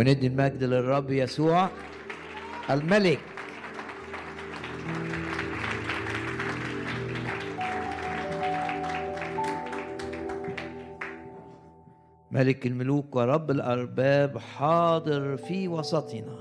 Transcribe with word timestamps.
وندي 0.00 0.26
المجد 0.26 0.64
للرب 0.64 1.10
يسوع 1.10 1.68
الملك. 2.70 3.18
ملك 12.30 12.66
الملوك 12.66 13.16
ورب 13.16 13.50
الأرباب 13.50 14.38
حاضر 14.38 15.36
في 15.36 15.68
وسطنا. 15.68 16.38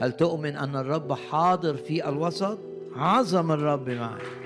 هل 0.00 0.12
تؤمن 0.12 0.56
أن 0.56 0.76
الرب 0.76 1.12
حاضر 1.12 1.76
في 1.76 2.08
الوسط؟ 2.08 2.58
عظم 2.96 3.52
الرب 3.52 3.90
معك. 3.90 4.41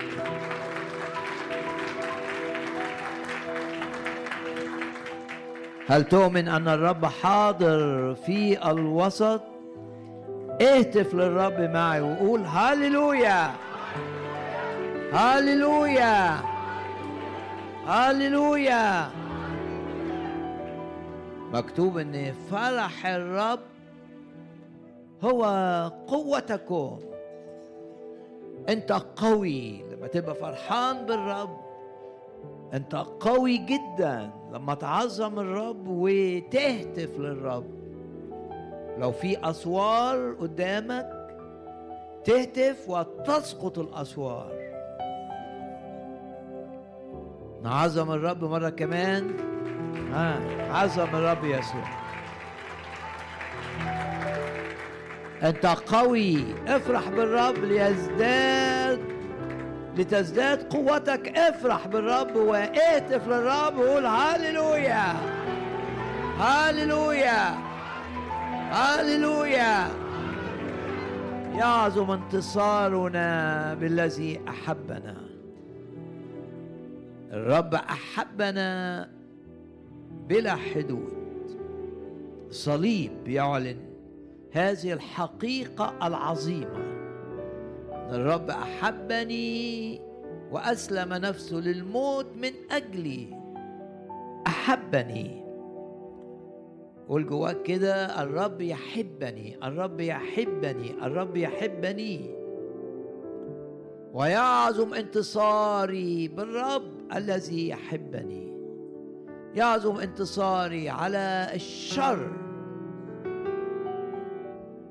هل 5.87 6.03
تؤمن 6.03 6.47
أن 6.47 6.67
الرب 6.67 7.05
حاضر 7.05 8.15
في 8.15 8.69
الوسط؟ 8.71 9.41
اهتف 10.61 11.13
للرب 11.13 11.59
معي 11.59 12.01
وقول 12.01 12.41
هاليلويا 12.41 13.51
هاليلويا 15.13 16.39
هاليلويا 17.85 19.09
مكتوب 21.53 21.97
إن 21.97 22.33
فرح 22.51 23.05
الرب 23.05 23.59
هو 25.23 25.43
قوتكم. 26.07 26.99
أنت 28.69 28.91
قوي 28.91 29.83
لما 29.91 30.07
تبقى 30.07 30.35
فرحان 30.35 31.05
بالرب. 31.05 31.66
أنت 32.73 32.95
قوي 32.95 33.57
جدا 33.57 34.31
لما 34.53 34.73
تعظم 34.73 35.39
الرب 35.39 35.87
وتهتف 35.87 37.19
للرب. 37.19 37.65
لو 38.97 39.11
في 39.11 39.49
أسوار 39.49 40.33
قدامك 40.33 41.09
تهتف 42.25 42.89
وتسقط 42.89 43.79
الأسوار. 43.79 44.51
نعظم 47.63 48.11
الرب 48.11 48.43
مرة 48.43 48.69
كمان. 48.69 49.31
ها 50.11 50.39
عظم 50.71 51.15
الرب 51.15 51.43
يسوع. 51.43 51.87
أنت 55.43 55.65
قوي 55.65 56.45
افرح 56.67 57.09
بالرب 57.09 57.57
ليزداد 57.57 59.16
لتزداد 59.97 60.73
قوتك. 60.73 61.37
افرح 61.37 61.87
بالرب 61.87 62.35
واهتف 62.35 63.27
للرب 63.27 63.77
وقول 63.77 64.05
هاليلويا 64.05 65.13
هاليلويا 66.37 67.57
هاليلويا 68.71 69.87
يعظم 71.57 72.11
انتصارنا 72.11 73.73
بالذي 73.73 74.41
أحبنا. 74.47 75.15
الرب 77.31 77.73
أحبنا 77.75 79.09
بلا 80.29 80.55
حدود. 80.55 81.17
صليب 82.51 83.27
يعلن 83.27 83.77
هذه 84.51 84.93
الحقيقة 84.93 86.07
العظيمة. 86.07 86.96
الرب 88.11 88.49
أحبني 88.49 90.01
وأسلم 90.51 91.13
نفسه 91.13 91.57
للموت 91.57 92.25
من 92.35 92.51
أجلي. 92.71 93.27
أحبني. 94.47 95.43
قول 97.09 97.27
جواك 97.27 97.61
كده 97.63 98.23
الرب 98.23 98.61
يحبني 98.61 99.57
الرب 99.63 99.99
يحبني 99.99 100.91
الرب 101.03 101.37
يحبني. 101.37 102.35
ويعظم 104.13 104.93
انتصاري 104.93 106.27
بالرب 106.27 106.91
الذي 107.15 107.69
يحبني. 107.69 108.53
يعظم 109.55 109.97
انتصاري 109.97 110.89
على 110.89 111.47
الشر. 111.53 112.31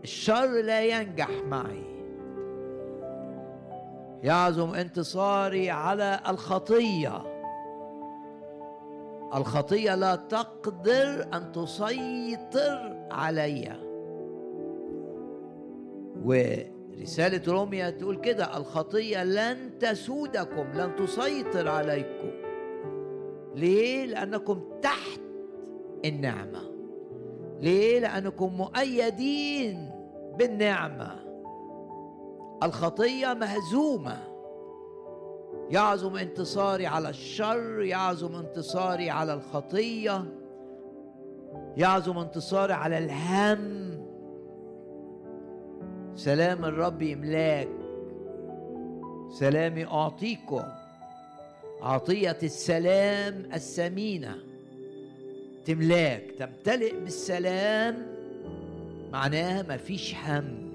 الشر 0.05 0.63
لا 0.63 0.85
ينجح 0.85 1.31
معي. 1.49 1.96
يعظم 4.23 4.75
انتصاري 4.75 5.71
على 5.71 6.21
الخطية. 6.29 7.23
الخطية 9.35 9.95
لا 9.95 10.17
تقدر 10.17 11.29
أن 11.35 11.53
تسيطر 11.53 13.07
علي 13.11 13.73
ورسالة 16.25 17.53
روميا 17.53 17.91
تقول 17.91 18.17
كده 18.17 18.57
الخطية 18.57 19.25
لن 19.25 19.79
تسودكم 19.79 20.73
لن 20.75 20.97
تسيطر 20.97 21.69
عليكم. 21.69 22.31
ليه؟ 23.55 24.07
لأنكم 24.07 24.61
تحت 24.83 25.21
النعمة. 26.05 26.61
ليه؟ 27.61 28.01
لأنكم 28.01 28.53
مؤيدين 28.53 29.91
بالنعمة. 30.39 31.26
الخطية 32.63 33.35
مهزومة. 33.35 34.19
يعظم 35.71 36.17
انتصاري 36.17 36.87
على 36.87 37.09
الشر 37.09 37.83
يعظم 37.83 38.35
انتصاري 38.35 39.11
على 39.11 39.35
الخطية 39.35 40.25
يعظم 41.77 42.19
انتصاري 42.19 42.73
على 42.73 42.99
الهم. 42.99 43.97
سلام 46.15 46.65
الرب 46.65 47.03
يملاك. 47.03 47.69
سلامي 49.31 49.87
اعطيكم 49.87 50.63
عطية 51.83 52.39
السلام 52.43 53.49
الثمينة. 53.55 54.37
تملاك 55.65 56.31
تمتلئ 56.39 57.01
بالسلام 57.01 58.07
معناها 59.13 59.63
مفيش 59.63 60.15
هم. 60.15 60.66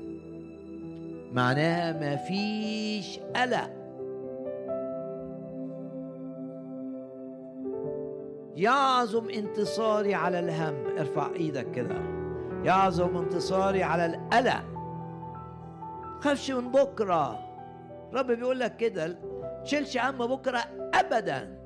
معناها 1.31 2.16
مفيش 2.16 3.19
قلق. 3.19 3.69
يعظم 8.56 9.30
انتصاري 9.30 10.16
على 10.16 10.40
الهم. 10.40 10.97
ارفع 10.97 11.34
إيدك 11.36 11.72
كده. 11.72 11.96
يعظم 12.64 13.18
انتصاري 13.18 13.84
على 13.84 14.06
القلق. 14.06 14.64
خافش 16.19 16.52
من 16.52 16.72
بكرة. 16.72 17.40
رب 18.13 18.28
بيقول 18.28 18.59
لك 18.59 18.78
كده 18.78 19.18
تشيلش 19.63 19.98
هم 19.98 20.28
بكرة 20.28 20.63
ابدا. 20.94 21.62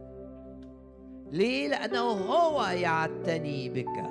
ليه؟ 1.32 1.68
لأنه 1.68 2.00
هو 2.00 2.64
يعتني 2.66 3.70
بك. 3.70 4.03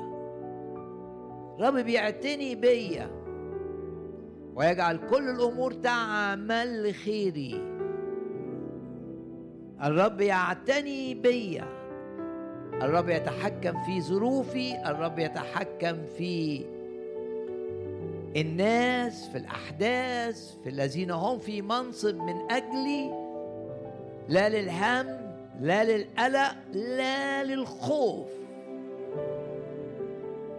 رب 1.61 1.75
بيعتني 1.75 2.55
بيا. 2.55 3.24
ويجعل 4.55 5.01
كل 5.11 5.29
الأمور 5.31 5.73
تعمل 5.73 6.91
لخيري 6.91 7.75
الرب 9.85 10.21
يعتني 10.21 11.15
بيا. 11.15 11.65
الرب 12.83 13.09
يتحكم 13.09 13.83
في 13.83 14.01
ظروفي. 14.01 14.91
الرب 14.91 15.19
يتحكم 15.19 15.97
في 16.19 16.65
الناس 18.37 19.29
في 19.29 19.39
الأحداث 19.39 20.55
في 20.65 20.69
الذين 20.71 21.11
هم 21.11 21.39
في 21.39 21.63
منصب 21.63 22.17
من 22.17 22.51
أجلي. 22.51 23.11
لا 24.29 24.49
للهم 24.49 25.07
لا 25.61 25.85
للقلق 25.85 26.55
لا 26.73 27.45
للخوف. 27.45 28.27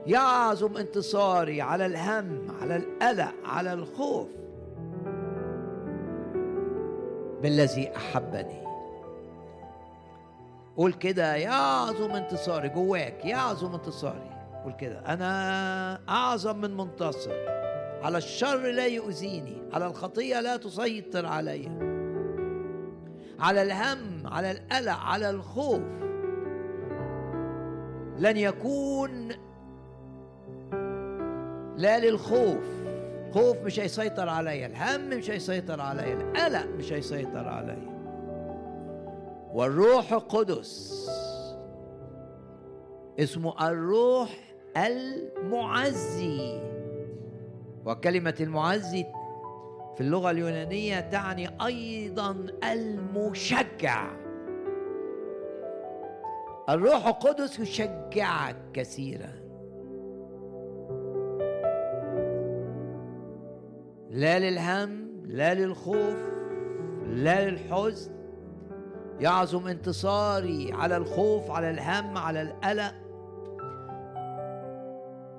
يعظم 0.07 0.77
انتصاري 0.77 1.61
على 1.61 1.85
الهم 1.85 2.47
على 2.61 2.75
القلق 2.75 3.33
على 3.45 3.73
الخوف. 3.73 4.27
بالذي 7.41 7.95
أحبني. 7.95 8.65
قول 10.77 10.93
كده 10.93 11.35
يعظم 11.35 12.11
انتصاري 12.11 12.69
جواك 12.69 13.25
يعظم 13.25 13.73
انتصاري. 13.73 14.29
قول 14.63 14.73
كده 14.73 14.99
أنا 14.99 16.09
أعظم 16.09 16.57
من 16.57 16.77
منتصر. 16.77 17.35
على 18.03 18.17
الشر 18.17 18.71
لا 18.71 18.85
يؤذيني 18.85 19.61
على 19.73 19.87
الخطية 19.87 20.39
لا 20.39 20.57
تسيطر 20.57 21.25
علي. 21.25 21.67
على 23.39 23.61
الهم 23.61 24.27
على 24.27 24.51
القلق 24.51 24.97
على 24.97 25.29
الخوف. 25.29 25.81
لن 28.17 28.37
يكون 28.37 29.31
لا 31.77 31.99
للخوف. 31.99 32.63
خوف 33.33 33.57
مش 33.57 33.79
هيسيطر 33.79 34.29
عليا 34.29 34.65
الهم 34.65 35.09
مش 35.09 35.31
هيسيطر 35.31 35.81
عليا 35.81 36.13
القلق 36.13 36.65
مش 36.65 36.93
هيسيطر 36.93 37.47
عليا. 37.47 37.95
والروح 39.53 40.13
القدس 40.13 41.05
اسمه 43.19 43.67
الروح 43.69 44.29
المعزي. 44.77 46.59
وكلمة 47.85 48.35
المعزي 48.39 49.05
في 49.95 50.01
اللغة 50.01 50.31
اليونانية 50.31 50.99
تعني 50.99 51.65
أيضا 51.65 52.45
المشجع. 52.63 54.11
الروح 56.69 57.07
القدس 57.07 57.59
يشجعك 57.59 58.55
كثيرا. 58.73 59.34
لا 64.15 64.39
للهم 64.39 65.07
لا 65.25 65.53
للخوف 65.53 66.17
لا 67.07 67.49
للحزن. 67.49 68.11
يعظم 69.19 69.67
انتصاري 69.67 70.73
على 70.73 70.97
الخوف 70.97 71.51
على 71.51 71.69
الهم 71.69 72.17
على 72.17 72.41
القلق. 72.41 72.93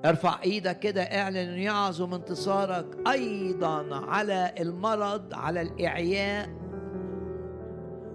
ارفع 0.05 0.41
إيدك 0.43 0.79
كده 0.79 1.01
اعلن 1.01 1.37
ان 1.37 1.57
يعظم 1.57 2.13
انتصارك 2.13 2.85
أيضا 3.07 3.95
على 3.95 4.53
المرض 4.59 5.33
على 5.33 5.61
الإعياء. 5.61 6.49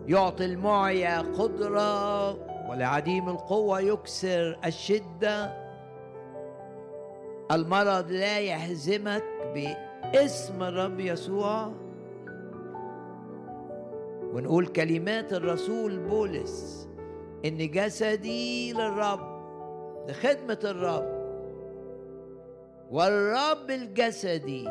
يعطي 0.06 0.44
المعيا 0.44 1.19
قدرة 1.19 2.31
ولعديم 2.70 3.29
القوة 3.29 3.81
يكسر 3.81 4.58
الشدة. 4.65 5.53
المرض 7.53 8.11
لا 8.11 8.41
يهزمك 8.41 9.25
باسم 10.03 10.63
الرب 10.63 11.01
يسوع. 11.01 11.73
ونقول 14.33 14.67
كلمات 14.67 15.33
الرسول 15.33 15.99
بولس 15.99 16.89
إن 17.45 17.71
جسدي 17.71 18.73
للرب 18.73 19.33
لخدمه 20.09 20.59
الرب. 20.65 21.23
والرب 22.91 23.71
الجسدي 23.71 24.69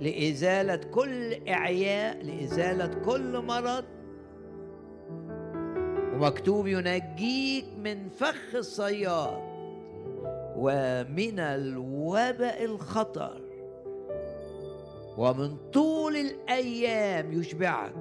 لإزالة 0.00 0.76
كل 0.76 1.48
إعياء 1.48 2.22
لإزالة 2.22 2.86
كل 2.86 3.38
مرض. 3.38 3.84
ومكتوب 6.14 6.66
ينجيك 6.66 7.64
من 7.78 8.08
فخ 8.08 8.54
الصياد 8.54 9.50
ومن 10.56 11.38
الوباء 11.38 12.64
الخطر. 12.64 13.49
ومن 15.20 15.56
طول 15.72 16.16
الأيام 16.16 17.32
يشبعك 17.32 17.92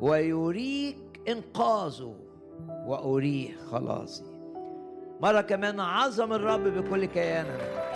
ويريك 0.00 1.20
إنقاذه 1.28 2.14
وأريه 2.86 3.56
خلاصي. 3.70 4.24
مرة 5.20 5.40
كمان 5.40 5.80
عظم 5.80 6.32
الرب 6.32 6.64
بكل 6.64 7.04
كياننا. 7.04 7.86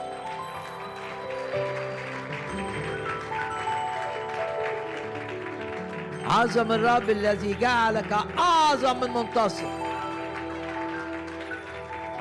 عظم 6.24 6.72
الرب 6.72 7.10
الذي 7.10 7.54
جعلك 7.54 8.12
أعظم 8.38 9.00
من 9.00 9.10
منتصر. 9.10 9.68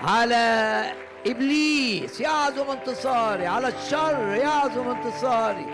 على 0.03 0.83
إبليس 1.27 2.21
يعظم 2.21 2.69
انتصاري 2.69 3.47
على 3.47 3.67
الشر 3.67 4.35
يعظم 4.35 4.89
انتصاري 4.89 5.65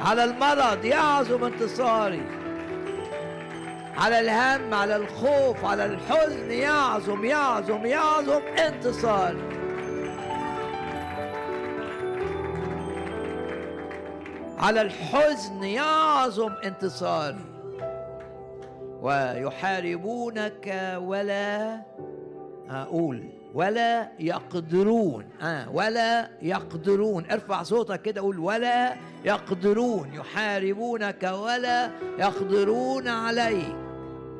على 0.00 0.24
المرض 0.24 0.84
يعظم 0.84 1.44
انتصاري 1.44 2.42
على 3.96 4.20
الهم 4.20 4.74
على 4.74 4.96
الخوف 4.96 5.64
على 5.64 5.84
الحزن 5.84 6.50
يعظم 6.50 7.24
يعظم 7.24 7.86
يعظم 7.86 8.42
انتصار. 8.58 9.36
على 14.58 14.82
الحزن 14.82 15.64
يعظم 15.64 16.52
انتصاري 16.64 17.44
ويحاربونك 19.00 20.96
ولا 20.98 21.80
أقول. 22.70 23.41
ولا 23.54 24.08
يقدرون 24.18 25.24
آه 25.42 25.70
ولا 25.70 26.30
يقدرون. 26.42 27.24
ارفع 27.30 27.62
صوتك 27.62 28.02
كده 28.02 28.20
قول 28.20 28.38
ولا 28.38 28.94
يقدرون. 29.24 30.14
يحاربونك 30.14 31.22
ولا 31.22 31.90
يقدرون 32.18 33.08
عليك. 33.08 33.76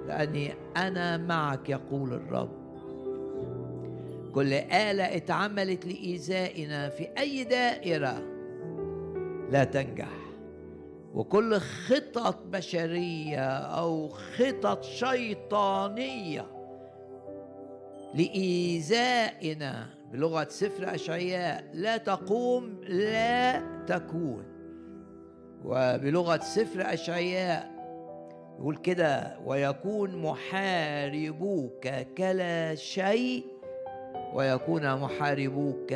لأني 0.06 0.54
أنا 0.76 1.16
معك 1.16 1.68
يقول 1.68 2.12
الرب. 2.12 2.62
كل 4.34 4.52
آلة 4.52 5.16
اتعملت 5.16 5.86
لإيذائنا 5.86 6.88
في 6.88 7.08
أي 7.18 7.44
دائرة 7.44 8.22
لا 9.50 9.64
تنجح. 9.64 10.08
وكل 11.14 11.58
خطط 11.60 12.38
بشرية 12.46 13.48
أو 13.58 14.08
خطط 14.08 14.84
شيطانية 14.84 16.46
لإيذائنا 18.14 19.86
بلغة 20.12 20.46
سفر 20.50 20.94
أشعياء 20.94 21.64
لا 21.74 21.96
تقوم 21.96 22.80
لا 22.88 23.62
تكون. 23.86 24.44
وبلغة 25.64 26.38
سفر 26.38 26.92
أشعياء 26.94 27.72
يقول 28.58 28.76
كده 28.76 29.38
ويكون 29.46 30.16
محاربوك 30.16 31.88
كلا 32.18 32.74
شيء 32.74 33.44
ويكون 34.34 34.94
محاربوك 34.94 35.94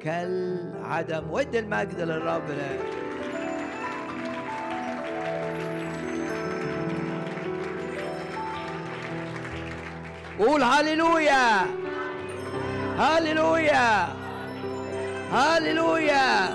كالعدم. 0.00 1.30
ود 1.30 1.56
المجد 1.56 2.00
للرب. 2.00 2.48
لا 2.48 3.03
قول 10.38 10.62
هللويا 10.62 11.66
هللويا 12.98 14.08
هللويا 15.32 16.48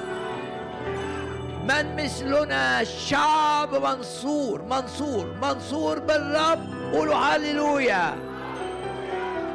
من 1.64 1.96
مثلنا 2.04 2.84
شعب 2.84 3.76
منصور 3.76 4.62
منصور 4.62 5.36
منصور 5.42 6.00
بالرب 6.00 6.60
قولوا 6.94 7.16
هللويا 7.16 8.16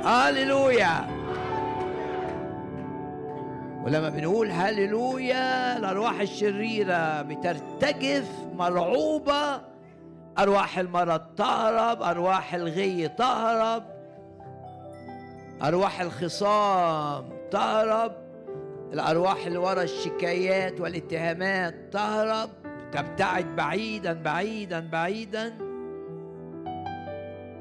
هللويا 0.05 1.07
ولما 3.85 4.09
بنقول 4.09 4.51
هللويا 4.51 5.77
الأرواح 5.79 6.21
الشريرة 6.21 7.23
بترتجف 7.23 8.29
مرعوبة 8.55 9.61
أرواح 10.39 10.79
المرض 10.79 11.21
تهرب 11.37 12.03
أرواح 12.03 12.55
الغي 12.55 13.09
تهرب. 13.09 13.94
أرواح 15.63 16.01
الخصام 16.01 17.29
تهرب. 17.51 18.13
الأرواح 18.93 19.47
اللي 19.47 19.59
ورا 19.59 19.83
الشكايات 19.83 20.81
والاتهامات 20.81 21.75
تهرب. 21.93 22.51
تبتعد 22.93 23.57
بعيدا 23.57 24.13
بعيدا 24.13 24.89
بعيدا. 24.93 25.55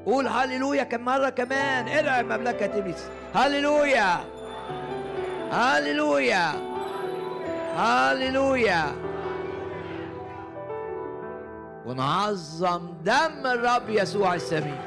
قول 0.06 0.28
هللويا 0.28 0.82
كم 0.82 1.00
مرة 1.00 1.28
كمان. 1.28 1.88
ارعب 1.88 2.24
مملكة 2.24 2.78
إبليس. 2.78 3.06
هللويا. 3.34 4.24
هللويا. 5.52 6.52
هللويا. 7.76 8.84
ونعظم 11.86 12.94
دم 13.04 13.46
الرب 13.46 13.88
يسوع 13.88 14.34
السمين 14.34 14.80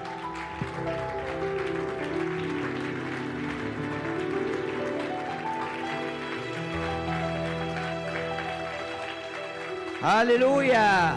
هللويا 10.03 11.15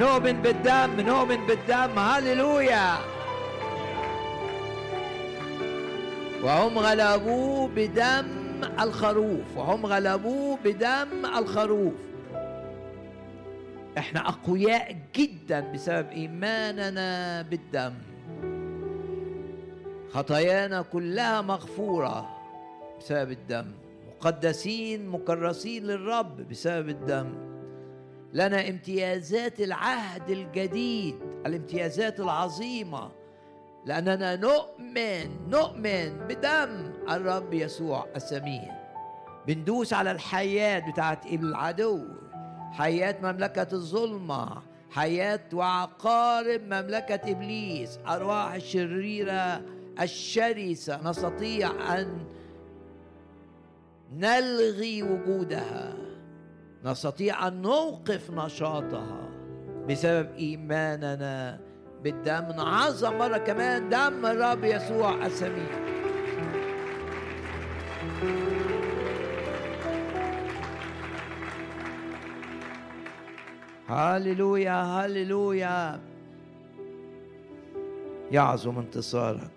نؤمن 0.00 0.42
بالدم 0.42 1.00
نؤمن 1.00 1.46
بالدم 1.46 1.98
هللويا 1.98 2.94
وهم 6.42 6.78
غلبوه 6.78 7.68
بدم 7.68 8.26
الخروف 8.80 9.56
وهم 9.56 9.86
غلبوه 9.86 10.58
بدم 10.64 11.26
الخروف. 11.38 11.94
إحنا 13.98 14.28
أقوياء 14.28 14.96
جدا 15.16 15.60
بسبب 15.60 16.10
إيماننا 16.10 17.42
بالدم. 17.42 17.94
خطايانا 20.12 20.82
كلها 20.82 21.40
مغفورة 21.40 22.28
بسبب 22.98 23.30
الدم. 23.30 23.66
مقدسين 24.08 25.08
مكرسين 25.08 25.84
للرب 25.84 26.48
بسبب 26.48 26.88
الدم. 26.88 27.53
لنا 28.34 28.68
امتيازات 28.68 29.60
العهد 29.60 30.30
الجديد 30.30 31.16
الامتيازات 31.46 32.20
العظيمة. 32.20 33.10
لأننا 33.86 34.36
نؤمن 34.36 35.50
نؤمن 35.50 36.18
بدم 36.28 36.92
الرب 37.10 37.54
يسوع 37.54 38.06
الثمين 38.16 38.72
بندوس 39.46 39.92
على 39.92 40.10
الحياة 40.10 40.90
بتاعت 40.90 41.26
العدو. 41.26 42.00
حياة 42.72 43.16
مملكة 43.22 43.68
الظلمة 43.72 44.62
حياة 44.90 45.40
وعقارب 45.52 46.60
مملكة 46.62 47.30
إبليس 47.30 47.98
أرواح 48.08 48.52
الشريرة 48.54 49.62
الشرسة. 50.00 51.10
نستطيع 51.10 51.98
أن 52.00 52.24
نلغي 54.12 55.02
وجودها. 55.02 56.03
نستطيع 56.84 57.48
أن 57.48 57.62
نوقف 57.62 58.30
نشاطها 58.30 59.28
بسبب 59.88 60.34
إيماننا 60.34 61.60
بالدم. 62.02 62.56
نعظم 62.56 63.18
مرة 63.18 63.38
كمان 63.38 63.88
دم 63.88 64.26
الرب 64.26 64.64
يسوع 64.64 65.26
السميع. 65.26 65.84
هللويا 73.88 74.82
هللويا. 74.82 76.00
يعظم 78.30 78.78
انتصارك. 78.78 79.50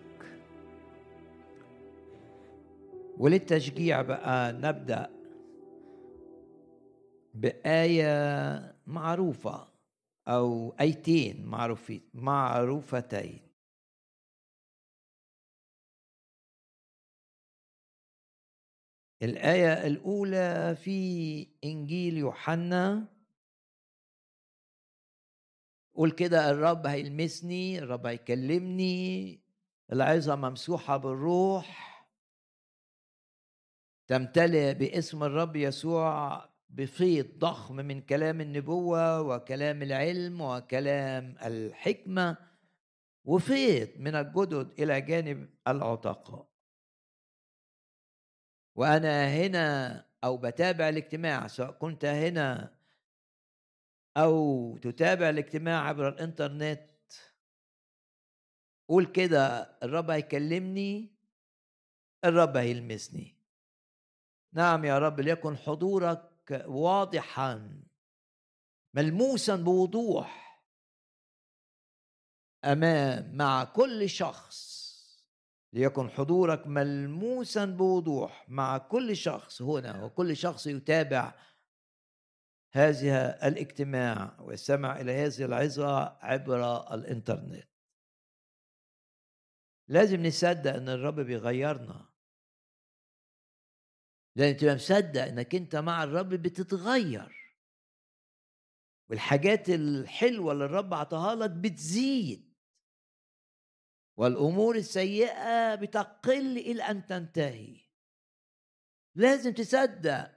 وللتشجيع 3.18 4.02
بقى 4.02 4.54
نبدأ 4.54 5.17
بآية 7.38 8.76
معروفة 8.88 9.68
أو 10.28 10.76
آيتين 10.80 11.46
معروفين 11.46 12.10
معروفتين. 12.14 13.48
الآية 19.24 19.88
الأولى 19.88 20.76
في 20.76 21.48
إنجيل 21.64 22.18
يوحنا. 22.18 23.08
قول 25.94 26.12
كده 26.12 26.52
الرب 26.52 26.86
هيلمسني 26.88 27.80
الرب 27.80 28.06
هيكلمني 28.06 29.40
العظة 29.92 30.36
ممسوحة 30.36 30.98
بالروح. 30.98 31.98
تمتلئ 34.08 34.74
باسم 34.74 35.24
الرب 35.24 35.56
يسوع 35.56 36.44
بفيض 36.70 37.28
ضخم 37.38 37.76
من 37.76 38.02
كلام 38.02 38.42
النبوة 38.42 39.22
وكلام 39.22 39.82
العلم 39.84 40.42
وكلام 40.42 41.36
الحكمة 41.46 42.38
وفيض 43.26 43.90
من 43.98 44.16
الجدد 44.16 44.80
إلى 44.80 45.02
جانب 45.02 45.50
العتقاء. 45.68 46.48
وأنا 48.76 49.28
هنا 49.28 50.06
أو 50.24 50.38
بتابع 50.38 50.90
الاجتماع 50.90 51.48
سواء 51.48 51.72
كنت 51.72 52.06
هنا 52.06 52.78
أو 54.18 54.78
تتابع 54.78 55.30
الاجتماع 55.30 55.88
عبر 55.88 56.10
الإنترنت 56.10 56.90
قول 58.90 59.06
كده 59.06 59.78
الرب 59.84 60.10
هيكلمني 60.10 61.16
الرب 62.26 62.58
هيلمسني. 62.58 63.38
نعم 64.54 64.86
يا 64.86 65.00
رب 65.00 65.20
ليكن 65.20 65.58
حضورك 65.58 66.37
واضحا 66.52 67.84
ملموسا 68.94 69.56
بوضوح 69.56 70.62
أمام 72.66 73.36
مع 73.36 73.64
كل 73.64 74.10
شخص 74.10 74.78
ليكن 75.74 76.10
حضورك 76.10 76.68
ملموسا 76.68 77.66
بوضوح 77.66 78.50
مع 78.50 78.78
كل 78.78 79.16
شخص 79.16 79.62
هنا 79.62 80.04
وكل 80.04 80.38
شخص 80.38 80.68
يتابع 80.68 81.34
هذا 82.72 83.48
الاجتماع 83.48 84.42
ويستمع 84.42 85.02
إلى 85.02 85.12
هذه 85.12 85.46
العظة 85.46 86.18
عبر 86.22 86.94
الإنترنت. 86.94 87.68
لازم 89.88 90.26
نصدق 90.26 90.74
إن 90.74 90.90
الرب 90.90 91.20
بيغيرنا. 91.20 92.07
لأن 94.38 94.58
تبقى 94.58 94.76
مصدق 94.76 95.22
انك 95.22 95.56
انت 95.56 95.76
مع 95.76 96.04
الرب 96.04 96.30
بتتغير. 96.30 97.56
والحاجات 99.10 99.70
الحلوة 99.70 100.52
اللي 100.54 100.66
الرب 100.66 100.94
عطاها 100.94 101.36
لك 101.36 101.50
بتزيد. 101.52 102.54
والأمور 104.18 104.76
السيئة 104.76 105.76
بتقل 105.76 106.58
إلى 106.58 106.84
أن 106.84 107.06
تنتهي. 107.06 107.78
لازم 109.16 109.54
تصدق 109.54 110.32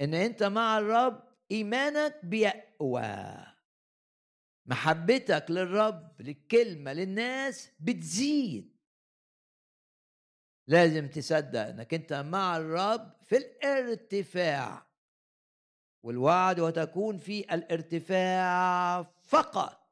إن 0.00 0.14
أنت 0.14 0.42
مع 0.42 0.78
الرب 0.78 1.36
إيمانك 1.50 2.24
بيقوى. 2.24 3.36
محبتك 4.66 5.46
للرب 5.50 6.22
للكلمة 6.22 6.92
للناس 6.92 7.70
بتزيد. 7.80 8.75
لازم 10.68 11.08
تصدق 11.08 11.60
إنك 11.60 11.94
أنت 11.94 12.12
مع 12.12 12.56
الرب 12.56 13.16
في 13.24 13.36
الارتفاع. 13.36 14.86
والوعد 16.02 16.60
وتكون 16.60 17.18
في 17.18 17.54
الارتفاع 17.54 19.02
فقط. 19.02 19.86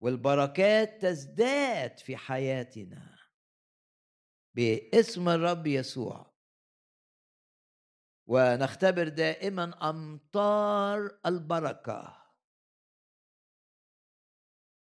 والبركات 0.00 1.02
تزداد 1.02 1.98
في 1.98 2.16
حياتنا. 2.16 3.18
باسم 4.54 5.28
الرب 5.28 5.66
يسوع. 5.66 6.36
ونختبر 8.26 9.08
دائما 9.08 9.90
أمطار 9.90 11.20
البركة. 11.26 12.26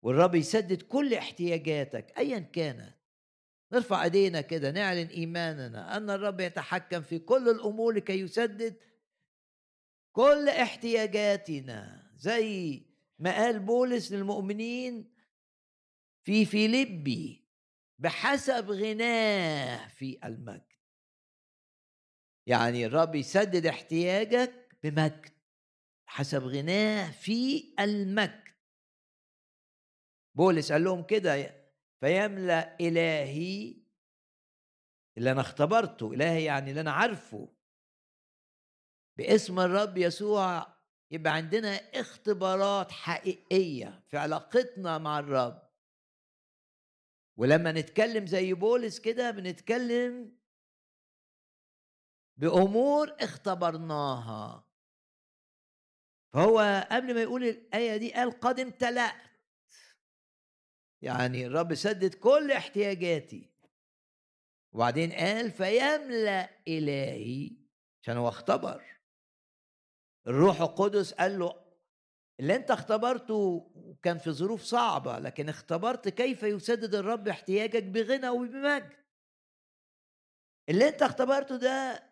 والرب 0.03 0.35
يسدد 0.35 0.83
كل 0.83 1.15
احتياجاتك 1.15 2.19
ايا 2.19 2.39
كانت. 2.39 3.02
نرفع 3.73 4.05
ايدينا 4.05 4.41
كده 4.41 4.71
نعلن 4.71 5.07
ايماننا 5.07 5.97
ان 5.97 6.11
الرب 6.11 6.41
يتحكم 6.41 7.03
في 7.03 7.19
كل 7.19 7.49
الأمور 7.49 7.93
لكي 7.93 8.21
يسدد 8.21 8.77
كل 10.13 10.49
احتياجاتنا 10.49 12.11
زي 12.17 12.83
ما 13.19 13.33
قال 13.35 13.59
بولس 13.59 14.13
للمؤمنين 14.13 15.13
في 16.25 16.45
فيليبي 16.45 17.45
بحسب 17.99 18.71
غناه 18.71 19.89
في 19.89 20.19
المجد. 20.25 20.73
يعني 22.47 22.87
الرب 22.87 23.15
يسدد 23.15 23.67
احتياجك 23.67 24.77
بمجد 24.83 25.33
حسب 26.07 26.43
غناه 26.43 27.11
في 27.11 27.75
المجد. 27.81 28.43
بولس 30.35 30.73
قال 30.73 30.85
لهم 30.85 31.03
كده 31.03 31.62
فيملأ 32.03 32.77
إلهي 32.81 33.77
اللي 35.19 35.33
أنا 35.33 35.41
اختبرته 35.41 36.13
إلهي 36.13 36.45
يعني 36.45 36.71
اللي 36.71 36.81
أنا 36.81 36.93
عارفه. 36.93 37.49
باسم 39.19 39.61
الرب 39.61 39.97
يسوع 39.97 40.67
يبقى 41.11 41.33
عندنا 41.33 41.69
اختبارات 41.69 42.91
حقيقية 42.93 44.03
في 44.09 44.17
علاقتنا 44.19 44.99
مع 44.99 45.19
الرب. 45.19 45.71
ولما 47.37 47.73
نتكلم 47.73 48.27
زي 48.27 48.55
بولس 48.55 49.01
كده 49.01 49.31
بنتكلم 49.31 50.39
بأمور 52.37 53.17
اختبرناها. 53.21 54.69
فهو 56.35 56.87
قبل 56.91 57.15
ما 57.15 57.23
يقول 57.23 57.45
الآية 57.45 57.97
دي 57.97 58.13
قال 58.13 58.41
قد 58.41 58.61
امتلأت. 58.61 59.32
يعني 61.03 61.47
الرب 61.47 61.75
سدد 61.75 62.15
كل 62.15 62.51
احتياجاتي. 62.53 63.51
وبعدين 64.73 65.13
قال 65.13 65.51
فيملأ 65.51 66.49
إلهي 66.69 67.51
عشان 68.03 68.17
هو 68.17 68.29
اختبر. 68.29 68.85
الروح 70.27 70.61
القدس 70.61 71.15
قال 71.15 71.39
له 71.39 71.63
اللي 72.41 72.57
انت 72.57 72.71
اختبرته 72.71 73.71
كان 74.03 74.19
في 74.19 74.31
ظروف 74.31 74.63
صعبة 74.63 75.19
لكن 75.19 75.49
اختبرت 75.49 76.09
كيف 76.09 76.43
يسدد 76.43 76.95
الرب 76.95 77.29
احتياجك 77.29 77.83
بغنى 77.83 78.29
وبمجد. 78.29 78.93
اللي 80.69 80.89
انت 80.89 81.03
اختبرته 81.03 81.57
ده 81.57 82.11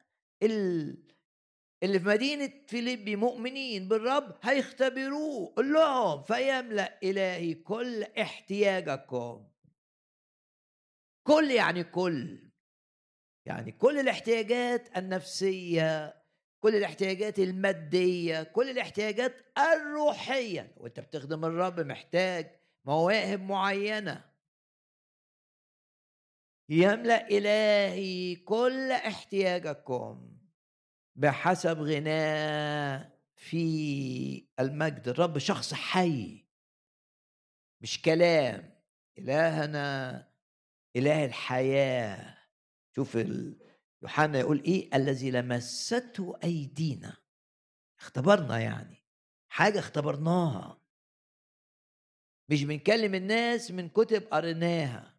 اللي 1.82 2.00
في 2.00 2.08
مدينة 2.08 2.52
فيليبي 2.66 3.16
مؤمنين 3.16 3.88
بالرب 3.88 4.38
هيختبروه. 4.42 5.54
قل 5.56 5.72
لهم 5.72 6.22
فيملأ 6.22 6.98
إلهي 7.02 7.54
كل 7.54 8.02
احتياجكم. 8.02 9.48
كل 11.26 11.50
يعني 11.50 11.84
كل. 11.84 12.50
يعني 13.46 13.72
كل 13.72 13.98
الاحتياجات 13.98 14.98
النفسية 14.98 16.20
كل 16.60 16.74
الاحتياجات 16.74 17.38
المادية 17.38 18.42
كل 18.42 18.70
الاحتياجات 18.70 19.36
الروحية. 19.58 20.74
وانت 20.76 21.00
بتخدم 21.00 21.44
الرب 21.44 21.80
محتاج 21.80 22.60
مواهب 22.84 23.40
معينة. 23.40 24.30
يملأ 26.68 27.28
إلهي 27.28 28.36
كل 28.36 28.92
احتياجكم. 28.92 30.39
بحسب 31.20 31.78
غناه 31.78 33.12
في 33.34 34.48
المجد. 34.60 35.08
الرب 35.08 35.38
شخص 35.38 35.74
حي. 35.74 36.46
مش 37.80 38.02
كلام. 38.02 38.82
إلهنا 39.18 40.28
إله 40.96 41.24
الحياة. 41.24 42.38
شوف 42.96 43.18
يوحنا 44.02 44.38
يقول 44.38 44.62
إيه؟ 44.64 44.96
الذي 44.96 45.30
لمسته 45.30 46.38
أيدينا. 46.44 47.16
اختبرنا 47.98 48.58
يعني. 48.58 49.04
حاجة 49.48 49.78
اختبرناها. 49.78 50.80
مش 52.48 52.64
بنكلم 52.64 53.14
الناس 53.14 53.70
من 53.70 53.88
كتب 53.88 54.22
قريناها. 54.22 55.14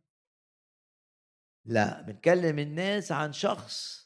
لا 1.66 2.02
بنكلم 2.02 2.60
الناس 2.60 3.12
عن 3.12 3.34
شخص 3.34 4.01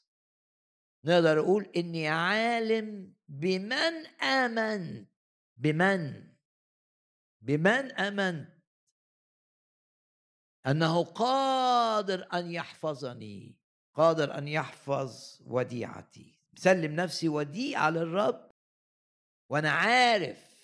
نقدر 1.05 1.41
نقول 1.41 1.71
إني 1.75 2.07
عالم 2.07 3.13
بمن 3.27 4.05
آمن 4.21 5.05
بمن 5.57 6.33
بمن 7.41 7.91
امنت 7.91 8.55
أنه 10.67 11.03
قادر 11.03 12.27
أن 12.33 12.51
يحفظني 12.51 13.55
قادر 13.93 14.37
أن 14.37 14.47
يحفظ 14.47 15.41
وديعتي. 15.45 16.39
بسلم 16.53 16.95
نفسي 16.95 17.29
وديعه 17.29 17.89
للرب 17.89 18.51
وأنا 19.49 19.71
عارف 19.71 20.55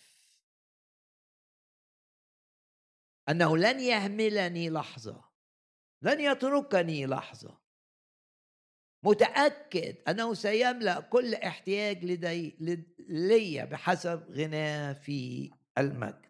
أنه 3.30 3.58
لن 3.58 3.80
يهملني 3.80 4.70
لحظة 4.70 5.24
لن 6.02 6.20
يتركني 6.20 7.06
لحظة. 7.06 7.61
متأكد 9.04 10.10
أنه 10.10 10.34
سيملأ 10.34 11.00
كل 11.00 11.34
احتياج 11.36 12.06
لدي 12.06 12.58
لي 13.00 13.66
بحسب 13.66 14.32
غناه 14.32 14.94
في 14.94 15.52
المجد. 15.78 16.26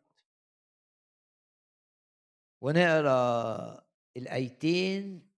ونقرأ 2.62 3.86
الآيتين. 4.18 5.32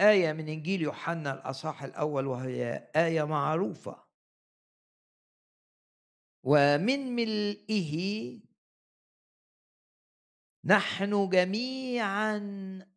آية 0.00 0.32
من 0.32 0.48
إنجيل 0.48 0.82
يوحنا 0.82 1.32
الأصحاح 1.34 1.82
الأول 1.82 2.26
وهي 2.26 2.90
آية 2.96 3.22
معروفة. 3.24 4.04
ومن 6.44 7.16
ملئه 7.16 8.40
نحن 10.64 11.28
جميعا 11.28 12.40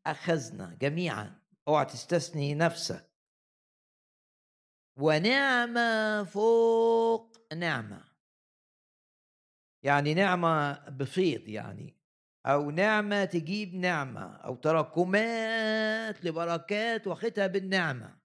أخذنا 0.06 0.78
جميعا. 0.82 1.43
أوعى 1.68 1.86
تستثني 1.86 2.56
نفسك. 2.56 3.14
ونعمة 4.98 6.24
فوق 6.24 7.38
نعمة. 7.54 8.14
يعني 9.84 10.14
نعمة 10.14 10.74
بفيض 10.90 11.48
يعني 11.48 11.98
أو 12.46 12.72
نعمة 12.72 13.26
تجيب 13.26 13.76
نعمة 13.76 14.36
أو 14.36 14.56
تراكمات 14.56 16.26
لبركات 16.26 17.08
واخدها 17.08 17.48
بالنعمة. 17.48 18.24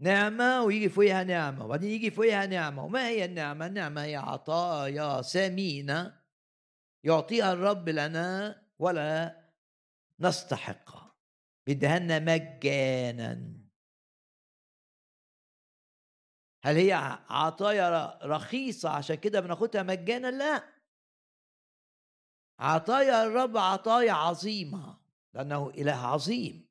نعمة 0.00 0.62
ويجي 0.62 0.88
فوقها 0.88 1.24
نعمة 1.24 1.64
وبعدين 1.64 1.90
يجي 1.90 2.10
فوقها 2.10 2.46
نعمة 2.46 2.84
وما 2.84 3.08
هي 3.08 3.24
النعمة؟ 3.24 3.66
النعمة 3.66 4.04
هي 4.04 4.16
عطايا 4.16 5.22
ثمينة 5.22 6.20
يعطيها 7.04 7.52
الرب 7.52 7.88
لنا 7.88 8.62
ولا 8.78 9.36
بيدهنا 11.66 12.18
مجانا. 12.18 13.56
هل 16.64 16.76
هي 16.76 16.92
عطايا 17.28 18.18
رخيصة 18.22 18.90
عشان 18.90 19.16
كده 19.16 19.40
بناخدها 19.40 19.82
مجانا؟ 19.82 20.30
لا. 20.30 20.76
عطايا 22.58 23.24
الرب 23.24 23.56
عطايا 23.56 24.12
عظيمة 24.12 24.98
لأنه 25.34 25.70
إله 25.70 26.06
عظيم. 26.06 26.68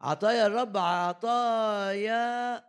عطايا 0.00 0.46
الرب 0.46 0.76
عطايا 0.76 2.64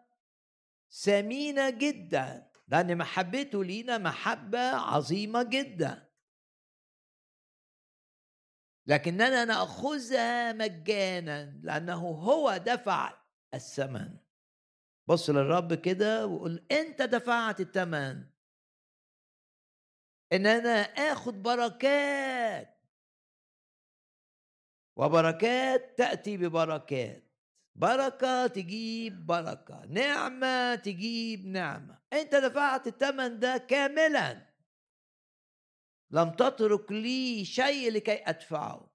ثمينة 0.91 1.69
جدا 1.69 2.51
لأن 2.67 2.97
محبته 2.97 3.63
لينا 3.63 3.97
محبة 3.97 4.59
عظيمة 4.59 5.43
جدا. 5.43 6.06
لكننا 8.87 9.45
نأخذها 9.45 10.53
مجانا 10.53 11.59
لأنه 11.63 12.07
هو 12.07 12.57
دفع 12.57 13.13
الثمن. 13.53 14.17
بص 15.07 15.29
للرب 15.29 15.73
كده 15.73 16.27
وقول 16.27 16.65
أنت 16.71 17.01
دفعت 17.01 17.59
الثمن. 17.59 18.25
إن 20.33 20.45
أنا 20.45 20.79
آخد 20.81 21.43
بركات. 21.43 22.77
وبركات 24.95 25.97
تأتي 25.97 26.37
ببركات. 26.37 27.23
بركة 27.75 28.47
تجيب 28.47 29.25
بركة 29.25 29.85
نعمة 29.85 30.75
تجيب 30.75 31.45
نعمة. 31.45 31.99
أنت 32.13 32.35
دفعت 32.35 32.87
الثمن 32.87 33.39
ده 33.39 33.57
كاملا. 33.57 34.46
لم 36.11 36.31
تترك 36.31 36.91
لي 36.91 37.45
شيء 37.45 37.91
لكي 37.91 38.29
أدفعه. 38.29 38.91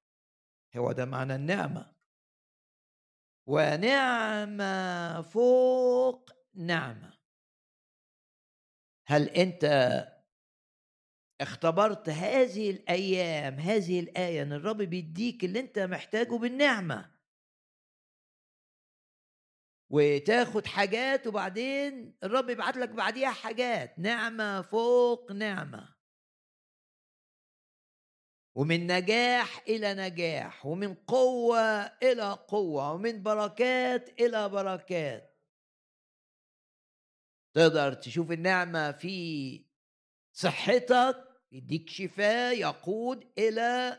هو 0.77 0.92
ده 0.92 1.05
معنى 1.05 1.35
النعمة. 1.35 1.92
ونعمه 3.46 5.22
فوق 5.22 6.31
نعمة. 6.55 7.18
هل 9.07 9.29
أنت 9.29 9.64
اختبرت 11.40 12.09
هذه 12.09 12.70
الأيام 12.70 13.55
هذه 13.55 14.01
الآية 14.01 14.42
إن 14.42 14.53
الرب 14.53 14.77
بيديك 14.77 15.44
اللي 15.44 15.61
أنت 15.61 15.79
محتاجه 15.79 16.38
بالنعمة؟ 16.38 17.12
وتاخد 19.90 20.66
حاجات 20.66 21.27
وبعدين 21.27 22.18
الرب 22.25 22.51
يبعت 22.51 22.77
لك 22.77 22.88
بعديها 22.88 23.31
حاجات. 23.31 23.98
نعمة 23.98 24.62
فوق 24.62 25.33
نعمة. 25.33 25.94
ومن 28.55 28.87
نجاح 28.87 29.62
إلى 29.69 29.95
نجاح 29.95 30.67
ومن 30.67 30.95
قوة 30.95 31.85
إلى 31.85 32.33
قوة 32.49 32.93
ومن 32.93 33.23
بركات 33.23 34.21
إلى 34.21 34.49
بركات. 34.49 35.38
تقدر 37.55 37.95
تشوف 37.95 38.33
النعمة 38.33 38.93
في 38.93 39.67
صحتك 40.33 41.17
يديك 41.53 41.91
شفاء 41.91 42.59
يقود 42.59 43.33
إلى 43.38 43.99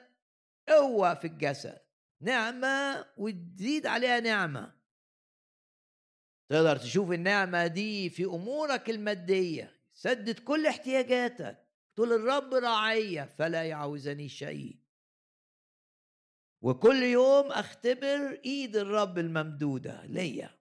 قوة 0.69 1.13
في 1.13 1.27
الجسد. 1.27 1.81
نعمة 2.21 3.05
وتزيد 3.17 3.85
عليها 3.85 4.19
نعمة. 4.19 4.73
تقدر 6.49 6.77
تشوف 6.77 7.11
النعمة 7.11 7.67
دي 7.67 8.09
في 8.09 8.25
أمورك 8.25 8.89
المادية. 8.89 9.79
سدد 9.93 10.39
كل 10.39 10.67
احتياجاتك. 10.67 11.62
تقول 11.95 12.13
الرب 12.13 12.53
راعية 12.53 13.23
فلا 13.23 13.63
يعوزني 13.63 14.29
شيء. 14.29 14.79
وكل 16.61 17.03
يوم 17.03 17.51
أختبر 17.51 18.41
إيد 18.45 18.75
الرب 18.75 19.17
الممدودة 19.17 20.05
ليا. 20.05 20.59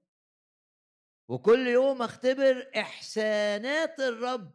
وكل 1.28 1.66
يوم 1.66 2.02
أختبر 2.02 2.70
إحسانات 2.76 4.00
الرب. 4.00 4.50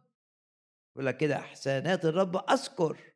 يقول 0.92 1.06
لك 1.06 1.16
كده 1.16 1.36
إحسانات 1.36 2.04
الرب 2.04 2.36
أذكر. 2.50 3.14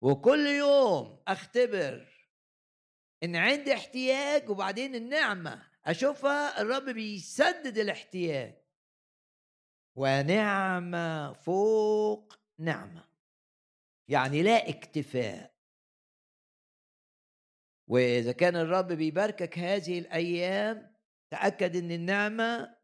وكل 0.00 0.46
يوم 0.46 1.22
أختبر 1.28 2.14
إن 3.22 3.36
عندي 3.36 3.74
احتياج 3.74 4.50
وبعدين 4.50 4.94
النعمة. 4.94 5.70
أشوفها 5.84 6.60
الرب 6.60 6.84
بيسدد 6.84 7.78
الاحتياج. 7.78 8.63
ونعمة 9.94 11.32
فوق 11.32 12.34
نعمة. 12.58 13.04
يعني 14.08 14.42
لا 14.42 14.68
اكتفاء. 14.68 15.54
وإذا 17.88 18.32
كان 18.32 18.56
الرب 18.56 18.92
بيباركك 18.92 19.58
هذه 19.58 19.98
الأيام 19.98 20.94
تأكد 21.30 21.76
إن 21.76 21.90
النعمة 21.90 22.76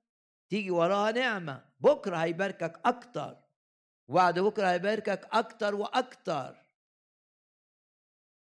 تيجي 0.49 0.71
وراها 0.71 1.13
نعمة. 1.13 1.65
بكرة 1.81 2.17
هيباركك 2.17 2.81
أكتر. 2.85 3.37
وبعد 4.09 4.39
بكرة 4.39 4.71
هيباركك 4.71 5.29
أكتر 5.33 5.75
وأكتر. 5.75 6.57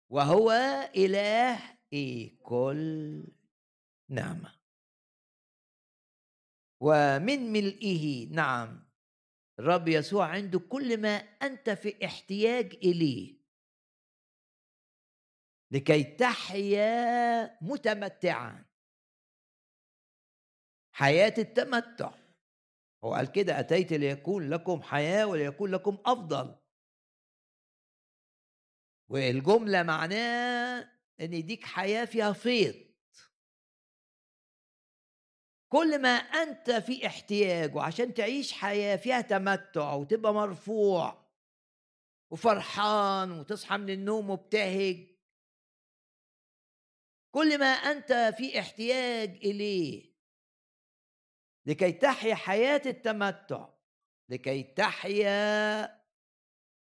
وهو 0.09 0.51
إله 0.95 1.59
إيه؟ 1.93 2.39
كل 2.43 3.23
نعمة. 4.09 4.62
ومن 6.85 7.53
ملئه. 7.53 8.27
نعم. 8.29 8.89
الرب 9.59 9.87
يسوع 9.87 10.27
عنده 10.27 10.59
كل 10.59 11.01
ما 11.01 11.15
أنت 11.17 11.69
في 11.69 12.05
احتياج 12.05 12.73
إليه. 12.75 13.37
لكي 15.71 16.03
تحيا 16.03 17.57
متمتعا. 17.61 18.65
حياة 20.95 21.33
التمتع. 21.37 22.13
هو 23.03 23.13
قال 23.13 23.31
كده 23.31 23.59
أتيت 23.59 23.93
ليكون 23.93 24.49
لكم 24.49 24.81
حياة 24.81 25.25
وليكون 25.27 25.71
لكم 25.71 25.97
أفضل. 26.05 26.55
والجملة 29.09 29.83
معناه 29.83 30.91
إن 31.21 31.33
يديك 31.33 31.65
حياة 31.65 32.05
فيها 32.05 32.33
فيض 32.33 32.92
كل 35.73 36.01
ما 36.01 36.09
أنت 36.09 36.71
في 36.71 37.07
احتياج 37.07 37.75
وعشان 37.75 38.13
تعيش 38.13 38.51
حياة 38.51 38.95
فيها 38.95 39.21
تمتع 39.21 39.93
وتبقى 39.93 40.33
مرفوع 40.33 41.27
وفرحان 42.31 43.31
وتصحى 43.31 43.77
من 43.77 43.89
النوم 43.89 44.29
مبتهج 44.29 45.07
كل 47.35 47.59
ما 47.59 47.65
أنت 47.65 48.33
في 48.37 48.59
احتياج 48.59 49.29
إليه 49.29 50.13
لكي 51.65 51.91
تحيا 51.91 52.35
حياة 52.35 52.81
التمتع 52.85 53.69
لكي 54.29 54.63
تحيا 54.63 56.03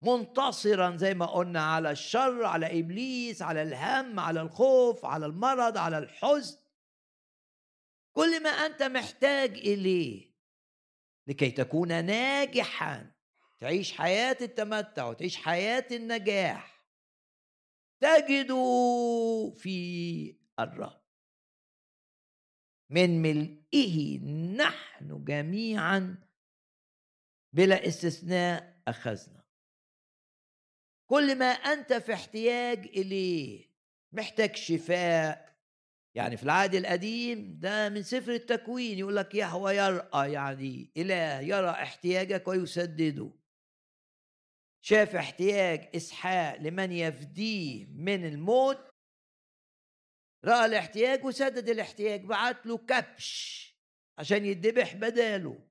منتصرا 0.02 0.96
زي 0.96 1.14
ما 1.14 1.26
قلنا 1.26 1.62
على 1.62 1.90
الشر 1.90 2.44
على 2.44 2.80
إبليس 2.80 3.42
على 3.42 3.62
الهم 3.62 4.20
على 4.20 4.40
الخوف 4.40 5.04
على 5.04 5.26
المرض 5.26 5.76
على 5.76 5.98
الحزن. 5.98 6.59
كل 8.12 8.42
ما 8.42 8.50
أنت 8.50 8.82
محتاج 8.82 9.50
إليه 9.50 10.30
لكي 11.26 11.50
تكون 11.50 12.04
ناجحا 12.04 13.12
تعيش 13.58 13.92
حياة 13.92 14.36
التمتع 14.40 15.08
وتعيش 15.08 15.36
حياة 15.36 15.86
النجاح 15.90 16.86
تجد 18.00 18.52
في 19.56 20.36
الرب. 20.60 21.00
من 22.90 23.22
ملئه 23.22 24.18
نحن 24.56 25.24
جميعا 25.24 26.28
بلا 27.52 27.88
استثناء 27.88 28.82
أخذنا. 28.88 29.44
كل 31.06 31.38
ما 31.38 31.46
أنت 31.46 31.92
في 31.92 32.14
احتياج 32.14 32.78
إليه 32.78 33.70
محتاج 34.12 34.56
شفاء 34.56 35.49
يعني 36.14 36.36
في 36.36 36.42
العهد 36.42 36.74
القديم 36.74 37.58
ده 37.58 37.88
من 37.88 38.02
سفر 38.02 38.32
التكوين 38.32 38.98
يقول 38.98 39.16
لك 39.16 39.34
يهوى 39.34 39.72
يرأى 39.72 40.32
يعني 40.32 40.92
إله 40.96 41.40
يرى 41.40 41.70
احتياجك 41.70 42.48
ويسدده. 42.48 43.32
شاف 44.84 45.16
احتياج 45.16 45.96
إسحاق 45.96 46.56
لمن 46.56 46.92
يفديه 46.92 47.86
من 47.86 48.24
الموت 48.24 48.90
رأى 50.44 50.66
الاحتياج 50.66 51.24
وسدد 51.24 51.68
الاحتياج 51.68 52.24
بعت 52.24 52.66
له 52.66 52.78
كبش 52.78 53.60
عشان 54.18 54.44
يدبح 54.44 54.94
بداله. 54.94 55.68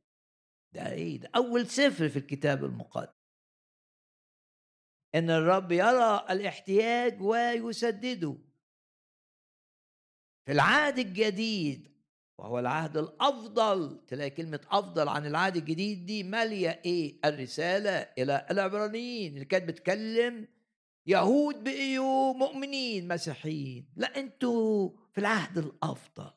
ده 0.74 0.92
إيه؟ 0.92 1.20
ده 1.20 1.30
أول 1.36 1.68
سفر 1.68 2.10
في 2.10 2.20
الكتاب 2.20 2.64
المقدس. 2.64 3.20
إن 5.16 5.30
الرب 5.30 5.72
يرى 5.72 6.26
الاحتياج 6.30 7.22
ويسدده. 7.22 8.49
في 10.50 10.54
العهد 10.54 11.00
الجديد 11.00 11.92
وهو 12.38 12.60
العهد 12.60 12.98
الأفضل. 12.98 14.00
تلاقي 14.08 14.30
كلمة 14.30 14.60
أفضل 14.72 15.08
عن 15.10 15.26
العهد 15.26 15.56
الجديد 15.56 16.06
دي 16.06 16.24
مالية 16.24 16.82
إيه؟ 16.86 17.20
الرسالة 17.26 17.90
إلى 18.18 18.48
العبرانيين 18.52 19.34
اللي 19.34 19.46
كانت 19.46 19.68
بتكلم 19.68 20.48
يهود 21.06 21.64
بقيوا 21.64 22.34
مؤمنين 22.34 23.08
مسيحيين. 23.08 23.90
لا 23.96 24.20
أنتوا 24.20 24.90
في 25.12 25.18
العهد 25.22 25.58
الأفضل. 25.58 26.32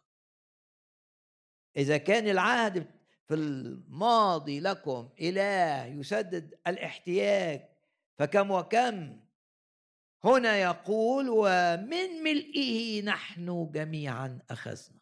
إذا 1.76 1.96
كان 1.96 2.28
العهد 2.28 2.86
في 3.28 3.34
الماضي 3.34 4.60
لكم 4.60 5.08
إله 5.20 5.84
يسدد 5.84 6.54
الاحتياج 6.66 7.62
فكم 8.18 8.50
وكم 8.50 9.20
هنا 10.24 10.56
يقول 10.56 11.28
ومن 11.28 12.22
ملئه 12.22 13.02
نحن 13.02 13.70
جميعا 13.72 14.38
أخذنا. 14.50 15.00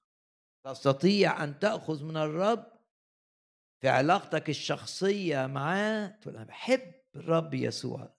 تستطيع 0.64 1.44
أن 1.44 1.58
تأخذ 1.58 2.04
من 2.04 2.16
الرب 2.16 2.72
في 3.80 3.88
علاقتك 3.88 4.48
الشخصية 4.48 5.46
معاه 5.46 6.06
تقول 6.06 6.36
أنا 6.36 6.44
بحب 6.44 6.94
الرب 7.16 7.54
يسوع. 7.54 8.14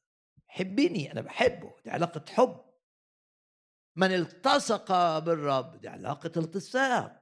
حبني 0.48 1.12
أنا 1.12 1.22
بحبه. 1.22 1.76
دي 1.84 1.92
علاقة 1.92 2.26
حب. 2.34 2.66
من 3.96 4.16
التصق 4.16 5.20
بالرب 5.20 5.82
دي 5.82 5.88
علاقة 5.88 6.32
التصاق. 6.38 7.22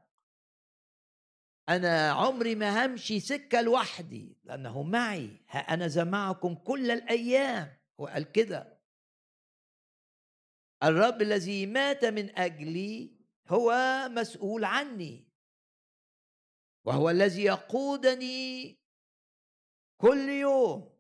أنا 1.70 2.12
عمري 2.12 2.56
ما 2.56 2.86
همشي 2.86 3.20
سكة 3.20 3.62
لوحدي 3.62 4.38
لأنه 4.44 4.84
معي. 4.84 5.42
ها 5.50 5.60
أنا 5.60 6.04
معكم 6.04 6.56
كل 6.56 6.92
الأيام. 6.92 7.78
وقال 7.98 8.32
كده. 8.32 8.79
الرب 10.84 11.22
الذي 11.22 11.66
مات 11.66 12.06
من 12.06 12.40
أجلي 12.40 13.16
هو 13.48 13.74
مسؤول 14.12 14.64
عني. 14.64 15.28
وهو 16.86 17.10
الذي 17.10 17.44
يقودني 17.44 18.78
كل 19.98 20.30
يوم. 20.30 21.00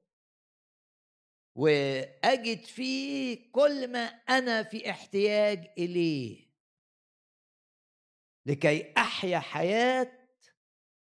وأجد 1.56 2.63
فيه 2.63 3.52
كل 3.52 3.92
ما 3.92 4.00
أنا 4.30 4.63
في 4.63 4.89
احتياج 4.89 5.74
إليه. 5.78 6.50
لكي 8.46 8.94
أحيا 8.98 9.39
حياة 9.39 10.30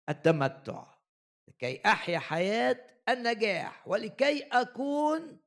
التمتع. 0.10 0.98
لكي 1.48 1.82
أحيا 1.86 2.20
حياة 2.20 2.88
النجاح. 3.10 3.88
ولكي 3.88 4.44
أكون 4.44 5.40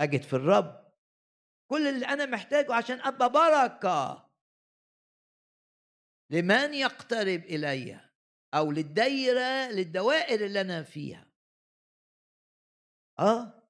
أجد 0.00 0.22
في 0.22 0.32
الرب 0.32 0.83
كل 1.66 1.86
اللي 1.86 2.06
أنا 2.06 2.26
محتاجه 2.26 2.74
عشان 2.74 3.00
أبقى 3.00 3.32
بركة. 3.32 4.30
لمن 6.30 6.74
يقترب 6.74 7.44
إلي 7.44 8.00
أو 8.54 8.72
للدايرة 8.72 9.72
للدوائر 9.72 10.44
اللي 10.44 10.60
أنا 10.60 10.82
فيها. 10.82 11.26
آه. 13.18 13.62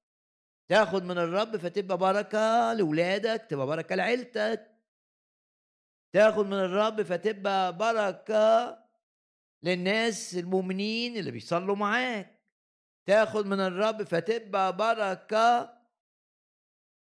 تاخد 0.68 1.02
من 1.02 1.18
الرب 1.18 1.57
فتبقى 1.57 1.98
بركة 1.98 2.72
لاولادك 2.72 3.46
تبقى 3.50 3.66
بركة 3.66 3.94
لعيلتك. 3.94 4.74
تاخد 6.12 6.46
من 6.46 6.52
الرب 6.59 7.02
فتبقى 7.02 7.76
بركة 7.76 8.78
للناس 9.62 10.35
المؤمنين 10.35 11.16
اللي 11.16 11.30
بيصلوا 11.30 11.76
معاك. 11.76 12.40
تاخد 13.07 13.46
من 13.46 13.61
الرب 13.61 14.02
فتبقى 14.02 14.76
بركة 14.76 15.78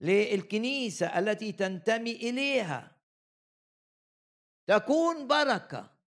للكنيسة 0.02 1.20
التي 1.20 1.52
تنتمي 1.52 2.12
إليها. 2.12 3.02
تكون 4.68 5.28
بركة. 5.28 5.98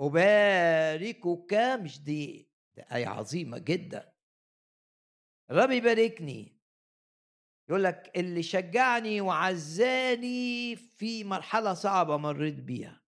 أباركك 0.00 1.54
مش 1.54 2.02
دي, 2.02 2.50
دي 2.76 2.82
آية 2.82 3.06
عظيمة 3.06 3.58
جدا. 3.58 4.12
الرب 5.50 5.70
يباركني. 5.70 6.56
يقول 7.68 7.84
لك 7.84 8.12
اللي 8.16 8.42
شجعني 8.42 9.20
وعزاني 9.20 10.76
في 10.76 11.24
مرحلة 11.24 11.74
صعبة 11.74 12.16
مريت 12.16 12.54
بيها. 12.54 13.02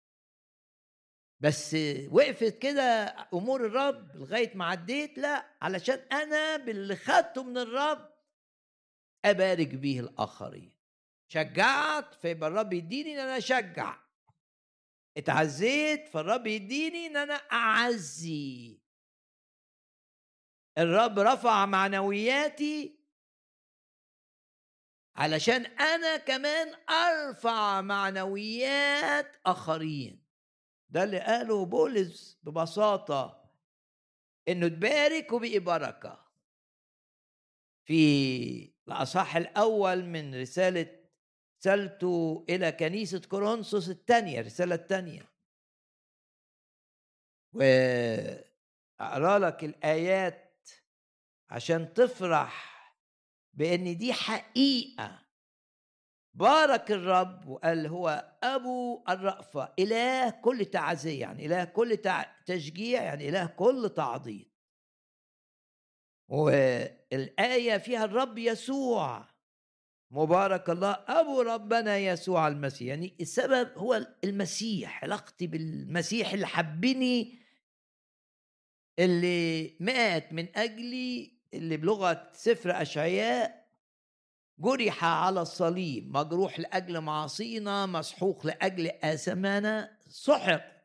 بس 1.40 1.76
وقفت 2.12 2.58
كده 2.58 3.16
أمور 3.34 3.66
الرب 3.66 4.16
لغاية 4.16 4.58
ما 4.58 4.66
عديت 4.66 5.18
لا 5.18 5.58
علشان 5.62 5.98
أنا 6.12 6.58
باللي 6.58 6.96
خدته 6.96 7.44
من 7.44 7.58
الرب 7.58 8.17
أبارك 9.30 9.76
به 9.76 10.00
الآخرين. 10.00 10.78
شجعت 11.28 12.13
فيبقى 12.13 12.50
الرب 12.50 12.74
يديني 12.74 13.13
إن 13.13 13.20
أنا 13.20 13.38
أشجع. 13.38 13.98
اتعزيت 15.18 16.08
فالرب 16.08 16.48
يديني 16.48 17.08
إن 17.08 17.18
أنا 17.18 17.34
أعزي. 17.34 18.82
الرب 20.78 21.20
رفع 21.20 21.66
معنوياتي 21.66 23.00
علشان 25.16 25.66
أنا 25.66 26.18
كمان 26.18 26.76
أرفع 26.90 27.82
معنويات 27.82 29.36
آخرين. 29.46 30.28
ده 30.90 31.04
اللي 31.04 31.20
قاله 31.20 31.66
بولس 31.66 32.40
ببساطة 32.44 33.50
إنه 34.48 34.68
تبارك 34.68 35.32
وبقي 35.32 35.60
بركه 35.60 36.28
في 37.86 38.77
الأصح 38.88 39.36
الأول 39.36 40.06
من 40.06 40.41
رسالة 40.41 40.97
رسالته 41.60 42.45
إلى 42.50 42.71
كنيسة 42.71 43.21
كورنثوس 43.30 43.89
الثانية 43.89 44.39
الرسالة 44.39 44.76
الثانية. 44.76 45.21
و 47.54 47.62
اقرا 49.00 49.39
لك 49.39 49.63
الآيات 49.63 50.69
عشان 51.50 51.93
تفرح 51.93 52.78
بأن 53.54 53.97
دي 53.97 54.13
حقيقة. 54.13 55.28
بارك 56.34 56.91
الرب 56.91 57.47
وقال 57.47 57.88
هو 57.88 58.38
أبو 58.43 59.04
الرأفة 59.10 59.73
إله 59.80 60.30
كل 60.30 60.65
تعزية 60.65 61.21
يعني 61.21 61.45
إله 61.45 61.63
كل 61.63 61.97
تشجيع 62.45 63.04
يعني 63.04 63.30
إله 63.30 63.45
كل 63.45 63.93
تعضيد. 63.95 64.47
والآية 66.28 67.78
فيها 67.78 68.06
الرب 68.06 68.38
يسوع. 68.38 69.26
مبارك 70.12 70.70
الله 70.70 70.92
أبو 71.08 71.42
ربنا 71.42 71.98
يسوع 71.98 72.48
المسيح. 72.48 72.88
يعني 72.88 73.16
السبب 73.22 73.78
هو 73.78 74.08
المسيح 74.24 75.04
علاقتي 75.04 75.48
بالمسيح 75.48 76.34
اللي 76.34 76.48
حبني 76.48 77.40
اللي 79.00 79.78
مات 79.80 80.34
من 80.34 80.58
أجلي 80.58 81.38
اللي 81.54 81.78
بلغة 81.78 82.30
سفر 82.34 82.82
أشعياء 82.82 83.68
جرح 84.60 85.04
على 85.04 85.42
الصليب. 85.42 86.18
مجروح 86.18 86.60
لأجل 86.60 87.02
معاصينا 87.02 87.86
مسحوق 87.86 88.46
لأجل 88.46 88.88
اثمنا 88.88 89.98
سحق 90.08 90.78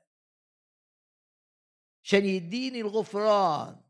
عشان 2.04 2.24
يديني 2.24 2.80
الغفران. 2.80 3.80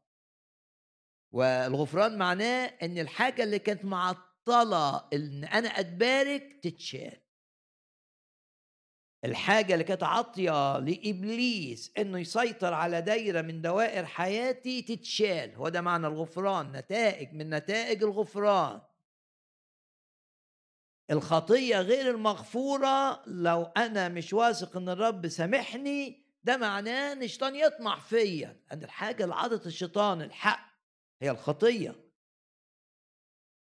والغفران 1.33 2.19
معناه 2.19 2.67
إن 2.83 2.99
الحاجة 2.99 3.43
اللي 3.43 3.59
كانت 3.59 3.85
معطلة 3.85 5.09
إن 5.13 5.45
أنا 5.45 5.69
اتبارك 5.69 6.61
تتشال. 6.63 7.19
الحاجة 9.25 9.73
اللي 9.73 9.85
كانت 9.85 10.03
عاطية 10.03 10.79
لإبليس 10.79 11.93
إنه 11.99 12.19
يسيطر 12.19 12.75
على 12.75 13.01
دايرة 13.01 13.43
من 13.43 13.63
دوائر 13.63 14.07
حياتي 14.07 14.83
تتشال. 14.83 15.55
هو 15.55 15.69
ده 15.69 15.81
معنى 15.81 16.07
الغفران 16.07 16.73
نتائج 16.73 17.33
من 17.35 17.51
نتائج 17.51 18.03
الغفران. 18.03 18.81
الخطية 21.11 21.81
غير 21.81 22.11
المغفورة 22.11 23.23
لو 23.27 23.63
أنا 23.63 24.09
مش 24.09 24.33
واثق 24.33 24.77
إن 24.77 24.89
الرب 24.89 25.29
سامحني 25.29 26.23
ده 26.45 26.57
معناه 26.57 27.13
إن 27.13 27.23
الشيطان 27.23 27.57
يطمع 27.57 27.99
فيا. 27.99 28.61
أن 28.73 28.85
الحاجة 28.85 29.25
اللي 29.25 29.35
عضت 29.35 29.67
الشيطان 29.67 30.23
الحق 30.23 30.72
هي 31.23 31.31
الخطية. 31.31 32.03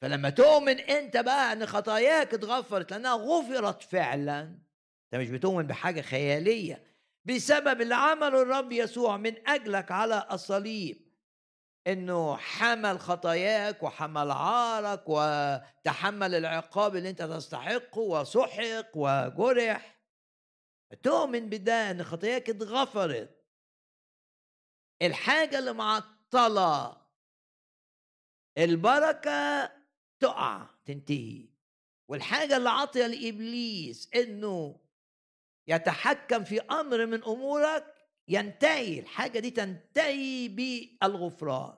فلما 0.02 0.30
تؤمن 0.30 0.80
أنت 0.80 1.16
بقى 1.16 1.52
إن 1.52 1.66
خطاياك 1.66 2.34
اتغفرت 2.34 2.90
لأنها 2.90 3.14
غفرت 3.14 3.82
فعلا 3.82 4.40
أنت 4.42 5.20
مش 5.22 5.30
بتؤمن 5.30 5.66
بحاجة 5.66 6.00
خيالية 6.00 6.84
بسبب 7.24 7.80
اللي 7.80 7.94
عمله 7.94 8.42
الرب 8.42 8.72
يسوع 8.72 9.16
من 9.16 9.48
أجلك 9.48 9.90
على 9.90 10.28
الصليب 10.32 11.12
إنه 11.86 12.36
حمل 12.36 13.00
خطاياك 13.00 13.82
وحمل 13.82 14.30
عارك 14.30 15.04
وتحمل 15.06 16.34
العقاب 16.34 16.96
اللي 16.96 17.10
أنت 17.10 17.22
تستحقه 17.22 18.00
وسحق 18.00 18.90
وجرح. 18.94 20.02
تؤمن 21.02 21.48
بده 21.48 21.90
إن 21.90 22.04
خطاياك 22.04 22.50
اتغفرت. 22.50 23.44
الحاجة 25.02 25.58
اللي 25.58 25.72
معطله 25.72 27.01
البركة 28.58 29.72
تقع 30.20 30.66
تنتهي. 30.84 31.48
والحاجة 32.08 32.56
اللي 32.56 32.70
عاطية 32.70 33.06
لإبليس 33.06 34.10
إنه 34.14 34.80
يتحكم 35.68 36.44
في 36.44 36.60
أمر 36.60 37.06
من 37.06 37.24
أمورك 37.24 37.94
ينتهي 38.28 38.98
الحاجة 39.00 39.38
دي 39.38 39.50
تنتهي 39.50 40.48
بالغفران. 40.48 41.74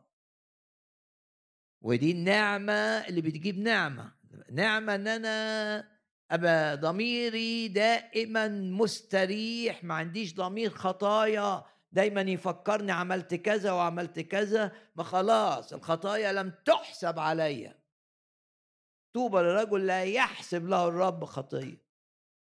ودي 1.83 2.11
النعمة 2.11 2.73
اللي 2.73 3.21
بتجيب 3.21 3.59
نعمة 3.59 4.13
نعمة 4.53 4.95
إن 4.95 5.09
أنا 5.09 5.89
أبقى 6.31 6.77
ضميري 6.77 7.69
دائما 7.69 8.49
مستريح 8.49 9.85
ما 9.85 9.95
عنديش 9.95 10.35
ضمير 10.35 10.71
خطايا 10.71 11.65
دايما 11.95 12.21
يفكرني 12.21 12.93
عملت 12.93 13.35
كذا 13.35 13.73
وعملت 13.73 14.21
كذا 14.21 14.73
ما 14.97 15.03
خلاص 15.03 15.73
الخطايا 15.73 16.33
لم 16.33 16.51
تحسب 16.65 17.19
عليا. 17.19 17.83
طوبى 19.15 19.39
للرجل 19.39 19.87
لا 19.87 20.05
يحسب 20.05 20.69
له 20.69 20.89
الرب 20.89 21.25
خطية. 21.25 21.85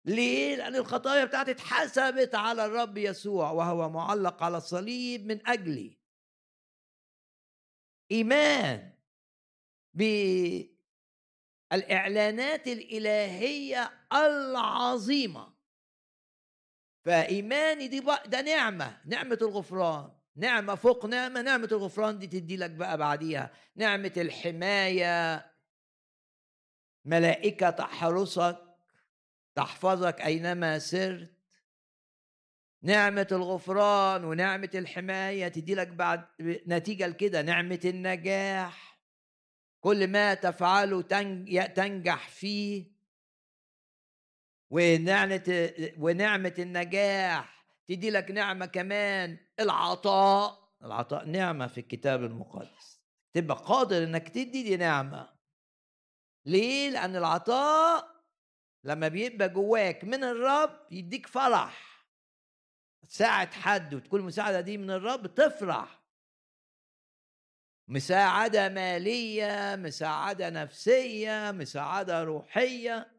ليه؟ 0.05 0.55
لأن 0.55 0.75
الخطايا 0.75 1.25
بتاعتي 1.25 1.51
اتحسبت 1.51 2.35
على 2.35 2.65
الرب 2.65 2.97
يسوع 2.97 3.51
وهو 3.51 3.89
معلق 3.89 4.43
على 4.43 4.57
الصليب 4.57 5.25
من 5.25 5.47
أجلي. 5.47 5.99
إيمان 8.11 8.93
بالإعلانات 11.71 12.67
الإلهية 12.67 14.07
العظيمة. 14.13 15.52
فإيماني 17.05 17.87
دي 17.87 18.01
بقى 18.01 18.23
ده 18.29 18.41
نعمة 18.41 18.97
نعمة 19.05 19.37
الغفران. 19.41 20.11
نعمة 20.35 20.75
فوق 20.75 21.05
نعمة 21.05 21.41
نعمة 21.41 21.69
الغفران 21.71 22.19
دي 22.19 22.27
تدي 22.27 22.57
لك 22.57 22.71
بقى 22.71 22.97
بعديها 22.97 23.51
نعمة 23.75 24.13
الحماية. 24.17 25.45
ملائكة 27.05 27.69
تحرسك 27.69 28.57
تحفظك 29.55 30.21
أينما 30.21 30.79
سرت. 30.79 31.33
نعمة 32.81 33.27
الغفران 33.31 34.23
ونعمة 34.23 34.69
الحماية 34.75 35.47
تدي 35.47 35.75
لك 35.75 35.87
بعد 35.87 36.25
نتيجة 36.67 37.07
لكده 37.07 37.41
نعمة 37.41 37.79
النجاح. 37.85 38.99
كل 39.79 40.07
ما 40.07 40.33
تفعله 40.33 41.01
تنجح 41.75 42.29
فيه. 42.29 42.92
ونعمة 44.73 45.71
ونعمة 45.97 46.53
النجاح 46.59 47.65
تدي 47.88 48.09
لك 48.09 48.31
نعمة 48.31 48.65
كمان 48.65 49.38
العطاء. 49.59 50.73
العطاء 50.83 51.25
نعمة 51.25 51.67
في 51.67 51.77
الكتاب 51.77 52.23
المقدس. 52.23 53.01
تبقى 53.33 53.57
قادر 53.57 54.03
إنك 54.03 54.29
تدي 54.29 54.63
دي 54.63 54.77
نعمة. 54.77 55.29
ليه؟ 56.45 56.89
لأن 56.89 57.15
العطاء 57.15 58.23
لما 58.83 59.07
بيبقى 59.07 59.49
جواك 59.49 60.03
من 60.03 60.23
الرب 60.23 60.88
يديك 60.91 61.27
فرح. 61.27 62.05
تساعد 63.09 63.53
حد 63.53 63.93
وتكون 63.93 64.19
المساعدة 64.19 64.62
دي 64.62 64.77
من 64.77 64.91
الرب 64.91 65.27
تفرح. 65.36 66.03
مساعدة 67.88 68.69
مالية 68.69 69.75
مساعدة 69.75 70.49
نفسية 70.49 71.51
مساعدة 71.51 72.23
روحية. 72.23 73.12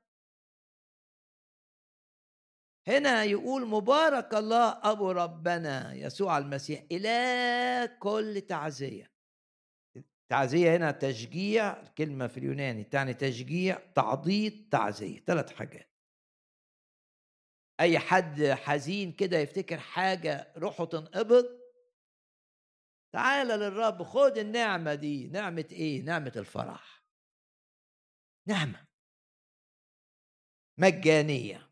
هنا 2.88 3.24
يقول 3.24 3.66
مبارك 3.66 4.34
الله 4.34 4.80
أبو 4.90 5.10
ربنا 5.10 5.94
يسوع 5.94 6.38
المسيح 6.38 6.84
إلى 6.92 7.98
كل 8.00 8.40
تعزية. 8.40 9.14
تعزية 10.30 10.76
هنا 10.76 10.90
تشجيع 10.90 11.80
الكلمة 11.80 12.26
في 12.26 12.36
اليوناني 12.36 12.84
تعني 12.84 13.14
تشجيع 13.14 13.78
تعضيد 13.94 14.68
تعزية 14.70 15.20
ثلاث 15.20 15.52
حاجات. 15.52 15.90
أي 17.80 17.98
حد 17.98 18.42
حزين 18.42 19.12
كده 19.12 19.38
يفتكر 19.38 19.78
حاجة 19.78 20.52
روحه 20.56 20.84
تنقبض 20.84 21.64
تعال 23.14 23.46
للرب 23.46 24.02
خد 24.02 24.38
النعمة 24.38 24.94
دي. 24.94 25.28
نعمة 25.28 25.68
إيه؟ 25.72 26.02
نعمة 26.02 26.32
الفرح. 26.36 27.04
نعمة 28.48 28.86
مجانية. 30.78 31.63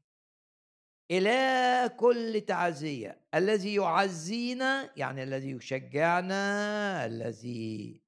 إلى 1.12 1.88
كل 1.96 2.40
تعزية. 2.46 3.20
الذي 3.34 3.74
يعزينا 3.74 4.90
يعني 4.96 5.22
الذي 5.22 5.50
يشجعنا 5.50 7.06
الذي 7.06 8.02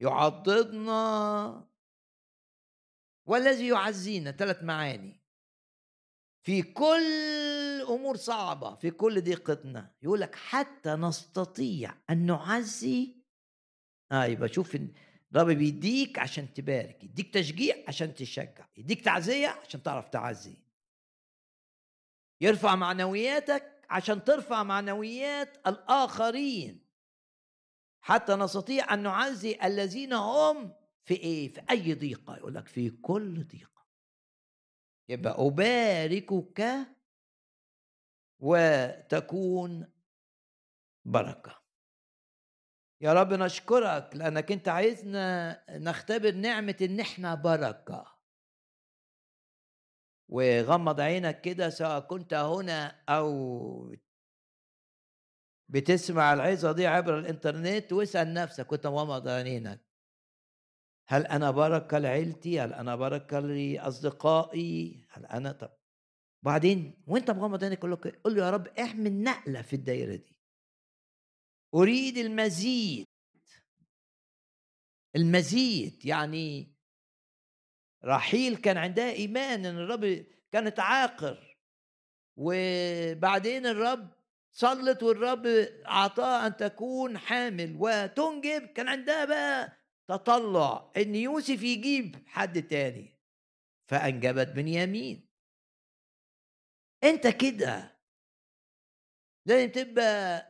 يعضدنا 0.00 1.68
والذي 3.28 3.68
يعزينا. 3.68 4.30
ثلاث 4.32 4.62
معاني. 4.62 5.20
في 6.42 6.62
كل 6.62 7.82
أمور 7.88 8.16
صعبة 8.16 8.74
في 8.74 8.90
كل 8.90 9.20
ضيقتنا 9.22 9.94
يقول 10.02 10.20
لك 10.20 10.34
حتى 10.34 10.90
نستطيع 10.90 11.94
أن 12.10 12.26
نعزي. 12.26 13.16
آه 14.12 14.24
يبقى 14.24 14.48
شوف 14.48 14.76
الرب 15.32 15.46
بيديك 15.46 16.18
عشان 16.18 16.54
تبارك 16.54 17.04
يديك 17.04 17.34
تشجيع 17.34 17.76
عشان 17.88 18.14
تشجع 18.14 18.66
يديك 18.76 19.04
تعزية 19.04 19.48
عشان 19.48 19.82
تعرف 19.82 20.08
تعزي. 20.08 20.65
يرفع 22.40 22.74
معنوياتك 22.74 23.86
عشان 23.90 24.24
ترفع 24.24 24.62
معنويات 24.62 25.56
الآخرين. 25.66 26.86
حتى 28.00 28.34
نستطيع 28.34 28.94
أن 28.94 29.02
نعزي 29.02 29.58
الذين 29.64 30.12
هم 30.12 30.74
في 31.04 31.14
إيه؟ 31.14 31.52
في 31.52 31.62
أي 31.70 31.94
ضيقة. 31.94 32.36
يقول 32.36 32.54
لك 32.54 32.68
في 32.68 32.90
كل 32.90 33.44
ضيقة. 33.44 33.86
يبقى 35.08 35.34
أباركك 35.38 36.86
وتكون 38.38 39.92
بركة. 41.04 41.62
يا 43.00 43.12
رب 43.12 43.32
نشكرك 43.32 44.10
لأنك 44.16 44.52
أنت 44.52 44.68
عايزنا 44.68 45.64
نختبر 45.70 46.32
نعمة 46.32 46.76
إن 46.82 47.00
إحنا 47.00 47.34
بركة. 47.34 48.15
وغمض 50.28 51.00
عينك 51.00 51.40
كده 51.40 51.70
سواء 51.70 52.00
كنت 52.00 52.34
هنا 52.34 53.04
أو 53.08 53.94
بتسمع 55.68 56.32
العظة 56.32 56.72
دي 56.72 56.86
عبر 56.86 57.18
الإنترنت 57.18 57.92
واسأل 57.92 58.34
نفسك 58.34 58.66
كنت 58.66 58.86
مغمض 58.86 59.28
عينك 59.28 59.86
هل 61.08 61.26
أنا 61.26 61.50
بركة 61.50 61.98
لعيلتي؟ 61.98 62.60
هل 62.60 62.72
أنا 62.72 62.96
بركة 62.96 63.40
لأصدقائي؟ 63.40 65.06
هل 65.10 65.26
أنا 65.26 65.52
طب 65.52 65.70
بعدين 66.42 67.02
وأنت 67.06 67.30
مغمض 67.30 67.64
عينك 67.64 67.80
قول 67.80 67.90
له 67.90 67.96
قول 68.24 68.34
له 68.36 68.44
يا 68.44 68.50
رب 68.50 68.66
اعمل 68.66 69.22
نقلة 69.22 69.62
في 69.62 69.76
الدايرة 69.76 70.16
دي. 70.16 70.36
أريد 71.74 72.16
المزيد. 72.18 73.06
المزيد 75.16 76.06
يعني 76.06 76.75
رحيل 78.04 78.56
كان 78.56 78.76
عندها 78.76 79.10
إيمان 79.10 79.66
إن 79.66 79.78
الرب 79.78 80.26
كانت 80.52 80.80
عاقر. 80.80 81.56
وبعدين 82.36 83.66
الرب 83.66 84.12
صلت 84.52 85.02
والرب 85.02 85.46
اعطاها 85.86 86.46
أن 86.46 86.56
تكون 86.56 87.18
حامل. 87.18 87.76
وتنجب 87.78 88.66
كان 88.66 88.88
عندها 88.88 89.24
بقى 89.24 89.72
تطلع 90.08 90.92
إن 90.96 91.14
يوسف 91.14 91.62
يجيب 91.62 92.24
حد 92.26 92.62
تاني. 92.62 93.18
فأنجبت 93.88 94.48
بنيامين. 94.48 95.28
أنت 97.04 97.26
كده 97.26 97.96
لازم 99.46 99.72
تبقى 99.72 100.46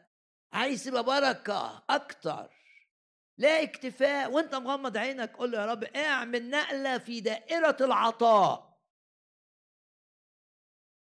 عايز 0.53 0.85
تبقى 0.85 1.05
بركة 1.05 1.85
أكتر. 1.91 2.56
لا 3.39 3.63
اكتفاء 3.63 4.33
وانت 4.33 4.55
مغمض 4.55 4.97
عينك 4.97 5.37
قول 5.37 5.51
له 5.51 5.61
يا 5.61 5.67
رب 5.67 5.85
اعمل 5.85 6.51
نقلة 6.51 6.99
في 6.99 7.21
دائرة 7.21 7.77
العطاء. 7.81 8.77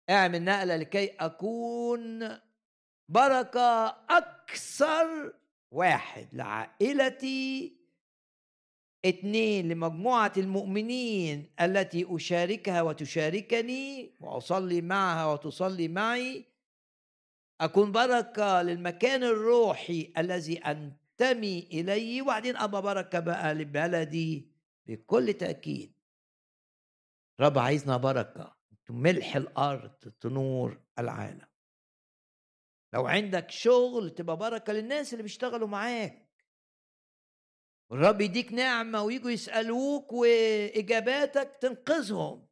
اعمل 0.10 0.44
نقلة 0.44 0.76
لكي 0.76 1.08
أكون 1.08 2.38
بركة 3.10 3.88
أكثر 4.10 5.34
واحد 5.72 6.28
لعائلتي. 6.34 7.78
اثنين 9.06 9.70
لمجموعة 9.70 10.34
المؤمنين 10.38 11.54
التي 11.62 12.06
أشاركها 12.10 12.82
وتشاركني 12.82 14.16
وأصلي 14.22 14.82
معها 14.82 15.26
وتصلي 15.26 15.88
معي. 15.88 16.46
أكون 17.62 17.92
بركة 17.92 18.62
للمكان 18.62 19.24
الروحي 19.24 20.14
الذي 20.18 20.60
أنتمي 21.22 21.60
إليه 21.60 22.22
وبعدين 22.22 22.58
أبقى 22.58 22.82
بركة 22.82 23.20
بقى 23.20 23.54
لبلدي 23.54 24.52
بكل 24.86 25.34
تأكيد. 25.34 25.96
رب 27.40 27.58
عايزنا 27.58 27.98
بركة 27.98 28.56
ملح 28.90 29.36
الأرض 29.36 29.96
تنور 30.22 30.82
العالم. 31.00 31.48
لو 32.94 33.08
عندك 33.08 33.52
شغل 33.52 34.10
تبقى 34.10 34.38
بركة 34.38 34.74
للناس 34.74 35.14
اللي 35.14 35.24
بيشتغلوا 35.24 35.68
معاك. 35.68 36.26
الرب 37.92 38.22
يديك 38.22 38.54
نعمة 38.54 39.04
ويجوا 39.04 39.32
يسألوك 39.32 40.14
وإجاباتك 40.14 41.58
تنقذهم. 41.62 42.48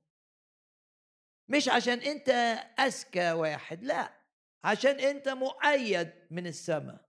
مش 1.48 1.70
عشان 1.70 2.00
أنت 2.00 2.30
أذكى 2.80 3.32
واحد 3.32 3.84
لا 3.84 4.24
عشان 4.64 5.00
أنت 5.00 5.30
مؤيد 5.30 6.14
من 6.32 6.48
السماء. 6.48 7.03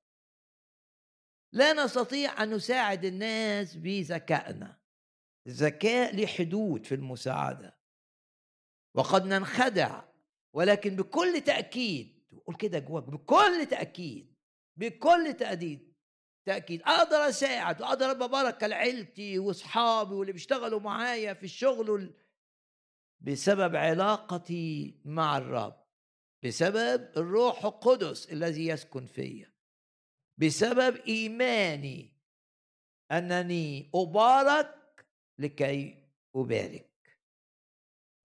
لا 1.54 1.72
نستطيع 1.72 2.42
أن 2.42 2.54
نساعد 2.54 3.04
الناس 3.04 3.76
بذكائنا. 3.76 4.76
الذكاء 5.46 6.16
له 6.16 6.26
حدود 6.26 6.86
في 6.86 6.94
المساعدة. 6.94 7.78
وقد 8.94 9.24
ننخدع 9.26 10.02
ولكن 10.52 10.96
بكل 10.96 11.40
تأكيد 11.40 12.24
قول 12.46 12.56
كده 12.56 12.78
جواك 12.78 13.04
بكل 13.04 13.66
تأكيد 13.70 14.34
بكل 14.76 15.34
تأكيد 15.38 15.94
تأكيد 16.46 16.82
أقدر 16.82 17.16
أساعد 17.16 17.80
وأقدر 17.82 18.10
أبقى 18.10 18.28
بركة 18.28 18.66
لعيلتي 18.66 19.38
وأصحابي 19.38 20.14
واللي 20.14 20.32
بيشتغلوا 20.32 20.80
معايا 20.80 21.34
في 21.34 21.44
الشغل 21.44 22.14
بسبب 23.20 23.76
علاقتي 23.76 25.00
مع 25.04 25.38
الرب 25.38 25.84
بسبب 26.44 27.10
الروح 27.16 27.64
القدس 27.64 28.32
الذي 28.32 28.66
يسكن 28.66 29.06
فيا. 29.06 29.53
بسبب 30.38 30.96
إيماني. 30.96 32.14
أنني 33.12 33.90
أبارك 33.94 35.06
لكي 35.38 36.04
أبارك. 36.36 36.90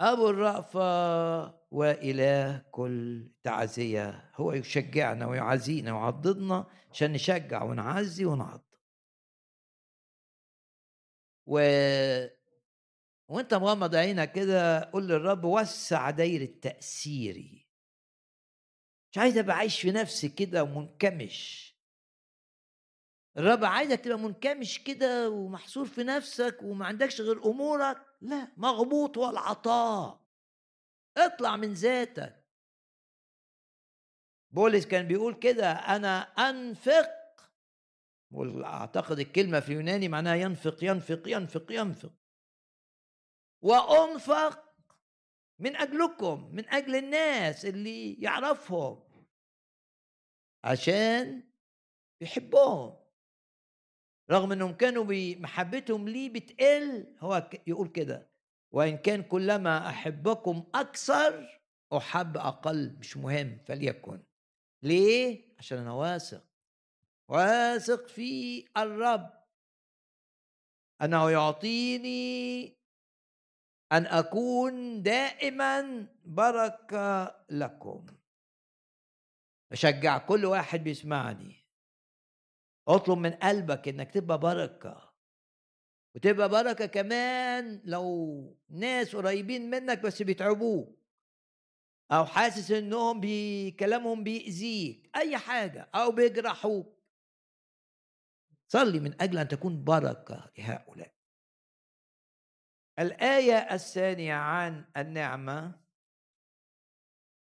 أبو 0.02 0.30
الرأفة 0.30 1.60
وإله 1.72 2.58
كل 2.72 3.32
تعزية. 3.44 4.32
هو 4.36 4.54
يشجعنا 4.54 5.28
ويعزينا 5.28 5.94
ويعضدنا 5.94 6.68
عشان 6.92 7.14
نشجع 7.14 7.64
ونعزي 7.64 8.26
ونعض. 8.26 8.62
و 11.48 11.60
وأنت 13.28 13.54
مغمض 13.54 13.96
عينك 13.96 14.32
كده 14.32 14.80
قول 14.80 15.08
للرب 15.08 15.44
وسع 15.44 16.10
دايرة 16.10 16.60
تأثيري. 16.62 17.68
مش 19.12 19.18
عايز 19.18 19.38
أبقى 19.38 19.56
عايش 19.56 19.82
في 19.82 19.92
نفسي 19.92 20.30
كده 20.30 20.64
ومنكمش. 20.64 21.69
الرب 23.38 23.66
عايزك 23.66 24.00
تبقى 24.00 24.20
منكمش 24.20 24.84
كده 24.84 25.30
ومحصور 25.30 25.86
في 25.86 26.04
نفسك 26.04 26.58
وما 26.64 26.86
عندكش 26.86 27.22
غير 27.22 27.46
أمورك. 27.46 28.06
لا 28.22 28.52
مغبوط 28.58 29.18
والعطاء 29.18 30.26
اطلع 31.18 31.56
من 31.56 31.74
ذاتك. 31.74 32.46
بولس 34.52 34.86
كان 34.86 35.08
بيقول 35.08 35.34
كده 35.40 35.72
أنا 35.72 36.20
أنفق. 36.22 37.20
اعتقد 38.64 39.20
الكلمة 39.20 39.60
في 39.60 39.70
اليوناني 39.70 40.08
معناها 40.08 40.36
ينفق 40.36 40.84
ينفق 40.84 41.22
ينفق 41.28 41.66
ينفق. 41.72 42.14
وأنفق 43.62 44.70
من 45.60 45.76
أجلكم 45.76 46.56
من 46.56 46.70
أجل 46.70 46.96
الناس 46.96 47.66
اللي 47.66 48.14
يعرفهم. 48.14 49.26
عشان 50.64 51.50
بيحبهم 52.22 52.99
رغم 54.32 54.52
إنهم 54.52 54.74
كانوا 54.74 55.04
بمحبتهم 55.08 56.10
لي 56.10 56.30
بتقل 56.30 57.16
هو 57.20 57.50
يقول 57.68 57.88
كده 57.88 58.30
وإن 58.72 58.98
كان 58.98 59.24
كلما 59.24 59.90
أحبكم 59.90 60.64
أكثر 60.76 61.60
أحب 61.98 62.38
أقل 62.38 62.96
مش 63.00 63.18
مهم 63.18 63.58
فليكن. 63.66 64.24
ليه؟ 64.84 65.56
عشان 65.60 65.78
أنا 65.78 65.92
واثق. 65.94 66.44
واثق 67.30 68.08
في 68.08 68.66
الرب. 68.78 69.30
انه 71.02 71.30
يعطيني 71.32 72.66
أن 73.92 74.06
أكون 74.06 75.04
دائما 75.04 76.08
بركة 76.26 77.36
لكم. 77.50 78.06
أشجع 79.72 80.18
كل 80.18 80.46
واحد 80.46 80.84
بيسمعني. 80.84 81.59
اطلب 82.90 83.18
من 83.18 83.32
قلبك 83.32 83.88
إنك 83.88 84.12
تبقى 84.12 84.40
بركة 84.40 85.14
وتبقى 86.16 86.50
بركة 86.50 86.86
كمان 86.86 87.82
لو 87.86 88.58
ناس 88.70 89.16
قريبين 89.16 89.70
منك 89.70 90.00
بس 90.00 90.22
بيتعبوك 90.22 91.00
أو 92.12 92.26
حاسس 92.26 92.72
إنهم 92.72 93.20
بكلامهم 93.24 94.24
بيأذيك 94.24 95.10
أي 95.16 95.38
حاجة 95.38 95.90
أو 95.96 96.12
بيجرحوك. 96.12 97.00
صلي 98.68 99.00
من 99.00 99.22
أجل 99.22 99.38
أن 99.38 99.48
تكون 99.48 99.84
بركة 99.84 100.52
لهؤلاء. 100.58 101.14
الآية 103.00 103.54
الثانية 103.54 104.34
عن 104.34 104.86
النعمة 104.98 105.82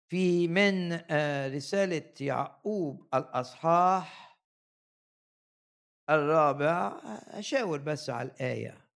في 0.09 0.49
من 0.49 0.93
آه، 1.11 1.49
رسالة 1.49 2.15
يعقوب 2.21 3.09
الأصحاح 3.15 4.30
الرابع 6.11 7.01
أشاور 7.29 7.79
بس 7.79 8.11
على 8.11 8.29
الآية. 8.29 8.87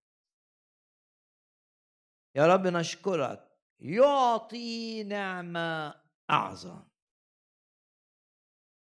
يا 2.35 2.47
رب 2.47 2.67
نشكرك. 2.67 3.51
يعطي 3.79 5.03
نعمة 5.03 6.01
أعظم. 6.29 6.83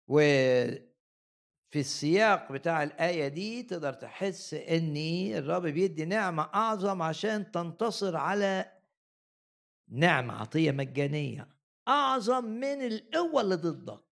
وفي 0.09 0.89
السياق 1.77 2.53
بتاع 2.53 2.83
الآية 2.83 3.29
دي 3.29 3.63
تقدر 3.63 3.93
تحس 3.93 4.55
إن 4.55 4.97
الرب 5.35 5.63
بيدي 5.63 6.05
نعمة 6.05 6.43
أعظم 6.43 7.03
عشان 7.03 7.51
تنتصر 7.53 8.17
على 8.17 8.81
نعمة 9.89 10.41
عطية 10.41 10.71
مجانية. 10.71 11.49
أعظم 11.89 12.45
من 12.45 12.87
القوة 12.87 13.41
اللي 13.41 13.55
ضدك. 13.55 14.10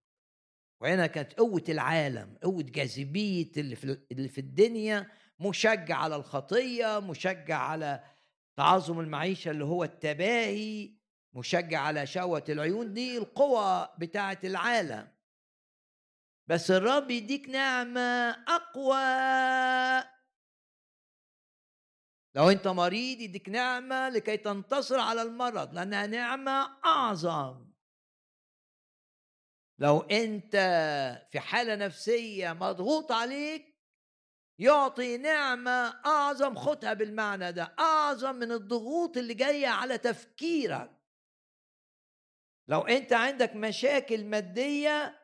وهنا 0.81 1.07
كانت 1.07 1.33
قوة 1.33 1.63
العالم 1.69 2.37
قوة 2.43 2.63
جاذبية 2.63 3.51
اللي 3.57 3.75
في 3.75 3.99
اللي 4.11 4.29
في 4.29 4.41
الدنيا 4.41 5.11
مشجع 5.39 5.97
على 5.97 6.15
الخطية 6.15 6.99
مشجع 6.99 7.57
على 7.57 8.03
تعظم 8.57 8.99
المعيشة 8.99 9.51
اللي 9.51 9.65
هو 9.65 9.83
التباهي 9.83 10.99
مشجع 11.33 11.79
على 11.81 12.07
شهوة 12.07 12.43
العيون. 12.49 12.93
دي 12.93 13.17
القوة 13.17 13.95
بتاعة 13.97 14.39
العالم. 14.43 15.07
بس 16.47 16.71
الرب 16.71 17.11
يديك 17.11 17.49
نعمة 17.49 18.29
أقوى. 18.47 20.09
لو 22.35 22.49
أنت 22.49 22.67
مريض 22.67 23.21
يديك 23.21 23.49
نعمة 23.49 24.09
لكي 24.09 24.37
تنتصر 24.37 24.99
على 24.99 25.21
المرض 25.21 25.73
لأنها 25.73 26.07
نعمة 26.07 26.77
أعظم. 26.85 27.68
لو 29.79 29.99
أنت 29.99 30.51
في 31.31 31.39
حالة 31.39 31.75
نفسية 31.75 32.53
مضغوط 32.53 33.11
عليك 33.11 33.75
يعطي 34.59 35.17
نعمة 35.17 36.01
أعظم 36.05 36.55
خدها 36.55 36.93
بالمعنى 36.93 37.51
ده 37.51 37.75
أعظم 37.79 38.35
من 38.35 38.51
الضغوط 38.51 39.17
اللي 39.17 39.33
جاية 39.33 39.67
على 39.67 39.97
تفكيرك. 39.97 40.91
لو 42.67 42.81
أنت 42.81 43.13
عندك 43.13 43.55
مشاكل 43.55 44.25
مادية 44.25 45.19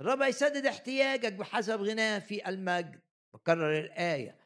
الرب 0.00 0.22
يسدد 0.22 0.66
احتياجك 0.66 1.32
بحسب 1.32 1.80
غناه 1.80 2.18
في 2.18 2.48
المجد. 2.48 3.00
بكرر 3.34 3.78
الآية. 3.78 4.38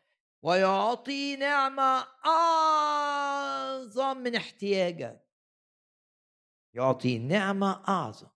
ويعطي 0.43 1.37
نعمة 1.37 2.07
أعظم 2.27 4.17
من 4.17 4.37
احتياجك. 4.37 5.27
يعطي 6.75 7.19
نعمة 7.19 7.89
أعظم. 7.89 8.29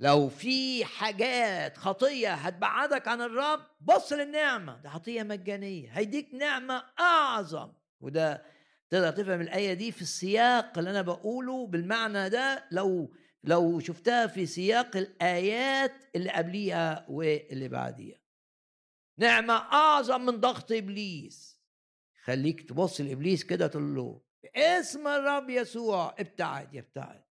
لو 0.00 0.28
في 0.28 0.84
حاجات 0.84 1.76
خطية 1.76 2.34
هتبعدك 2.34 3.08
عن 3.08 3.20
الرب 3.20 3.60
بص 3.80 4.12
للنعمة. 4.12 4.80
ده 4.80 4.90
عطية 4.90 5.22
مجانية. 5.22 5.90
هيديك 5.90 6.34
نعمة 6.34 6.84
أعظم. 7.00 7.72
وده 8.00 8.42
تقدر 8.90 9.10
تفهم 9.10 9.40
الآية 9.40 9.72
دي 9.72 9.92
في 9.92 10.02
السياق 10.02 10.78
اللي 10.78 10.90
أنا 10.90 11.02
بقوله 11.02 11.66
بالمعنى 11.66 12.28
ده. 12.28 12.64
لو 12.70 13.14
لو 13.44 13.80
شفتها 13.80 14.26
في 14.26 14.46
سياق 14.46 14.96
الآيات 14.96 15.92
اللي 16.16 16.30
قبليها 16.30 17.06
واللي 17.08 17.68
بعديها. 17.68 18.18
نعمة 19.18 19.54
أعظم 19.54 20.20
من 20.20 20.40
ضغط 20.40 20.72
إبليس. 20.72 21.60
خليك 22.24 22.68
تبص 22.68 23.00
لإبليس 23.00 23.44
كده 23.44 23.66
تقول 23.66 23.94
له 23.94 24.22
اسم 24.56 25.06
الرب 25.08 25.50
يسوع 25.50 26.14
ابتعد 26.18 26.74
يبتعد. 26.74 27.25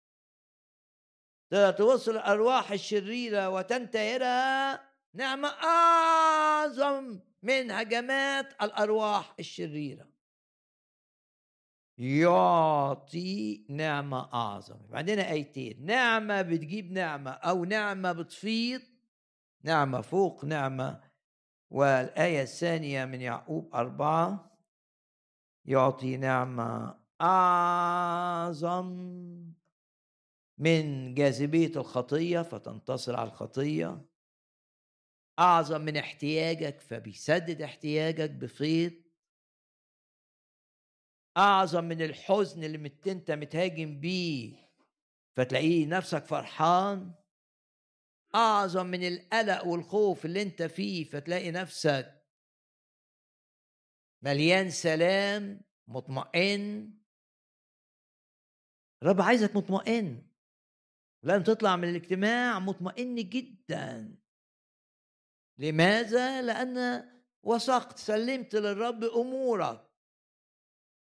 توصل 1.55 2.11
الأرواح 2.11 2.73
الشريرة 2.73 3.49
وتنتهرها 3.49 4.81
نعمة 5.15 5.49
أعظم 5.49 7.21
من 7.43 7.71
هجمات 7.71 8.63
الأرواح 8.63 9.35
الشريرة. 9.39 10.09
يعطي 11.99 13.67
نعمة 13.69 14.35
أعظم. 14.35 14.79
عندنا 14.93 15.31
آيتين. 15.31 15.87
نعمة 15.87 16.43
بتجيب 16.43 16.93
نعمة 16.93 17.31
أو 17.31 17.65
نعمة 17.65 18.13
بتفيض. 18.13 18.83
نعمة 19.63 20.01
فوق 20.01 20.45
نعمة. 20.45 21.01
والآية 21.71 22.43
الثانية 22.43 23.05
من 23.05 23.21
يعقوب 23.21 23.75
أربعة. 23.75 24.59
يعطي 25.65 26.17
نعمة 26.17 26.99
أعظم 27.21 28.95
من 30.59 31.15
جاذبية 31.15 31.77
الخطية 31.77 32.43
فتنتصر 32.43 33.17
على 33.17 33.29
الخطية. 33.29 34.07
أعظم 35.39 35.81
من 35.81 35.97
احتياجك 35.97 36.81
فبيسدد 36.81 37.63
احتياجك 37.63 38.31
بفيض 38.31 39.05
أعظم 41.37 41.85
من 41.85 42.03
الحزن 42.03 42.65
اللي 42.65 42.93
أنت 43.07 43.31
متهاجم 43.31 44.01
بيه 44.01 44.71
فتلاقيه 45.37 45.87
نفسك 45.87 46.25
فرحان. 46.25 47.15
أعظم 48.35 48.87
من 48.87 49.09
القلق 49.09 49.67
والخوف 49.67 50.25
اللي 50.25 50.43
أنت 50.43 50.63
فيه 50.63 51.05
فتلاقي 51.05 51.51
نفسك 51.51 52.25
مليان 54.23 54.71
سلام 54.71 55.61
مطمئن. 55.89 56.95
الرب 59.03 59.21
عايزك 59.21 59.57
مطمئن. 59.57 60.34
لازم 61.25 61.43
تطلع 61.43 61.77
من 61.77 61.89
الاجتماع 61.89 62.59
مطمئن 62.59 63.15
جدا. 63.15 64.17
لماذا؟ 65.59 66.43
لأن 66.43 67.05
وثقت 67.43 67.99
سلمت 67.99 68.55
للرب 68.55 69.05
أمورك. 69.05 69.91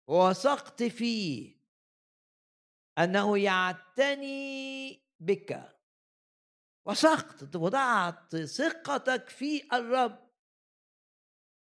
ووثقت 0.07 0.83
فيه. 0.83 1.55
أنه 2.97 3.37
يعتني 3.37 5.01
بك. 5.19 5.79
وثقت 6.85 7.55
وضعت 7.55 8.35
ثقتك 8.35 9.29
في 9.29 9.73
الرب. 9.73 10.29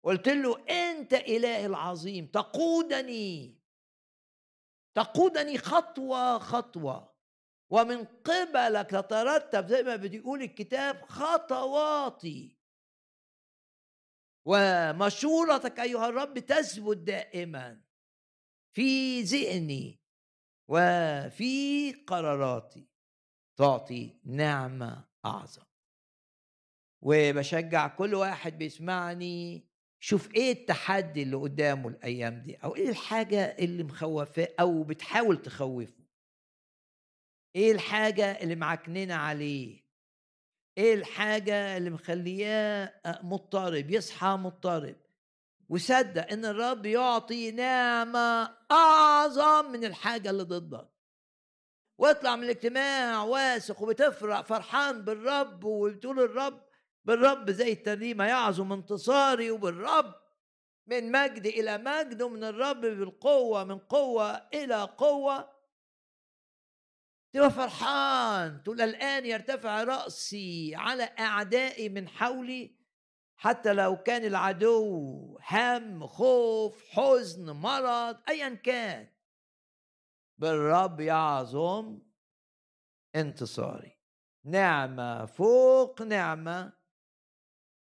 قلت 0.03 0.29
له 0.29 0.65
أنت 0.69 1.13
إله 1.13 1.65
العظيم 1.65 2.27
تقودني. 2.27 3.61
تقودني 4.95 5.57
خطوة 5.57 6.39
خطوة. 6.39 7.14
ومن 7.75 8.05
قبلك 8.05 8.89
تترتب 8.89 9.67
زي 9.67 9.83
ما 9.83 9.95
بيقول 9.95 10.41
الكتاب 10.41 11.01
خطواتي. 11.01 12.57
ومشورتك 14.47 15.79
أيها 15.79 16.09
الرب 16.09 16.39
تثبت 16.39 16.97
دائما 16.97 17.81
في 18.75 19.21
ذهني 19.21 19.99
وفي 20.69 21.91
قراراتي. 21.91 22.87
تعطي 23.57 24.19
نعمة 24.25 25.07
أعظم. 25.25 25.63
وبشجع 27.01 27.87
كل 27.87 28.15
واحد 28.15 28.57
بيسمعني 28.57 29.67
شوف 29.99 30.35
إيه 30.35 30.51
التحدي 30.51 31.23
اللي 31.23 31.35
قدامه 31.35 31.87
الأيام 31.89 32.41
دي 32.41 32.55
أو 32.55 32.75
إيه 32.75 32.89
الحاجة 32.89 33.43
اللي 33.59 33.83
مخوفاه 33.83 34.49
أو 34.59 34.83
بتحاول 34.83 35.41
تخوفه. 35.41 36.04
إيه 37.55 37.71
الحاجة 37.71 38.31
اللي 38.31 38.55
معكننة 38.55 39.15
عليه؟ 39.15 39.85
إيه 40.77 40.93
الحاجة 40.93 41.77
اللي 41.77 41.89
مخلياه 41.89 42.93
مضطرب 43.23 43.91
يصحى 43.91 44.27
مضطرب؟ 44.27 44.95
وصدق 45.69 46.31
إن 46.31 46.45
الرب 46.45 46.85
يعطي 46.85 47.51
نعمة 47.51 48.57
أعظم 48.71 49.71
من 49.71 49.85
الحاجة 49.85 50.29
اللي 50.29 50.43
ضدك. 50.43 50.89
واطلع 51.97 52.35
من 52.35 52.43
الاجتماع 52.43 53.23
واثق 53.23 53.81
وبتفرح 53.81 54.41
فرحان 54.41 55.01
بالرب 55.05 55.63
وبتقول 55.63 56.19
الرب 56.19 56.61
بالرب 57.05 57.51
زي 57.51 57.71
الترنيمة 57.71 58.25
يعظم 58.25 58.73
انتصاري 58.73 59.51
وبالرب 59.51 60.13
من 60.87 61.11
مجد 61.11 61.45
إلى 61.45 61.77
مجد 61.77 62.21
ومن 62.21 62.43
الرب 62.43 62.81
بالقوة 62.81 63.63
من 63.63 63.77
قوة 63.79 64.31
إلى 64.53 64.83
قوة. 64.97 65.54
تبقى 67.35 67.51
فرحان 67.51 68.63
تقول 68.63 68.81
الآن 68.81 69.25
يرتفع 69.25 69.83
رأسي 69.83 70.75
على 70.75 71.03
أعدائي 71.03 71.89
من 71.89 72.07
حولي. 72.07 72.75
حتى 73.37 73.73
لو 73.73 73.97
كان 73.97 74.25
العدو 74.25 75.39
هم 75.51 76.07
خوف 76.07 76.89
حزن 76.89 77.51
مرض 77.51 78.17
أيا 78.29 78.49
كان. 78.49 79.07
بالرب 80.37 80.99
يعظم 80.99 82.01
انتصاري. 83.15 83.99
نعمة 84.45 85.25
فوق 85.25 86.01
نعمة 86.01 86.73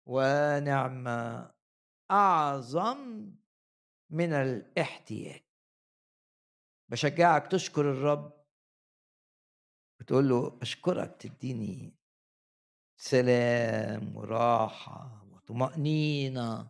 ونعمة 0.05 1.51
أعظم 2.11 3.31
من 4.09 4.33
الاحتياج. 4.33 5.43
بشجعك 6.89 7.47
تشكر 7.47 7.81
الرب 7.81 8.38
بتقول 9.99 10.29
له 10.29 10.59
أشكرك 10.61 11.15
تديني 11.19 11.95
سلام 12.97 14.15
وراحة 14.15 15.25
وطمأنينة. 15.31 16.69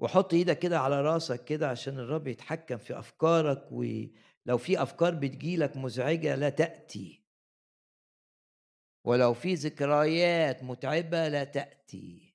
وحط 0.00 0.34
إيدك 0.34 0.58
كده 0.58 0.80
على 0.80 1.02
رأسك 1.02 1.44
كده 1.44 1.68
عشان 1.70 1.98
الرب 1.98 2.26
يتحكم 2.26 2.78
في 2.78 2.98
أفكارك 2.98 3.72
ولو 3.72 4.58
في 4.58 4.82
أفكار 4.82 5.14
بتجيلك 5.14 5.76
مزعجة 5.76 6.34
لا 6.34 6.48
تأتي. 6.48 7.24
ولو 9.04 9.34
في 9.34 9.54
ذكريات 9.54 10.62
متعبة 10.62 11.28
لا 11.28 11.44
تأتي. 11.44 12.34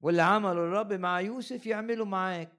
واللي 0.00 0.22
عمله 0.22 0.52
الرب 0.52 0.92
مع 0.92 1.20
يوسف 1.20 1.66
يعمله 1.66 2.04
معاك. 2.04 2.52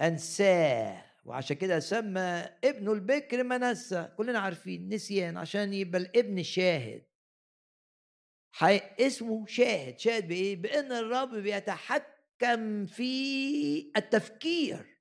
أنساه. 0.00 1.13
وعشان 1.24 1.56
كده 1.56 1.80
سمى 1.80 2.20
ابنه 2.64 2.92
البكر 2.92 3.42
منسى. 3.44 4.14
كلنا 4.16 4.38
عارفين 4.38 4.88
نسيان 4.88 5.36
عشان 5.36 5.72
يبقى 5.72 6.00
الابن 6.00 6.42
شاهد. 6.42 7.06
حي... 8.52 8.76
اسمه 8.76 9.46
شاهد. 9.46 9.98
شاهد 9.98 10.28
بإيه؟ 10.28 10.56
بإن 10.56 10.92
الرب 10.92 11.34
بيتحكم 11.34 12.86
في 12.86 13.92
التفكير. 13.96 15.00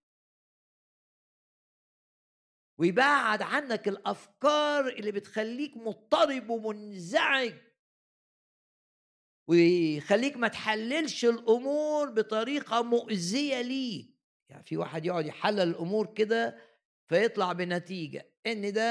ويبعد 2.77 3.41
عنك 3.41 3.87
الأفكار 3.87 4.87
اللي 4.87 5.11
بتخليك 5.11 5.77
مضطرب 5.77 6.49
ومنزعج. 6.49 7.53
ويخليك 9.47 10.37
ما 10.37 10.47
تحللش 10.47 11.25
الأمور 11.25 12.09
بطريقة 12.09 12.81
مؤذية 12.81 13.61
ليك. 13.61 14.12
يعني 14.53 14.65
في 14.65 14.77
واحد 14.77 15.05
يقعد 15.05 15.25
يحلل 15.25 15.59
الأمور 15.61 16.13
كده 16.13 16.57
فيطلع 17.07 17.53
بنتيجة 17.53 18.29
إن 18.47 18.73
ده 18.73 18.83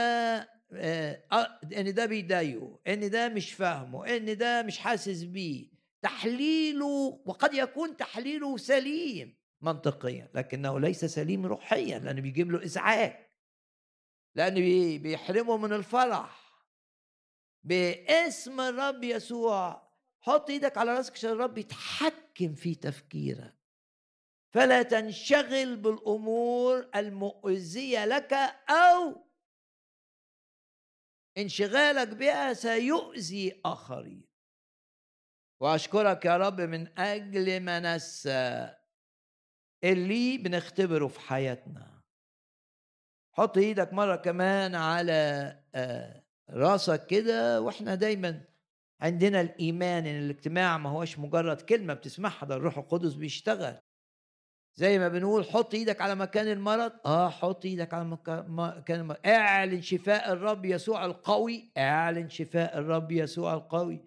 آه, 0.75 1.23
آه، 1.33 1.61
إن 1.77 1.95
ده 1.95 2.07
بيضايقه 2.07 2.81
إن 2.87 3.11
ده 3.11 3.29
مش 3.29 3.53
فاهمه 3.53 4.17
إن 4.17 4.37
ده 4.37 4.63
مش 4.63 4.79
حاسس 4.79 5.23
بيه 5.23 5.67
تحليله 6.03 7.23
وقد 7.27 7.55
يكون 7.55 7.97
تحليله 7.97 8.57
سليم 8.57 9.35
منطقيا 9.61 10.31
لكنه 10.35 10.81
ليس 10.81 11.05
سليم 11.05 11.47
روحيا 11.47 11.99
لأنه 11.99 12.21
بيجيب 12.21 12.51
له 12.53 12.65
إزعاج 12.65 13.17
لأن 14.35 14.55
بيحرمه 14.99 15.57
من 15.57 15.73
الفرح. 15.73 16.43
باسم 17.65 18.61
الرب 18.61 19.05
يسوع 19.05 19.89
حط 20.21 20.51
إيدك 20.51 20.79
على 20.79 20.95
راسك 20.95 21.13
عشان 21.13 21.31
الرب 21.31 21.59
يتحكم 21.59 22.55
في 22.55 22.75
تفكيرك. 22.75 23.62
فلا 24.55 24.83
تنشغل 24.83 25.77
بالأمور 25.77 26.91
المؤذية 26.97 28.05
لك 28.05 28.33
أو 28.71 29.25
انشغالك 31.39 32.09
بها 32.09 32.53
سيؤذي 32.53 33.61
آخرين. 33.65 34.25
وأشكرك 35.61 36.25
يا 36.25 36.37
رب 36.37 36.61
من 36.61 36.99
أجل 36.99 37.61
منسى 37.61 38.75
اللي 39.85 40.39
بنختبره 40.39 41.07
في 41.09 41.21
حياتنا. 41.21 42.03
حط 43.35 43.59
إيدك 43.59 43.93
مرة 43.93 44.17
كمان 44.17 44.75
على 44.75 45.13
آه، 45.75 46.25
راسك 46.51 47.07
كده 47.07 47.61
وإحنا 47.61 47.95
دايما 47.95 48.45
عندنا 49.01 49.41
الإيمان 49.41 50.07
إن 50.07 50.23
الاجتماع 50.25 50.79
ما 50.79 50.91
هوش 50.91 51.19
مجرد 51.19 51.61
كلمة 51.61 51.95
بتسمعها 51.95 52.47
ده 52.47 52.55
الروح 52.55 52.79
القدس 52.79 53.15
بيشتغل. 53.15 53.79
زي 54.75 54.99
ما 54.99 55.09
بنقول 55.09 55.45
حط 55.45 55.75
إيدك 55.75 56.01
على 56.01 56.15
مكان 56.15 56.49
المرض. 56.49 56.93
آه 57.07 57.29
حط 57.29 57.65
إيدك 57.65 57.95
على 57.95 58.05
مكان 58.49 59.01
المرض. 59.01 59.19
اعلن 59.27 59.83
شفاء 59.83 60.33
الرب 60.33 60.65
يسوع 60.65 61.05
القوي. 61.05 61.73
اعلن 61.79 62.29
شفاء 62.29 62.79
الرب 62.79 63.13
يسوع 63.13 63.55
القوي. 63.55 64.05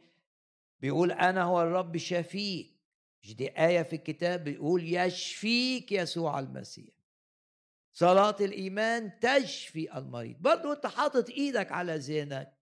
بيقول 0.79 1.11
أنا 1.11 1.43
هو 1.43 1.61
الرب 1.61 1.97
شافيك 1.97 2.75
مش 3.23 3.35
دي 3.35 3.49
آية 3.49 3.81
في 3.81 3.95
الكتاب 3.95 4.43
بيقول 4.43 4.93
يشفيك 4.93 5.91
يسوع 5.91 6.39
المسيح. 6.39 6.95
صلاة 7.93 8.35
الإيمان 8.41 9.19
تشفي 9.19 9.97
المريض. 9.97 10.35
برضو 10.39 10.73
أنت 10.73 10.87
حاطط 10.87 11.29
إيدك 11.29 11.71
على 11.71 11.95
ذهنك. 11.95 12.54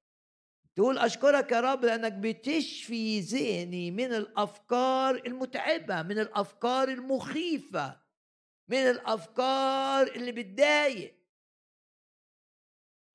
تقول 0.75 0.97
أشكرك 0.97 1.51
يا 1.51 1.59
رب 1.59 1.85
لأنك 1.85 2.13
بتشفي 2.13 3.19
ذهني 3.19 3.91
من 3.91 4.13
الأفكار 4.13 5.15
المتعبة 5.15 6.01
من 6.01 6.19
الأفكار 6.19 6.87
المخيفة 6.89 8.01
من 8.67 8.77
الأفكار 8.77 10.07
اللي 10.07 10.31
بتضايق. 10.31 11.23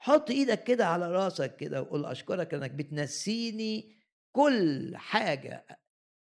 حط 0.00 0.30
إيدك 0.30 0.64
كده 0.64 0.86
على 0.86 1.12
راسك 1.12 1.56
كده 1.56 1.82
وقول 1.82 2.04
أشكرك 2.06 2.54
لأنك 2.54 2.70
بتنسيني 2.70 3.96
كل 4.32 4.92
حاجة. 4.96 5.80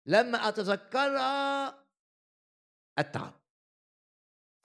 لما 0.05 0.47
أتذكرها 0.47 1.67
أتعب. 2.97 3.41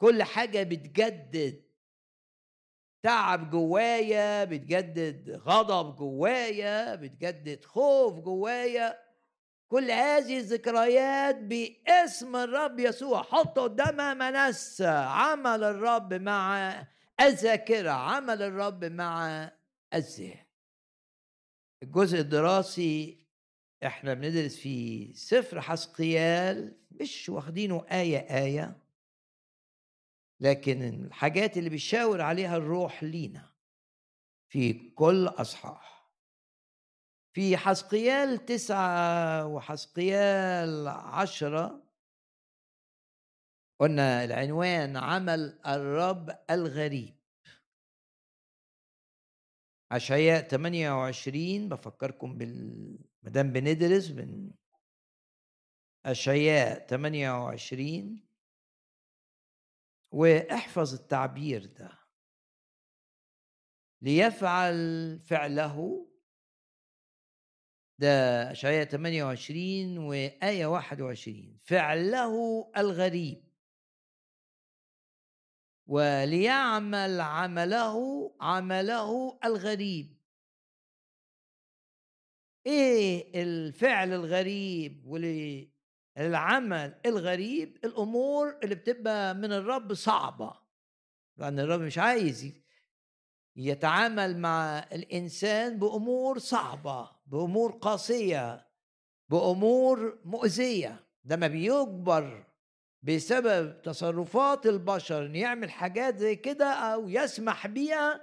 كل 0.01 0.23
حاجة 0.23 0.63
بتجدد. 0.63 1.66
تعب 3.07 3.51
جوايا 3.51 4.45
بتجدد 4.45 5.31
غضب 5.31 5.97
جوايا 5.97 6.95
بتجدد 6.95 7.65
خوف 7.65 8.15
جوايا. 8.21 8.99
كل 9.69 9.91
هذه 9.91 10.39
الذكريات 10.39 11.37
باسم 11.37 12.37
الرب 12.37 12.81
يسوع 12.81 13.23
حط 13.23 13.59
قدامها 13.59 14.15
منسى 14.15 14.87
عمل 15.09 15.65
الرب 15.65 16.15
مع 16.15 16.75
الذاكرة 17.21 17.91
عمل 17.91 18.43
الرب 18.43 18.85
مع 18.85 19.51
الذهن 19.95 20.45
الجزء 21.83 22.19
الدراسي 22.21 23.27
إحنا 23.87 24.15
بندرس 24.15 24.57
في 24.57 25.13
سفر 25.15 25.61
حسقيال 25.61 26.79
مش 27.01 27.29
واخدينه 27.29 27.85
آية 27.93 28.19
آية. 28.19 28.86
لكن 30.41 30.83
الحاجات 30.83 31.57
اللي 31.57 31.71
بيشاور 31.71 32.21
عليها 32.21 32.57
الروح 32.57 33.05
لينا 33.05 33.55
في 34.49 34.91
كل 34.91 35.27
أصحاح. 35.29 36.11
في 37.33 37.57
حسقيال 37.57 38.47
تسعة 38.47 39.47
وحسقيال 39.47 40.89
عشرة. 40.89 41.87
قلنا 43.81 44.25
العنوان 44.25 44.97
عمل 44.97 45.61
الرب 45.67 46.39
الغريب. 46.51 47.17
أشعياء 49.93 50.49
28 50.49 51.69
بفكركم 51.69 52.39
بال 52.39 52.99
مدام 53.23 53.53
بندرس 53.53 54.09
بن 54.09 54.51
أشعياء 56.07 56.87
28 56.87 58.26
واحفظ 60.11 60.95
التعبير 60.95 61.67
ده. 61.67 61.99
ليفعل 64.03 65.21
فعله. 65.21 66.07
ده 67.99 68.09
اشعياء 68.51 68.85
28 68.85 69.99
وآية 69.99 70.67
21 70.67 71.59
فعله 71.65 72.33
الغريب. 72.77 73.47
وليعمل 75.87 77.21
عمله 77.21 77.97
عمله 78.41 79.39
الغريب. 79.45 80.17
إيه 82.67 83.43
الفعل 83.43 84.13
الغريب 84.13 85.07
واللي 85.07 85.76
العمل 86.19 86.95
الغريب 87.07 87.79
الأمور 87.85 88.59
اللي 88.63 88.75
بتبقى 88.75 89.35
من 89.35 89.53
الرب 89.53 89.95
صعبة. 89.95 90.53
لأن 91.37 91.59
الرب 91.59 91.81
مش 91.81 91.99
عايز 91.99 92.53
يتعامل 93.57 94.39
مع 94.39 94.79
الإنسان 94.79 95.79
بأمور 95.79 96.39
صعبة 96.39 97.11
بأمور 97.27 97.73
قاسية 97.73 98.67
بأمور 99.29 100.19
مؤذية. 100.25 101.07
لما 101.25 101.47
بيجبر 101.47 102.47
بسبب 103.03 103.83
تصرفات 103.83 104.67
البشر 104.67 105.27
إن 105.27 105.37
يعمل 105.37 105.71
حاجات 105.71 106.17
زي 106.17 106.37
كده 106.37 106.73
أو 106.73 107.09
يسمح 107.09 107.67
بيها. 107.67 108.21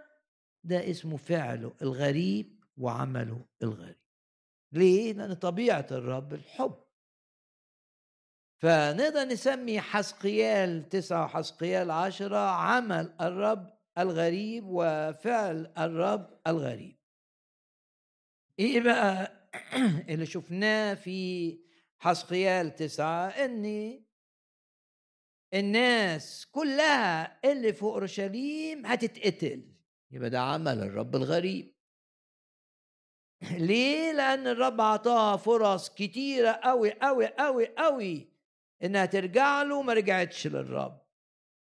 ده 0.63 0.89
اسمه 0.89 1.17
فعله 1.17 1.73
الغريب 1.81 2.63
وعمله 2.77 3.45
الغريب. 3.63 3.95
ليه؟ 4.71 5.13
لأن 5.13 5.33
طبيعة 5.33 5.87
الرب 5.91 6.33
الحب. 6.33 6.82
فنقدر 8.63 9.23
نسمي 9.25 9.81
حسقيال 9.81 10.89
تسعة 10.89 11.23
وحسقيال 11.23 11.91
عشرة 11.91 12.37
عمل 12.37 13.15
الرب 13.21 13.73
الغريب 13.97 14.63
وفعل 14.67 15.73
الرب 15.77 16.39
الغريب. 16.47 16.97
إيه 18.59 18.81
بقى 18.81 19.31
اللي 20.09 20.25
شفناه 20.25 20.93
في 20.93 21.59
حسقيال 21.99 22.75
تسعة؟ 22.75 23.27
إن 23.27 24.03
الناس 25.53 26.45
كلها 26.45 27.39
اللي 27.51 27.73
في 27.73 27.83
أورشليم 27.83 28.85
هتتقتل. 28.85 29.73
يبقى 30.11 30.29
ده 30.29 30.39
عمل 30.39 30.79
الرب 30.83 31.15
الغريب. 31.15 31.75
ليه؟ 33.51 34.11
لأن 34.11 34.47
الرب 34.47 34.81
عطاها 34.81 35.37
فرص 35.37 35.89
كتيرة 35.89 36.51
قوي 36.51 36.91
قوي 36.91 37.27
قوي 37.27 37.67
قوي 37.77 38.32
إنها 38.83 39.05
ترجع 39.05 39.63
له 39.63 39.81
ما 39.81 39.93
رجعتش 39.93 40.47
للرب. 40.47 41.01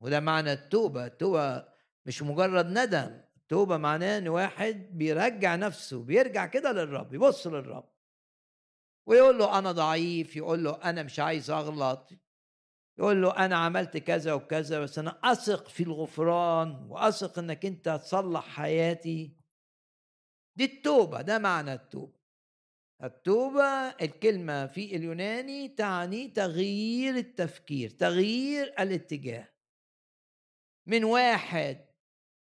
وده 0.01 0.21
معنى 0.21 0.53
التوبة. 0.53 1.07
التوبة 1.07 1.69
مش 2.07 2.23
مجرد 2.23 2.67
ندم. 2.67 3.21
التوبة 3.37 3.77
معناه 3.77 4.19
إن 4.19 4.29
واحد 4.29 4.89
بيرجع 4.99 5.57
نفسه 5.57 6.03
بيرجع 6.03 6.47
كده 6.47 6.73
للرب 6.73 7.15
يبص 7.15 7.47
للرب. 7.47 7.89
ويقول 9.07 9.39
له 9.39 9.59
أنا 9.59 9.73
ضعيف 9.73 10.37
يقول 10.37 10.65
له 10.65 10.83
أنا 10.85 11.03
مش 11.03 11.21
عايز 11.21 11.51
أغلط. 11.51 12.11
يقول 12.99 13.23
له 13.23 13.45
أنا 13.45 13.57
عملت 13.57 13.97
كذا 13.97 14.33
وكذا 14.33 14.81
بس 14.81 14.99
أنا 14.99 15.19
أثق 15.25 15.69
في 15.69 15.83
الغفران 15.83 16.87
وأثق 16.91 17.39
إنك 17.39 17.67
أنت 17.67 17.89
هتصلح 17.89 18.45
حياتي. 18.45 19.37
دي 20.57 20.65
التوبة 20.65 21.23
ده 21.23 21.39
معنى 21.39 21.73
التوبة. 21.73 22.16
التوبة 23.03 23.89
الكلمة 23.89 24.67
في 24.67 24.97
اليوناني 24.97 25.69
تعني 25.69 26.29
تغيير 26.29 27.17
التفكير 27.17 27.91
تغيير 27.91 28.75
الاتجاه. 28.79 29.49
من 30.87 31.05
واحد 31.05 31.87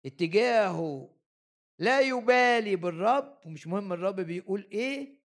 اتجاهه 0.06 1.14
لا 1.78 2.00
يبالي 2.00 2.76
بالرب 2.76 3.38
ومش 3.46 3.66
مهم 3.66 3.92
الرب 3.92 4.20
بيقول 4.20 4.68
إيه 4.72 5.22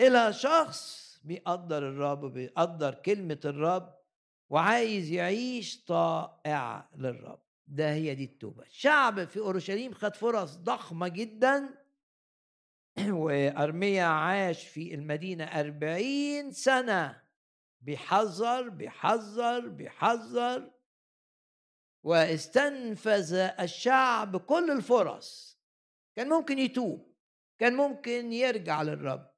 إلى 0.00 0.32
شخص 0.32 1.08
بيقدر 1.24 1.78
الرب 1.88 2.24
بيقدر 2.32 2.94
كلمة 2.94 3.40
الرب 3.44 3.98
وعايز 4.50 5.10
يعيش 5.10 5.84
طائع 5.84 6.88
للرب. 6.96 7.40
ده 7.66 7.92
هي 7.92 8.14
دي 8.14 8.24
التوبة. 8.24 8.62
الشعب 8.62 9.24
في 9.28 9.38
أورشليم 9.38 9.92
خد 9.92 10.16
فرص 10.16 10.56
ضخمة 10.56 11.08
جدا. 11.08 11.87
وارميا 13.22 14.04
عاش 14.04 14.68
في 14.68 14.94
المدينة 14.94 15.44
أربعين 15.44 16.52
سنة. 16.52 17.22
بيحذر 17.80 18.68
بيحذر 18.68 19.68
بيحذر 19.68 20.70
واستنفذ 22.04 23.34
الشعب 23.34 24.36
كل 24.36 24.70
الفرص. 24.70 25.58
كان 26.16 26.28
ممكن 26.28 26.58
يتوب 26.58 27.14
كان 27.58 27.74
ممكن 27.74 28.32
يرجع 28.32 28.82
للرب. 28.82 29.30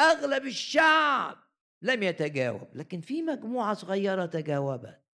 أغلب 0.00 0.44
الشعب 0.46 1.38
لم 1.82 2.02
يتجاوب 2.02 2.68
لكن 2.76 3.00
في 3.00 3.22
مجموعة 3.22 3.74
صغيرة 3.74 4.26
تجاوبت. 4.26 5.04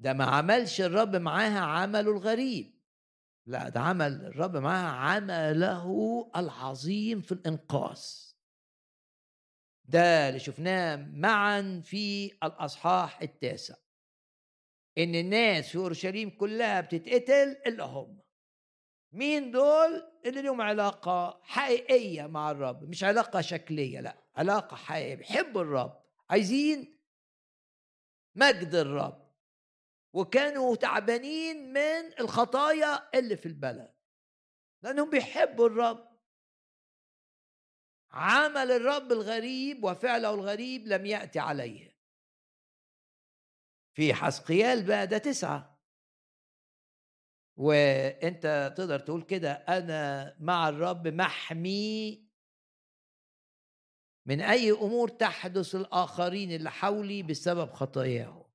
ده 0.00 0.12
ما 0.12 0.24
عملش 0.24 0.80
الرب 0.80 1.16
معاها 1.16 1.60
عمله 1.60 2.10
الغريب. 2.10 2.77
لا 3.48 3.68
ده 3.68 3.80
عمل 3.80 4.26
الرب 4.26 4.56
معاها 4.56 4.88
عمله 4.88 6.30
العظيم 6.36 7.20
في 7.20 7.32
الإنقاذ. 7.32 8.00
ده 9.84 10.28
اللي 10.28 10.40
شفناه 10.40 10.96
معا 10.96 11.82
في 11.84 12.26
الأصحاح 12.44 13.22
التاسع. 13.22 13.74
إن 14.98 15.14
الناس 15.14 15.68
في 15.68 15.78
أورشليم 15.78 16.30
كلها 16.30 16.80
بتتقتل 16.80 17.56
إلا 17.66 17.84
هم. 17.84 18.20
مين 19.12 19.50
دول؟ 19.50 20.12
اللي 20.26 20.42
لهم 20.42 20.60
علاقة 20.60 21.40
حقيقية 21.42 22.26
مع 22.26 22.50
الرب. 22.50 22.84
مش 22.84 23.04
علاقة 23.04 23.40
شكلية 23.40 24.00
لا 24.00 24.24
علاقة 24.36 24.76
حقيقية. 24.76 25.14
بيحبوا 25.14 25.62
الرب. 25.62 26.02
عايزين 26.30 26.98
مجد 28.34 28.74
الرب. 28.74 29.27
وكانوا 30.12 30.76
تعبانين 30.76 31.72
من 31.72 32.20
الخطايا 32.20 33.18
اللي 33.18 33.36
في 33.36 33.46
البلد. 33.46 33.94
لأنهم 34.82 35.10
بيحبوا 35.10 35.68
الرب. 35.68 36.18
عمل 38.10 38.70
الرب 38.72 39.12
الغريب 39.12 39.84
وفعله 39.84 40.34
الغريب 40.34 40.86
لم 40.86 41.06
يأتي 41.06 41.38
عليه. 41.38 41.98
في 43.94 44.14
حسقيال 44.14 44.86
بقى 44.86 45.06
ده 45.06 45.18
تسعة. 45.18 45.78
وأنت 47.56 48.74
تقدر 48.76 48.98
تقول 48.98 49.22
كده 49.22 49.52
أنا 49.52 50.36
مع 50.40 50.68
الرب 50.68 51.08
محمي. 51.08 52.28
من 54.26 54.40
أي 54.40 54.70
أمور 54.70 55.08
تحدث 55.08 55.74
الآخرين 55.74 56.52
اللي 56.52 56.70
حولي 56.70 57.22
بسبب 57.22 57.72
خطاياهم 57.72 58.47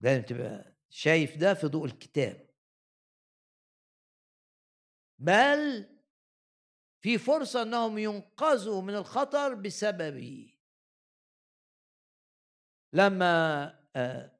لازم 0.00 0.22
تبقى 0.22 0.76
شايف 0.90 1.36
ده 1.36 1.54
في 1.54 1.66
ضوء 1.66 1.84
الكتاب. 1.84 2.50
بل 5.18 5.88
في 7.02 7.18
فرصة 7.18 7.62
أنهم 7.62 7.98
ينقذوا 7.98 8.82
من 8.82 8.94
الخطر 8.94 9.54
بسببي 9.54 10.60
لما 12.92 13.64
آه، 13.96 14.38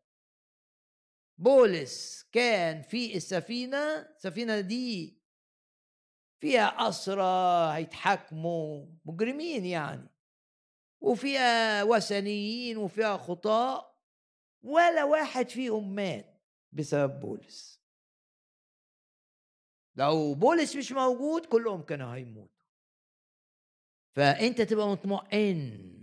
بولس 1.39 2.23
كان 2.33 2.83
في 2.83 3.17
السفينة 3.17 3.79
السفينة 3.99 4.61
دي 4.61 5.21
فيها 6.41 6.89
أسرى 6.89 7.73
هيتحاكموا 7.77 8.87
مجرمين 9.05 9.65
يعني 9.65 10.09
وفيها 11.01 11.83
وثنيين 11.83 12.77
وفيها 12.77 13.17
خطاء 13.17 13.86
ولا 14.67 15.05
واحد 15.05 15.49
فيهم 15.49 15.95
مات 15.95 16.43
بسبب 16.73 17.21
بولس. 17.21 17.81
لو 19.97 20.35
بولس 20.35 20.77
مش 20.77 20.93
موجود 20.93 21.47
كلهم 21.47 21.83
كانوا 21.83 22.15
هيموتوا. 22.15 22.57
فأنت 24.17 24.61
تبقى 24.61 24.89
مطمئن 24.89 25.97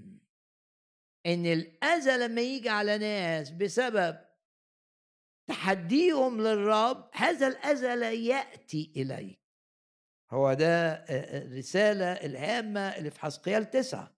إن 1.26 1.46
الأذى 1.46 2.18
لما 2.18 2.42
يجي 2.42 2.70
على 2.70 2.98
ناس 2.98 3.52
بسبب 3.52 4.20
تحديهم 5.48 6.42
للرب 6.42 7.10
هذا 7.14 7.48
الأذى 7.48 7.96
لا 7.96 8.12
يأتي 8.12 8.94
إليك. 8.96 9.40
هو 10.32 10.54
ده 10.54 10.94
الرسالة 11.38 12.12
الهامة 12.12 12.80
اللي 12.80 13.12
في 13.12 13.20
حزقيال 13.20 13.70
تسعة. 13.70 14.16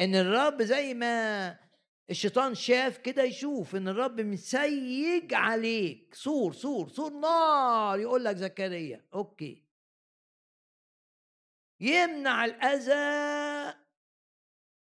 إن 0.00 0.14
الرب 0.14 0.62
زي 0.62 0.94
ما 0.94 1.69
الشيطان 2.10 2.54
شاف 2.54 2.98
كده 2.98 3.22
يشوف 3.22 3.76
إن 3.76 3.88
الرب 3.88 4.20
مسيج 4.20 5.34
عليك. 5.34 6.14
سور 6.14 6.52
سور 6.52 6.88
سور 6.88 7.12
نار 7.12 7.98
يقول 7.98 8.24
لك 8.24 8.36
زكريا. 8.36 9.06
okay. 9.14 9.64
يمنع 11.80 12.44
الأذى 12.44 13.74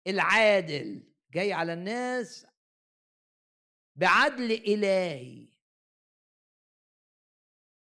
العادل. 0.07 1.03
جاي 1.31 1.53
على 1.53 1.73
الناس 1.73 2.47
بعدل 3.97 4.53
إلهي. 4.53 5.49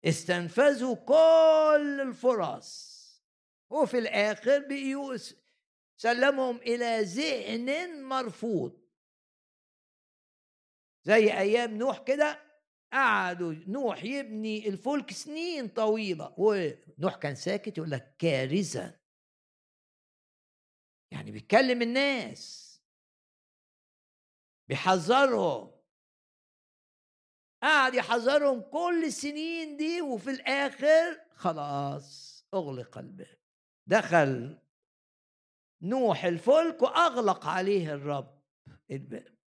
استنفذوا 0.04 0.94
كل 0.94 2.00
الفرص. 2.00 2.90
وفي 3.70 3.98
الآخر 3.98 4.58
بقيوا 4.58 5.16
سلمهم 5.96 6.56
إلى 6.56 7.00
ذهن 7.02 8.02
مرفوض. 8.02 8.79
زي 11.04 11.38
أيام 11.38 11.78
نوح 11.78 11.98
كده 11.98 12.50
قعدوا 12.92 13.54
نوح 13.66 14.04
يبني 14.04 14.68
الفلك 14.68 15.10
سنين 15.12 15.68
طويلة 15.68 16.34
ونوح 16.38 17.16
كان 17.16 17.34
ساكت 17.34 17.78
يقول 17.78 17.90
لك 17.90 18.16
كارثة. 18.18 19.00
يعني 21.12 21.30
بيتكلم 21.30 21.82
الناس. 21.82 22.70
بيحذرهم. 24.68 25.80
قعد 27.62 27.94
يحذرهم 27.94 28.60
كل 28.60 29.04
السنين 29.04 29.76
دي 29.76 30.02
وفي 30.02 30.30
الآخر 30.30 31.20
خلاص 31.34 32.40
أغلق 32.54 32.98
الباب. 32.98 33.38
دخل 33.86 34.58
نوح 35.82 36.24
الفلك 36.24 36.82
وأغلق 36.82 37.46
عليه 37.46 37.94
الرب 37.94 38.42
الباب. 38.90 39.39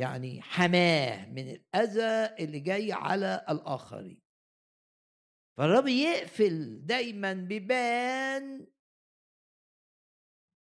يعني 0.00 0.42
حماه 0.42 1.26
من 1.26 1.50
الأذى 1.50 2.44
اللي 2.44 2.60
جاي 2.60 2.92
على 2.92 3.46
الآخرين. 3.48 4.20
فالرب 5.56 5.86
يقفل 5.88 6.86
دايما 6.86 7.32
بيبان 7.32 8.66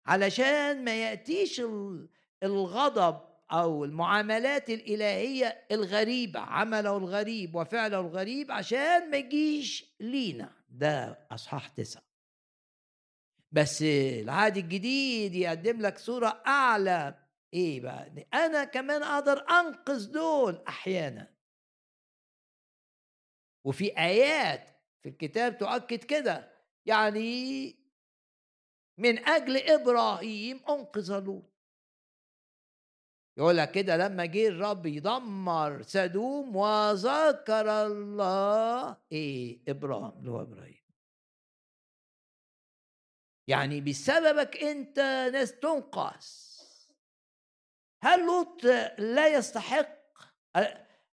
علشان 0.06 0.84
ما 0.84 1.04
يأتيش 1.04 1.62
الغضب 2.44 3.22
أو 3.52 3.86
المعاملات 3.86 4.70
الإلهية 4.70 5.68
الغريبة 5.72 6.40
عمله 6.40 6.98
الغريب 6.98 7.56
وفعله 7.56 8.00
الغريب 8.00 8.52
عشان 8.52 9.12
ما 9.12 9.18
يجيش 9.18 9.96
لينا. 10.00 10.54
ده 10.70 11.28
أصحاح 11.32 11.68
تسعة. 11.68 12.04
بس 13.52 13.82
العهد 14.22 14.58
الجديد 14.58 15.36
يقدم 15.36 15.82
لك 15.82 15.98
صورة 15.98 16.44
أعلى 16.48 17.25
إيه 17.56 17.82
بقى؟ 17.82 18.28
أنا 18.34 18.64
كمان 18.64 19.04
أقدر 19.04 19.50
أنقذ 19.50 20.12
دول 20.12 20.64
أحيانا. 20.68 21.36
وفي 23.66 23.98
آيات 23.98 24.70
في 25.04 25.10
الكتاب 25.10 25.58
تؤكد 25.58 26.04
كده 26.04 26.52
يعني 26.86 27.76
من 29.00 29.20
أجل 29.26 29.58
إبراهيم 29.58 30.58
أنقذ 30.70 31.20
لوط. 31.20 31.56
يقول 33.38 33.58
لك 33.58 33.72
كده 33.72 33.98
لما 33.98 34.26
جه 34.26 34.48
الرب 34.48 34.86
يدمر 34.86 35.82
سدوم 35.82 36.56
وذكر 36.56 37.86
الله 37.86 38.98
إيه؟ 39.12 39.64
إبراهيم 39.68 40.20
اللي 40.20 40.32
هو 40.32 40.42
إبراهيم. 40.42 40.86
يعني 43.48 43.82
بسببك 43.82 44.58
أنت 44.58 45.00
ناس 45.34 45.60
تنقص. 45.60 46.55
هل 48.06 48.26
لوط 48.26 48.64
لا 49.00 49.28
يستحق 49.28 49.90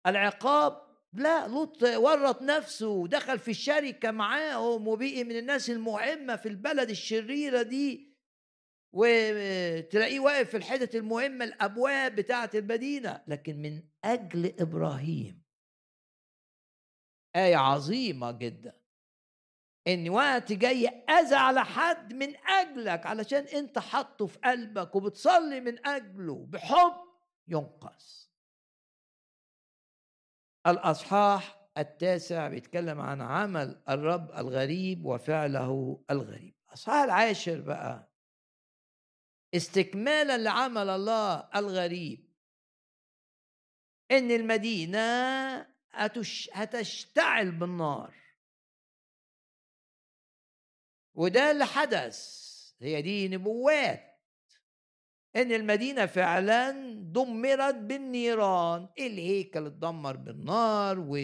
العقاب؟ 0.08 0.90
لا 1.14 1.48
لوط 1.48 1.84
ورط 1.84 2.42
نفسه 2.42 2.88
ودخل 2.88 3.40
في 3.40 3.52
الشركة 3.52 4.12
معاهم 4.12 4.88
وبقي 4.88 5.24
من 5.24 5.38
الناس 5.38 5.70
المهمة 5.70 6.36
في 6.36 6.50
البلد 6.50 6.90
الشريرة 6.90 7.62
دي 7.62 8.18
وتلاقيه 8.96 10.20
واقف 10.20 10.50
في 10.50 10.58
الحتت 10.58 10.96
المهمة 10.96 11.46
الأبواب 11.46 12.16
بتاعة 12.16 12.50
المدينة. 12.56 13.24
لكن 13.28 13.62
من 13.62 13.84
أجل 14.06 14.56
إبراهيم. 14.60 15.44
آية 17.36 17.58
عظيمة 17.58 18.32
جدا. 18.32 18.79
إن 19.90 20.10
وقت 20.10 20.52
جاي 20.52 20.88
أذى 20.88 21.36
على 21.36 21.66
حد 21.66 22.14
من 22.14 22.36
أجلك 22.48 23.06
علشان 23.06 23.44
أنت 23.44 23.80
حاطه 23.80 24.26
في 24.26 24.40
قلبك 24.40 24.96
وبتصلي 24.96 25.62
من 25.62 25.88
أجله 25.88 26.46
بحب 26.50 26.94
ينقذ 27.48 28.04
الأصحاح 30.68 31.60
التاسع 31.78 32.48
بيتكلم 32.48 33.02
عن 33.02 33.22
عمل 33.22 33.82
الرب 33.90 34.32
الغريب 34.32 35.06
وفعله 35.06 36.04
الغريب. 36.12 36.56
الأصحاح 36.68 37.04
العاشر 37.04 37.62
بقى 37.62 38.12
استكمالا 39.56 40.38
لعمل 40.38 40.90
الله 40.90 41.50
الغريب. 41.56 42.30
إن 44.12 44.32
المدينة 44.32 45.00
هتشتعل 46.54 47.52
بالنار. 47.52 48.14
وده 51.20 51.52
اللي 51.52 51.66
حدث. 51.66 52.40
هي 52.82 53.02
دي 53.02 53.28
نبوات. 53.28 54.20
إن 55.36 55.52
المدينة 55.52 56.06
فعلا 56.06 56.72
دمرت 57.04 57.76
بالنيران. 57.76 58.90
الهيكل 59.00 59.66
اتدمر 59.66 60.16
بالنار 60.16 61.00
و 61.00 61.18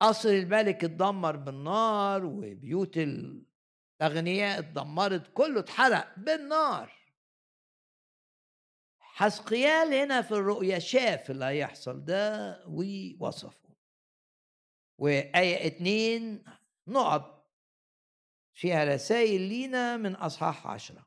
قصر 0.00 0.28
الملك 0.28 0.84
اتدمر 0.84 1.36
بالنار 1.36 2.24
وبيوت 2.24 2.96
الأغنياء 2.98 4.58
اتدمرت. 4.58 5.32
كله 5.34 5.60
اتحرق 5.60 6.14
بالنار. 6.18 6.92
حسقيال 9.00 9.94
هنا 9.94 10.22
في 10.22 10.32
الرؤيا 10.32 10.78
شاف 10.78 11.30
اللي 11.30 11.44
هيحصل 11.44 12.04
ده 12.04 12.58
ووصفه. 12.66 13.68
وآية 14.98 15.66
اتنين 15.66 16.44
نقط 16.88 17.52
فيها 18.52 18.84
رسائل 18.94 19.40
لينا 19.40 19.96
من 19.96 20.14
أصحاح 20.14 20.66
عشرة. 20.66 21.06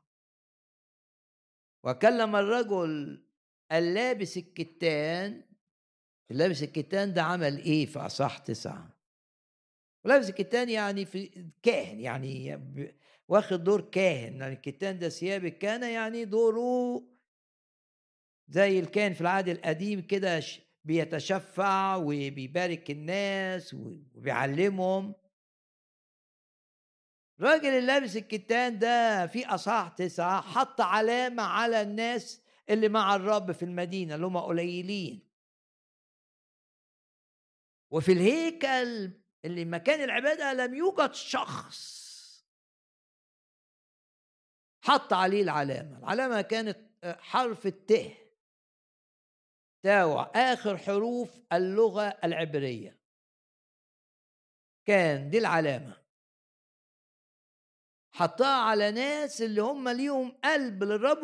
وكلم 1.84 2.36
الرجل 2.36 3.24
اللابس 3.72 4.36
الكتان 4.36 5.44
اللابس 6.30 6.62
الكتان 6.62 7.14
ده 7.14 7.22
عمل 7.22 7.58
إيه 7.58 7.86
في 7.86 7.98
اصح 7.98 8.38
تسعة؟ 8.38 8.98
ولابس 10.04 10.28
الكتان 10.28 10.68
يعني 10.68 11.04
في 11.04 11.50
كاهن 11.62 12.00
يعني 12.00 12.58
واخد 13.28 13.64
دور 13.64 13.80
كاهن 13.80 14.40
يعني 14.40 14.54
الكتان 14.54 14.98
ده 14.98 15.08
ثياب 15.08 15.44
الكهنه 15.44 15.86
يعني 15.86 16.24
دوره 16.24 17.02
زي 18.48 18.78
الكاهن 18.78 19.12
في 19.12 19.20
العهد 19.20 19.48
القديم 19.48 20.00
كده 20.00 20.40
بيتشفع 20.84 21.96
وبيبارك 21.96 22.90
الناس 22.90 23.74
وبيعلمهم. 23.74 25.14
الراجل 27.40 27.66
اللي 27.68 27.86
لابس 27.86 28.16
الكتان 28.16 28.78
ده 28.78 29.26
في 29.26 29.46
أصحاح 29.46 29.88
تسعة 29.88 30.40
حط 30.40 30.80
علامة 30.80 31.42
على 31.42 31.82
الناس 31.82 32.42
اللي 32.70 32.88
مع 32.88 33.14
الرب 33.16 33.52
في 33.52 33.64
المدينة 33.64 34.14
اللي 34.14 34.26
هم 34.26 34.38
قليلين. 34.38 35.28
وفي 37.90 38.12
الهيكل 38.12 39.10
اللي 39.44 39.64
مكان 39.64 40.00
العبادة 40.00 40.52
لم 40.52 40.74
يوجد 40.74 41.14
شخص. 41.14 42.02
حط 44.84 45.12
عليه 45.12 45.42
العلامة 45.42 45.98
العلامة 45.98 46.40
كانت 46.40 46.78
حرف 47.04 47.66
الت. 47.66 47.92
تاوع 49.84 50.32
آخر 50.34 50.76
حروف 50.78 51.40
اللغة 51.52 52.08
العبرية. 52.24 52.98
كان 54.86 55.30
دي 55.30 55.38
العلامة. 55.38 56.01
حطها 58.14 58.56
على 58.62 58.90
ناس 58.90 59.42
اللي 59.42 59.62
هم 59.62 59.88
ليهم 59.88 60.30
قلب 60.44 60.84
للرب 60.84 61.22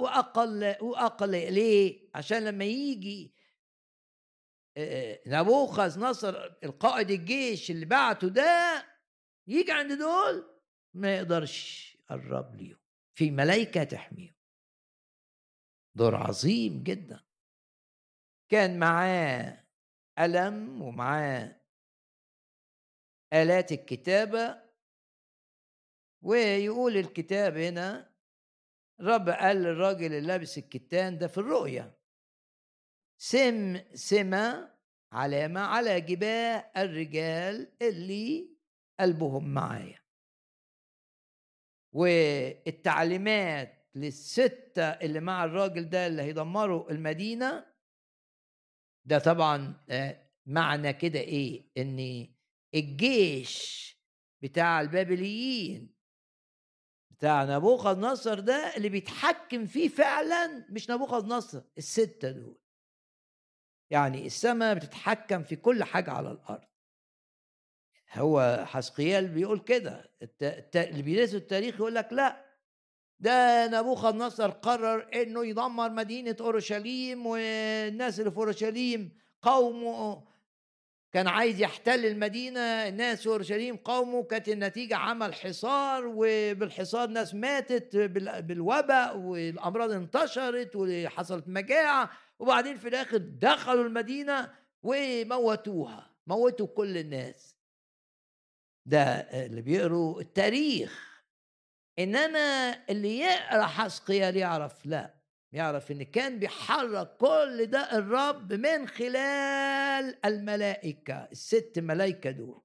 واقل 0.00 0.76
واقل 0.80 1.30
ليه؟ 1.30 2.10
عشان 2.14 2.44
لما 2.44 2.64
يجي 2.64 3.34
نبوخذ 5.26 6.00
نصر 6.00 6.56
القائد 6.64 7.10
الجيش 7.10 7.70
اللي 7.70 7.86
بعته 7.86 8.28
ده 8.28 8.86
يجي 9.46 9.72
عند 9.72 9.92
دول 9.92 10.60
ما 10.94 11.16
يقدرش 11.16 11.90
يقرب 12.00 12.54
ليهم. 12.54 12.78
في 13.14 13.30
ملائكة 13.30 13.84
تحميهم. 13.84 14.34
دور 15.94 16.14
عظيم 16.16 16.82
جدا. 16.82 17.24
كان 18.48 18.78
معاه 18.78 19.66
قلم 20.18 20.82
ومعاه 20.82 21.60
آلات 23.32 23.72
الكتابة 23.72 24.69
ويقول 26.22 26.96
الكتاب 26.96 27.56
هنا 27.56 28.10
رب 29.00 29.28
قال 29.28 29.56
للراجل 29.56 30.04
اللي 30.06 30.20
لابس 30.20 30.58
الكتان 30.58 31.18
ده 31.18 31.26
في 31.26 31.38
الرؤيا 31.38 31.94
سم 33.18 33.80
سمة 33.94 34.74
علامة 35.12 35.60
على 35.60 36.00
جباه 36.00 36.70
الرجال 36.76 37.72
اللي 37.82 38.56
قلبهم 39.00 39.54
معايا. 39.54 40.00
والتعليمات 42.60 43.88
للستة 43.94 44.82
اللي 44.88 45.20
مع 45.20 45.44
الراجل 45.44 45.88
ده 45.90 46.06
اللي 46.06 46.22
هيدمروا 46.22 46.90
المدينة 46.90 47.66
ده 49.04 49.18
طبعا 49.18 49.84
آه، 49.90 50.30
معنى 50.46 50.92
كده 50.92 51.20
إيه؟ 51.20 51.70
إن 51.78 52.28
الجيش 52.74 53.90
بتاع 54.42 54.80
البابليين 54.80 55.94
بتاع 57.20 57.44
نبوخذ 57.44 58.00
نصر 58.00 58.40
ده 58.40 58.76
اللي 58.76 58.88
بيتحكم 58.88 59.66
فيه 59.66 59.88
فعلا 59.88 60.66
مش 60.70 60.90
نبوخذ 60.90 61.26
نصر 61.26 61.60
الستة 61.78 62.30
دول. 62.30 62.58
يعني 63.90 64.26
السماء 64.26 64.74
بتتحكم 64.74 65.42
في 65.42 65.56
كل 65.56 65.84
حاجة 65.84 66.10
على 66.10 66.30
الأرض. 66.30 66.64
هو 68.12 68.64
حسقيال 68.66 69.28
بيقول 69.28 69.58
كده 69.58 70.10
اللي 70.74 71.02
بيدرسوا 71.02 71.38
التاريخ 71.38 71.74
يقول 71.74 71.94
لك 71.94 72.12
لا 72.12 72.44
ده 73.20 73.66
نبوخذ 73.66 74.16
نصر 74.16 74.50
قرر 74.50 75.08
إنه 75.14 75.46
يدمر 75.46 75.90
مدينة 75.90 76.36
أورشليم 76.40 77.26
والناس 77.26 78.20
اللي 78.20 78.30
في 78.30 78.36
أورشليم 78.36 79.18
قومه 79.42 80.29
كان 81.12 81.28
عايز 81.28 81.60
يحتل 81.60 82.06
المدينة 82.06 82.60
الناس 82.60 83.26
أورشليم 83.26 83.76
قومه 83.76 84.22
كانت 84.22 84.48
النتيجة 84.48 84.96
عمل 84.96 85.34
حصار 85.34 86.02
وبالحصار 86.06 87.08
ناس 87.08 87.34
ماتت 87.34 87.96
بالوباء 87.96 89.16
والأمراض 89.16 89.90
انتشرت 89.90 90.70
وحصلت 90.76 91.48
مجاعة 91.48 92.10
وبعدين 92.38 92.76
في 92.76 92.88
الآخر 92.88 93.16
دخلوا 93.18 93.84
المدينة 93.84 94.54
وموتوها 94.82 96.10
موتوا 96.26 96.66
كل 96.66 96.98
الناس. 96.98 97.56
ده 98.86 99.04
اللي 99.46 99.62
بيقروا 99.62 100.20
التاريخ. 100.20 101.22
إنما 101.98 102.74
اللي 102.90 103.18
يقرأ 103.18 103.66
حسقيال 103.66 104.36
يعرف 104.36 104.86
لا. 104.86 105.19
يعرف 105.52 105.90
إن 105.90 106.02
كان 106.02 106.38
بيحرك 106.38 107.16
كل 107.16 107.66
ده 107.66 107.98
الرب 107.98 108.52
من 108.52 108.88
خلال 108.88 110.26
الملائكة 110.26 111.14
الست 111.14 111.72
ملائكة 111.78 112.30
دول. 112.30 112.62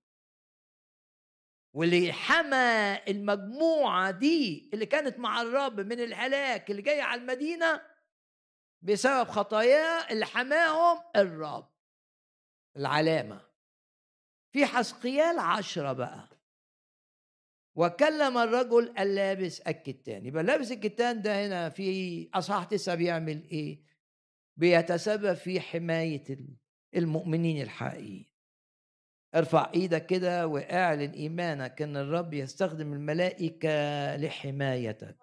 واللي 1.75 2.13
حمى 2.13 2.97
المجموعة 3.07 4.11
دي 4.11 4.69
اللي 4.73 4.85
كانت 4.85 5.19
مع 5.19 5.41
الرب 5.41 5.79
من 5.79 5.99
الهلاك 5.99 6.71
اللي 6.71 6.81
جاي 6.81 7.01
على 7.01 7.21
المدينة 7.21 7.81
بسبب 8.81 9.27
خطاياه 9.29 10.11
اللي 10.11 10.25
حماهم 10.25 11.03
الرب 11.15 11.69
العلامة. 12.77 13.41
في 14.51 14.65
حسقيال 14.65 15.39
عشرة 15.39 15.93
بقى. 15.93 16.34
وكلم 17.75 18.37
الرجل 18.37 18.93
اللابس 18.99 19.59
الكتان. 19.61 20.25
يبقى 20.25 20.43
لابس 20.43 20.71
الكتان 20.71 21.21
ده 21.21 21.45
هنا 21.47 21.69
في 21.69 22.29
أصحاح 22.33 22.63
تسعة 22.63 22.95
بيعمل 22.95 23.43
إيه؟ 23.51 23.81
بيتسبب 24.57 25.33
في 25.33 25.59
حماية 25.59 26.37
المؤمنين 26.95 27.61
الحقيقيين. 27.61 28.29
ارفع 29.35 29.71
إيدك 29.73 30.05
كده 30.05 30.47
واعلن 30.47 31.11
إيمانك 31.11 31.81
إن 31.81 31.97
الرب 31.97 32.33
يستخدم 32.33 32.93
الملائكة 32.93 33.69
لحمايتك. 34.15 35.17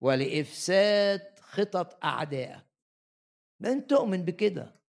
ولإفساد 0.00 1.38
خطط 1.38 2.04
أعدائك. 2.04 2.64
من 3.60 3.86
تؤمن 3.86 4.24
بكده. 4.24 4.80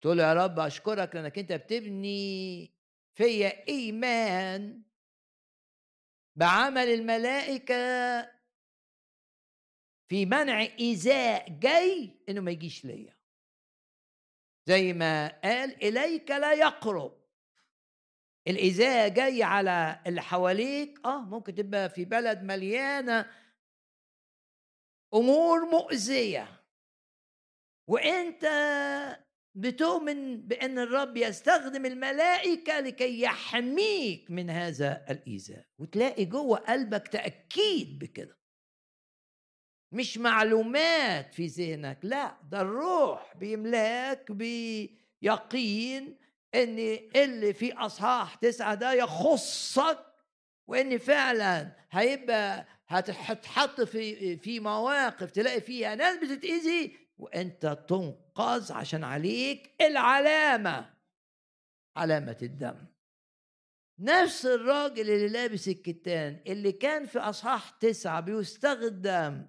تقول 0.00 0.20
يا 0.20 0.32
رب 0.34 0.58
أشكرك 0.58 1.14
لأنك 1.14 1.38
أنت 1.38 1.52
بتبني 1.52 2.71
فيا 3.14 3.68
إيمان 3.68 4.82
بعمل 6.36 6.88
الملائكة 6.88 7.74
في 10.08 10.26
منع 10.26 10.60
إيذاء 10.60 11.48
جاي 11.58 12.18
إنه 12.28 12.40
ما 12.40 12.50
يجيش 12.50 12.84
ليا. 12.84 13.16
زي 14.68 14.92
ما 14.92 15.40
قال 15.40 15.82
إليك 15.84 16.30
لا 16.30 16.52
يقرب. 16.52 17.22
الإيذاء 18.48 19.08
جاي 19.08 19.42
على 19.42 20.02
اللي 20.06 20.22
حواليك 20.22 20.98
آه 21.04 21.20
ممكن 21.24 21.54
تبقى 21.54 21.90
في 21.90 22.04
بلد 22.04 22.42
مليانة 22.42 23.30
أمور 25.14 25.70
مؤذية. 25.70 26.64
وأنت 27.88 28.44
بتؤمن 29.54 30.40
بأن 30.40 30.78
الرب 30.78 31.16
يستخدم 31.16 31.86
الملائكة 31.86 32.80
لكي 32.80 33.20
يحميك 33.20 34.30
من 34.30 34.50
هذا 34.50 35.04
الإيذاء. 35.10 35.64
وتلاقي 35.78 36.24
جوه 36.24 36.58
قلبك 36.58 37.08
تأكيد 37.08 37.98
بكده. 37.98 38.38
مش 39.92 40.18
معلومات 40.18 41.34
في 41.34 41.46
ذهنك 41.46 41.98
لا 42.02 42.36
ده 42.50 42.60
الروح 42.60 43.36
بيملاك 43.36 44.32
بيقين 44.32 46.18
إن 46.54 46.78
اللي 47.16 47.52
في 47.54 47.72
أصحاح 47.72 48.34
تسعة 48.34 48.74
ده 48.74 48.92
يخصك 48.92 49.98
وإن 50.68 50.98
فعلا 50.98 51.76
هيبقى 51.90 52.66
هتتحط 52.88 53.80
في 53.80 54.36
في 54.36 54.60
مواقف 54.60 55.30
تلاقي 55.30 55.60
فيها 55.60 55.94
ناس 55.94 56.16
بتتأذي 56.16 56.96
وأنت 57.18 57.84
تنقذ 57.88 58.72
عشان 58.72 59.04
عليك 59.04 59.74
العلامة 59.80 60.94
علامة 61.96 62.38
الدم. 62.42 62.86
نفس 63.98 64.46
الراجل 64.46 65.10
اللي 65.10 65.28
لابس 65.28 65.68
الكتان 65.68 66.42
اللي 66.46 66.72
كان 66.72 67.06
في 67.06 67.18
أصحاح 67.18 67.70
تسعة 67.70 68.20
بيستخدم 68.20 69.48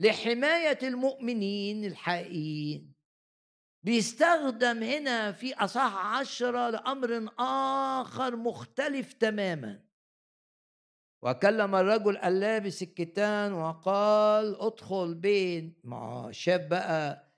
لحماية 0.00 0.78
المؤمنين 0.82 1.84
الحقيقيين. 1.84 2.94
بيستخدم 3.82 4.82
هنا 4.82 5.32
في 5.32 5.54
أصح 5.54 5.96
عشرة 5.96 6.70
لأمر 6.70 7.30
آخر 7.38 8.36
مختلف 8.36 9.12
تماما. 9.12 9.85
وكلم 11.26 11.74
الرجل 11.74 12.16
اللابس 12.16 12.82
الكتان 12.82 13.52
وقال 13.52 14.60
ادخل 14.60 15.14
بين 15.14 15.74
ما 15.84 16.28
شاف 16.32 16.60
بقى 16.60 17.32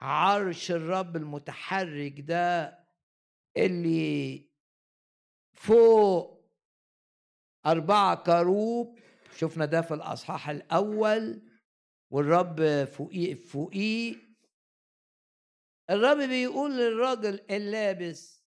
عرش 0.00 0.70
الرب 0.70 1.16
المتحرك 1.16 2.20
ده 2.20 2.78
اللي 3.56 4.46
فوق 5.54 6.44
أربعة 7.66 8.22
كروب 8.24 8.98
شفنا 9.36 9.64
ده 9.64 9.80
في 9.82 9.94
الأصحاح 9.94 10.48
الأول 10.48 11.42
والرب 12.10 12.84
فوقيه 12.84 13.34
فوقيه. 13.34 14.16
الرب 15.90 16.16
بيقول 16.28 16.76
للراجل 16.76 17.40
اللابس 17.50 18.44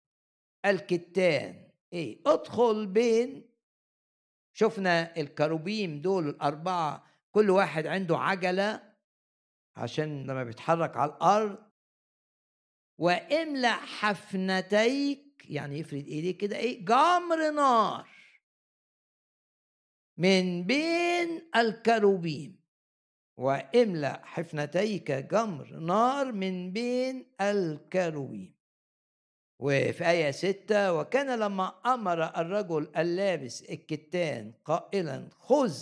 الكتان 0.67 1.69
إيه 1.93 2.21
ادخل 2.27 2.87
بين 2.87 3.46
شفنا 4.59 5.17
الكروبيم 5.17 6.01
دول 6.01 6.29
الأربعة 6.29 7.07
كل 7.31 7.51
واحد 7.51 7.87
عنده 7.87 8.19
عجلة 8.19 8.93
عشان 9.77 10.23
لما 10.23 10.45
بيتحرك 10.45 10.97
على 10.97 11.11
الأرض. 11.11 11.59
واملأ 12.99 13.73
حفنتيك 13.73 15.47
يعني 15.51 15.79
يفرد 15.79 16.07
ايديك 16.07 16.37
كده 16.37 16.57
إيه 16.57 16.85
جمر 16.85 17.51
نار 17.51 18.09
من 20.19 20.65
بين 20.67 21.51
الكروبيم. 21.57 22.61
واملأ 23.37 24.25
حفنتيك 24.25 25.11
جمر 25.13 25.77
نار 25.79 26.33
من 26.33 26.73
بين 26.73 27.35
الكروبيم. 27.41 28.56
وفي 29.59 30.11
آية 30.11 30.31
ستة 30.31 30.93
وكان 30.93 31.39
لما 31.39 31.95
أمر 31.95 32.25
الرجل 32.41 32.93
اللابس 32.97 33.63
الكتان 33.63 34.53
قائلا 34.65 35.29
خذ. 35.31 35.77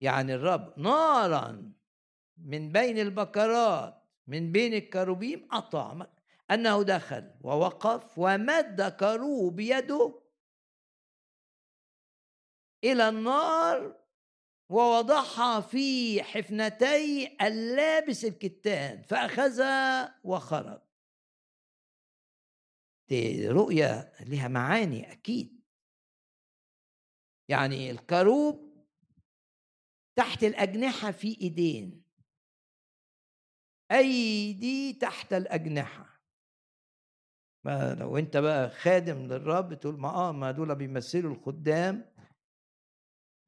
يعني 0.00 0.34
الرب 0.34 0.78
نارا 0.78 1.72
من 2.36 2.72
بين 2.72 2.98
البكرات 2.98 4.02
من 4.26 4.52
بين 4.52 4.74
الكروبيم 4.74 5.48
أطعم 5.52 6.06
أنه 6.50 6.82
دخل 6.82 7.30
ووقف 7.40 8.18
ومد 8.18 8.82
كروب 8.82 9.60
يده 9.60 10.20
إلى 12.84 13.08
النار 13.08 14.03
ووضعها 14.68 15.60
في 15.60 16.22
حفنتي 16.22 17.36
اللابس 17.42 18.24
الكتان 18.24 19.02
فأخذها 19.02 20.20
وخرج. 20.24 20.80
دي 23.08 23.48
رؤية 23.48 24.12
لها 24.20 24.48
معاني 24.48 25.12
أكيد. 25.12 25.60
يعني 27.48 27.90
الكروب 27.90 28.74
تحت 30.16 30.44
الأجنحة 30.44 31.10
في 31.10 31.40
إيدين. 31.40 32.04
أيدي 33.92 34.92
تحت 34.92 35.32
الأجنحة. 35.32 36.20
ما 37.64 37.94
لو 37.94 38.18
أنت 38.18 38.36
بقى 38.36 38.70
خادم 38.70 39.16
للرب 39.26 39.74
تقول 39.74 40.00
ما 40.00 40.08
آه 40.08 40.32
ما 40.32 40.50
دول 40.50 40.74
بيمثلوا 40.74 41.34
الخدام. 41.34 42.13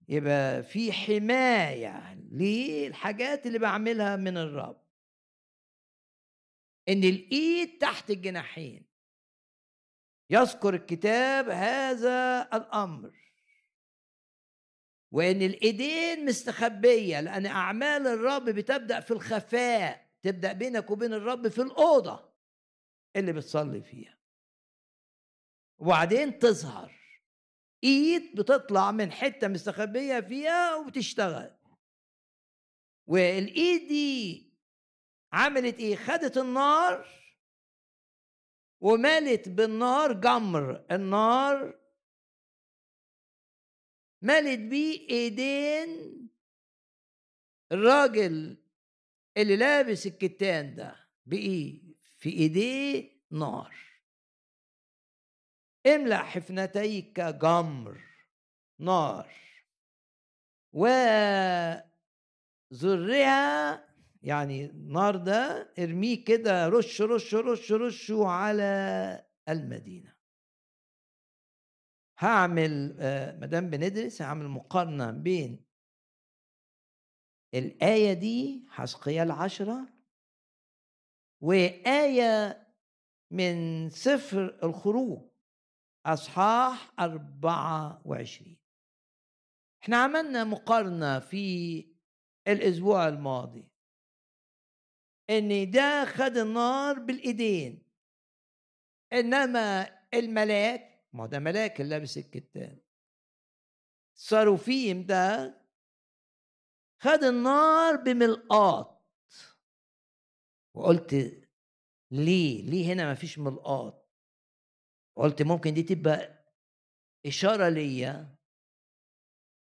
يبقى 0.09 0.63
في 0.63 0.93
حماية 0.93 2.15
للحاجات 2.33 3.47
اللي 3.47 3.59
بعملها 3.59 4.17
من 4.17 4.37
الرب. 4.37 4.87
إن 6.89 7.05
الإيد 7.05 7.79
تحت 7.79 8.11
الجناحين. 8.11 8.87
يذكر 10.31 10.75
الكتاب 10.75 11.49
هذا 11.49 12.49
الأمر. 12.55 13.17
وإن 15.13 15.43
الإيدين 15.43 16.25
مستخبية 16.25 17.21
لأن 17.21 17.47
أعمال 17.47 18.07
الرب 18.07 18.45
بتبدأ 18.45 19.01
في 19.01 19.11
الخفاء 19.11 20.07
تبدأ 20.23 20.53
بينك 20.53 20.91
وبين 20.91 21.13
الرب 21.15 21.49
في 21.49 21.63
الأوضة 21.63 22.33
اللي 23.17 23.33
بتصلي 23.33 23.83
فيها. 23.83 24.19
وبعدين 25.79 26.39
تظهر. 26.39 27.06
ايد 27.85 28.37
بتطلع 28.37 28.91
من 28.91 29.13
حتة 29.13 29.49
مستخبية 29.49 30.21
فيها 30.21 30.75
وبتشتغل. 30.75 31.57
والايد 33.07 33.89
دي 33.89 34.47
عملت 35.33 35.79
إيه؟ 35.79 35.97
خدت 35.97 36.39
النار 36.39 37.09
وملت 38.81 39.49
بالنار 39.49 40.13
جمر. 40.13 40.87
النار 40.91 41.81
ملت 44.23 44.59
بيه 44.59 45.09
ايدين 45.11 46.29
الراجل 47.73 48.63
اللي 49.37 49.57
لابس 49.57 50.07
الكتان 50.07 50.75
ده. 50.75 51.09
بإيه؟ 51.27 51.83
في 52.19 52.31
ايديه 52.31 53.13
نار. 53.31 53.77
املأ 55.87 56.23
حفنتيك 56.23 57.21
جمر 57.21 58.01
نار. 58.81 59.33
وزرها 62.73 63.87
يعني 64.23 64.65
النار 64.65 65.17
ده 65.17 65.73
ارميه 65.79 66.25
كده 66.25 66.69
رش 66.69 67.03
رش 67.03 67.35
رش 67.35 67.73
رشه 67.73 68.27
على 68.27 69.27
المدينة. 69.49 70.17
هعمل 72.19 72.97
آه، 73.01 73.37
مدام 73.37 73.71
بندرس 73.71 74.23
هعمل 74.23 74.49
مقارنة 74.49 75.11
بين 75.11 75.67
الآية 77.55 78.13
دي 78.13 78.67
حسقيال 78.69 79.31
عشرة 79.31 79.89
وآية 81.41 82.67
من 83.31 83.91
سفر 83.91 84.59
الخروج. 84.63 85.26
أصحاح 86.07 86.93
24 87.01 88.57
إحنا 89.83 89.97
عملنا 89.97 90.45
مقارنة 90.45 91.19
في 91.19 91.85
الأسبوع 92.49 93.09
الماضي. 93.09 93.69
إن 95.31 95.71
ده 95.71 96.05
خد 96.05 96.37
النار 96.37 96.99
بالإيدين. 96.99 97.83
إنما 99.13 99.97
الملاك 100.15 101.07
ما 101.13 101.27
ده 101.27 101.39
ملاك 101.39 101.81
اللي 101.81 101.91
لابس 101.91 102.19
الكتان. 102.19 102.79
الصاروفيم 104.17 105.03
ده 105.03 105.61
خد 107.03 107.25
النار 107.25 107.97
بملقاط. 107.97 109.03
وقلت 110.75 111.15
ليه؟ 112.11 112.63
ليه 112.63 112.93
هنا 112.93 113.05
ما 113.05 113.15
فيش 113.15 113.39
ملقاط؟ 113.39 113.96
قلت 115.17 115.43
ممكن 115.43 115.75
دي 115.75 115.83
تبقى 115.83 116.45
إشارة 117.27 117.69
ليا 117.69 118.37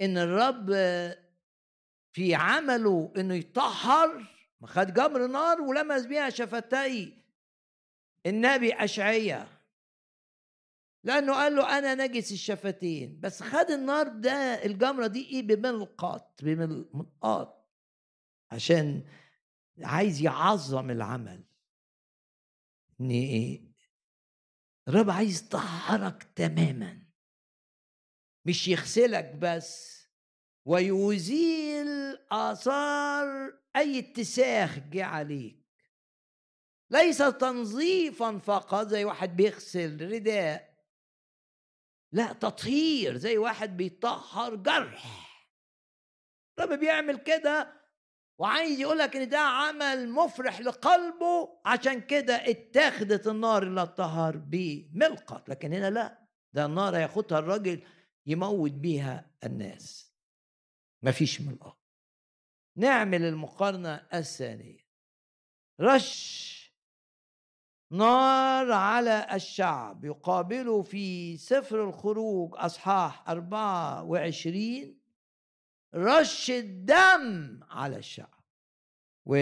إن 0.00 0.18
الرب 0.18 0.66
في 2.12 2.34
عمله 2.34 3.12
إنه 3.16 3.34
يطهر 3.34 4.34
خد 4.64 4.94
جمر 4.94 5.26
نار 5.26 5.60
ولمس 5.60 6.06
بيها 6.06 6.30
شفتي 6.30 7.22
النبي 8.26 8.72
أشعية. 8.74 9.48
لأنه 11.04 11.32
قال 11.32 11.56
له 11.56 11.78
أنا 11.78 11.94
نجس 12.06 12.32
الشفتين 12.32 13.20
بس 13.20 13.42
خد 13.42 13.70
النار 13.70 14.08
ده 14.08 14.64
الجمرة 14.64 15.06
دي 15.06 15.26
إيه؟ 15.30 15.42
بملقاط 15.42 16.40
بملقاط 16.42 17.68
عشان 18.50 19.04
عايز 19.82 20.20
يعظم 20.22 20.90
العمل. 20.90 21.44
إيه 23.00 23.73
الرب 24.88 25.10
عايز 25.10 25.42
يطهرك 25.42 26.22
تماما. 26.22 27.04
مش 28.46 28.68
يغسلك 28.68 29.34
بس 29.34 30.04
ويزيل 30.66 32.18
آثار 32.32 33.60
أي 33.76 33.98
اتساخ 33.98 34.78
جه 34.78 35.04
عليك. 35.04 35.64
ليس 36.90 37.18
تنظيفا 37.18 38.38
فقط 38.38 38.86
زي 38.88 39.04
واحد 39.04 39.36
بيغسل 39.36 40.12
رداء. 40.12 40.74
لا 42.12 42.32
تطهير 42.32 43.16
زي 43.16 43.38
واحد 43.38 43.76
بيطهر 43.76 44.54
جرح. 44.54 45.24
الرب 46.58 46.78
بيعمل 46.78 47.16
كده 47.16 47.83
وعايز 48.38 48.80
يقول 48.80 48.98
لك 48.98 49.16
إن 49.16 49.28
ده 49.28 49.38
عمل 49.38 50.08
مفرح 50.10 50.60
لقلبه 50.60 51.60
عشان 51.64 52.00
كده 52.00 52.34
اتاخدت 52.50 53.26
النار 53.26 53.62
اللي 53.62 53.82
اتطهر 53.82 54.36
بملقط 54.36 55.48
لكن 55.48 55.72
هنا 55.72 55.90
لا 55.90 56.26
ده 56.52 56.66
النار 56.66 56.96
هياخدها 56.96 57.38
الراجل 57.38 57.82
يموت 58.26 58.70
بيها 58.72 59.30
الناس. 59.44 60.12
مفيش 61.02 61.40
ملقط 61.40 61.78
نعمل 62.76 63.22
المقارنة 63.22 64.06
الثانية. 64.14 64.78
رش 65.80 66.54
نار 67.92 68.72
على 68.72 69.26
الشعب 69.32 70.04
يقابله 70.04 70.82
في 70.82 71.36
سفر 71.36 71.84
الخروج 71.88 72.54
أصحاح 72.56 73.28
24 73.30 74.98
رش 75.94 76.50
الدم 76.50 77.60
على 77.62 77.96
الشعب 77.96 78.44
و 79.26 79.36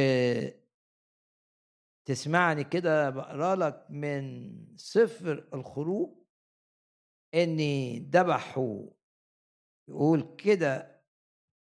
تسمعني 2.04 2.64
كده 2.64 3.10
بقرأ 3.10 3.56
لك 3.56 3.86
من 3.90 4.52
سفر 4.76 5.48
الخروج 5.54 6.22
اني 7.34 7.98
ذبحوا 7.98 8.90
يقول 9.88 10.36
كده 10.38 11.02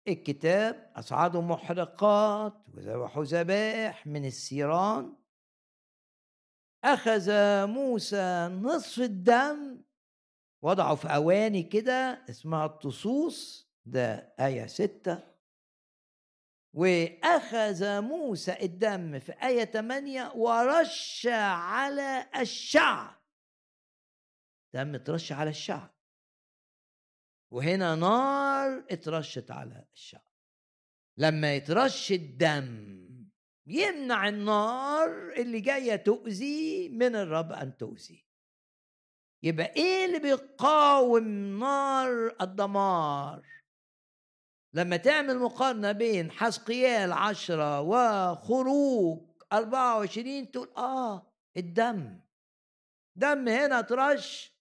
الكتاب 0.08 0.92
أصعدوا 0.96 1.42
محرقات 1.42 2.54
وذبحوا 2.68 3.24
ذبائح 3.24 4.08
من 4.08 4.26
السيران. 4.26 5.16
أخذ 6.84 7.32
موسى 7.66 8.48
نصف 8.62 9.02
الدم 9.02 9.82
وضعه 10.64 10.96
في 10.96 11.08
أواني 11.08 11.64
كده 11.64 12.26
اسمها 12.30 12.66
الطصوص. 12.66 13.71
ده 13.86 14.36
آية 14.40 14.66
ستة. 14.66 15.32
وأخذ 16.74 18.02
موسى 18.02 18.58
الدم 18.62 19.20
في 19.20 19.32
آية 19.32 19.66
8 19.66 20.32
ورش 20.36 21.28
على 21.32 22.30
الشعب 22.40 23.22
دم 24.74 24.96
اترش 24.96 25.32
على 25.32 25.50
الشعب 25.50 25.96
وهنا 27.52 27.96
نار 27.96 28.86
اترشت 28.92 29.52
على 29.52 29.86
الشعب 29.94 30.32
لما 31.18 31.56
يترش 31.56 32.12
الدم 32.12 33.02
يمنع 33.68 34.28
النار 34.28 35.34
اللي 35.38 35.60
جاية 35.60 35.96
تؤذي 35.96 36.90
من 36.90 37.16
الرب 37.16 37.52
أن 37.52 37.78
تؤذي. 37.78 38.26
يبقى 39.44 39.74
إيه 39.76 40.06
اللي 40.06 40.20
بيقاوم 40.20 41.28
نار 41.60 42.36
الدمار؟ 42.42 43.61
لما 44.74 44.98
تعمل 44.98 45.40
مقارنة 45.40 45.92
بين 45.92 46.32
حسقيال 46.32 47.12
عشرة 47.12 47.82
وخروج 47.82 49.20
أربعة 49.54 49.98
وعشرين 49.98 50.52
تقول 50.52 50.70
آه 50.78 51.34
الدم. 51.58 52.20
دم 53.16 53.48
هنا 53.48 53.80
اترش 53.80 54.52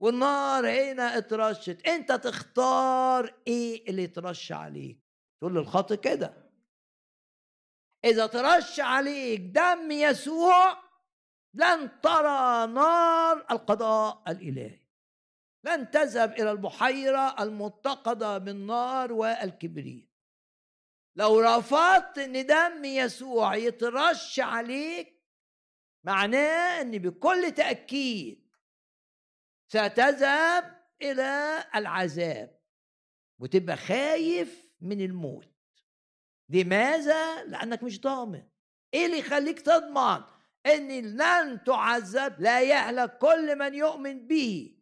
والنار 0.00 0.70
هنا 0.70 1.18
اترشت. 1.18 1.86
أنت 1.86 2.12
تختار 2.12 3.34
إيه 3.46 3.90
اللي 3.90 4.02
يترش 4.02 4.52
عليك؟ 4.52 4.98
تقول 5.40 5.54
للخط 5.54 5.92
كده. 5.92 6.48
إذا 8.04 8.26
ترش 8.26 8.80
عليك 8.80 9.40
دم 9.40 9.90
يسوع 9.90 10.82
لن 11.54 12.00
ترى 12.00 12.66
نار 12.66 13.46
القضاء 13.50 14.22
الإلهي. 14.28 14.87
لن 15.64 15.90
تذهب 15.90 16.32
إلى 16.32 16.50
البحيرة 16.50 17.42
المتقده 17.42 18.38
بالنار 18.38 19.12
والكبريت 19.12 20.08
لو 21.16 21.40
رفضت 21.40 22.18
إن 22.18 22.46
دم 22.46 22.84
يسوع 22.84 23.56
يترش 23.56 24.40
عليك 24.40 25.22
معناه 26.04 26.80
إن 26.80 26.98
بكل 26.98 27.50
تأكيد 27.50 28.48
ستذهب 29.68 30.84
إلى 31.02 31.64
العذاب 31.74 32.58
وتبقى 33.38 33.76
خايف 33.76 34.68
من 34.80 35.00
الموت. 35.00 35.48
لماذا؟ 36.48 37.44
لأنك 37.44 37.82
مش 37.82 38.00
ضامن. 38.00 38.42
إيه 38.94 39.06
اللي 39.06 39.18
يخليك 39.18 39.60
تضمن 39.60 40.22
إن 40.66 41.16
لن 41.16 41.64
تعذب؟ 41.64 42.40
لا 42.40 42.62
يهلك 42.62 43.18
كل 43.18 43.58
من 43.58 43.74
يؤمن 43.74 44.26
به. 44.26 44.77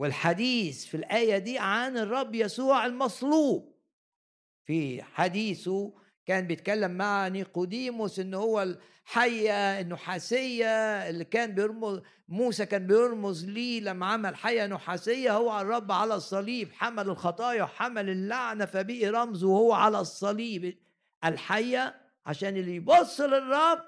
والحديث 0.00 0.86
في 0.86 0.96
الآية 0.96 1.38
دي 1.38 1.58
عن 1.58 1.98
الرب 1.98 2.34
يسوع 2.34 2.86
المصلوب. 2.86 3.74
في 4.66 5.02
حديثه 5.02 5.94
كان 6.26 6.46
بيتكلم 6.46 6.90
مع 6.90 7.28
نيقوديموس 7.28 8.18
إن 8.18 8.34
هو 8.34 8.62
الحية 8.62 9.80
النحاسية 9.80 10.66
اللي 11.08 11.24
كان 11.24 11.54
بيرمز 11.54 12.00
موسى 12.28 12.66
كان 12.66 12.86
بيرمز 12.86 13.44
ليه 13.44 13.80
لما 13.80 14.06
عمل 14.06 14.36
حية 14.36 14.66
نحاسية 14.66 15.32
هو 15.36 15.60
الرب 15.60 15.92
على 15.92 16.14
الصليب 16.14 16.72
حمل 16.72 17.08
الخطايا 17.08 17.62
وحمل 17.62 18.10
اللعنة 18.10 18.64
فبقي 18.64 19.06
رمزه 19.06 19.48
وهو 19.48 19.72
على 19.72 20.00
الصليب. 20.00 20.78
الحية 21.24 22.00
عشان 22.26 22.56
اللي 22.56 22.74
يبص 22.76 23.20
للرب 23.20 23.82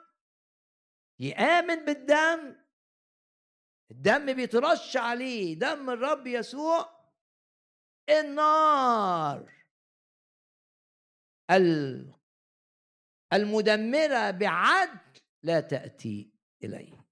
يآمن 1.18 1.84
بالدم 1.84 2.61
الدم 3.92 4.32
بيترش 4.32 4.96
عليه 4.96 5.58
دم 5.58 5.90
الرب 5.90 6.26
يسوع 6.26 6.88
النار. 8.10 9.52
المدمرة 13.32 14.30
بعدل 14.30 14.98
لا 15.42 15.60
تأتي 15.60 16.30
إليه. 16.64 17.02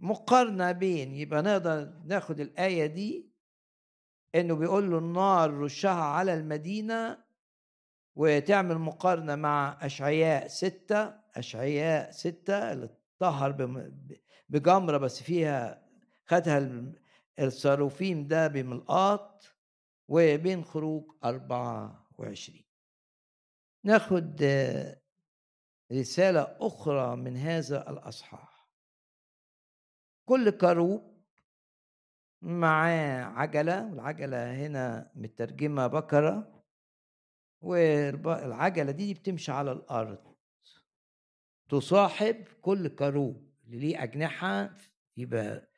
مقارنة 0.00 0.72
بين 0.72 1.14
يبقى 1.14 1.42
نقدر 1.42 1.92
ناخد 2.04 2.40
الآية 2.40 2.86
دي 2.86 3.30
إنه 4.34 4.54
بيقول 4.56 4.90
له 4.90 4.98
النار 4.98 5.50
رشها 5.54 6.04
على 6.04 6.34
المدينة 6.34 7.24
وتعمل 8.16 8.78
مقارنة 8.78 9.34
مع 9.34 9.78
أشعياء 9.82 10.48
ستة 10.48 11.14
أشعياء 11.36 12.10
ستة 12.10 12.72
اللي 12.72 12.88
طهر 13.18 13.52
بجمرة 14.48 14.98
بس 14.98 15.22
فيها 15.22 15.86
خدها 16.26 16.82
الصاروفيم 17.38 18.26
ده 18.26 18.46
بملقاط 18.46 19.56
وبين 20.08 20.64
خروج 20.64 21.04
أربعة 21.24 22.06
وعشرين. 22.18 22.64
ناخد 23.84 24.42
رسالة 25.92 26.56
أخرى 26.60 27.16
من 27.16 27.36
هذا 27.36 27.90
الأصحاح. 27.90 28.68
كل 30.28 30.50
كروب 30.50 31.16
معاه 32.42 33.24
عجلة 33.24 33.86
والعجلة 33.90 34.66
هنا 34.66 35.10
مترجمة 35.14 35.86
بكرة 35.86 36.62
والعجلة 37.60 38.92
دي 38.92 39.14
بتمشي 39.14 39.52
على 39.52 39.72
الأرض. 39.72 40.34
تصاحب 41.68 42.44
كل 42.62 42.88
كروب. 42.88 43.45
اللي 43.66 43.78
ليه 43.78 44.02
أجنحة 44.02 44.74
يبقى 45.16 45.68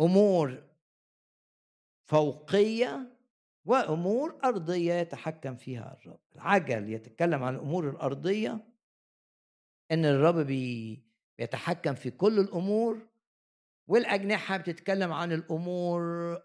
أمور 0.00 0.62
فوقية 2.04 3.16
وأمور 3.64 4.38
أرضية 4.44 4.94
يتحكم 4.94 5.56
فيها 5.56 5.98
الرب. 6.00 6.20
العجل 6.34 6.92
يتكلم 6.92 7.42
عن 7.42 7.54
الأمور 7.54 7.90
الأرضية 7.90 8.64
إن 9.92 10.04
الرب 10.04 10.34
بي 10.46 11.02
بيتحكم 11.38 11.94
في 11.94 12.10
كل 12.10 12.38
الأمور 12.38 13.06
والأجنحة 13.86 14.56
بتتكلم 14.56 15.12
عن 15.12 15.32
الأمور 15.32 16.02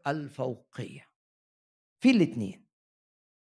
الفوقية. 0.07 1.09
في 1.99 2.11
الاثنين 2.11 2.65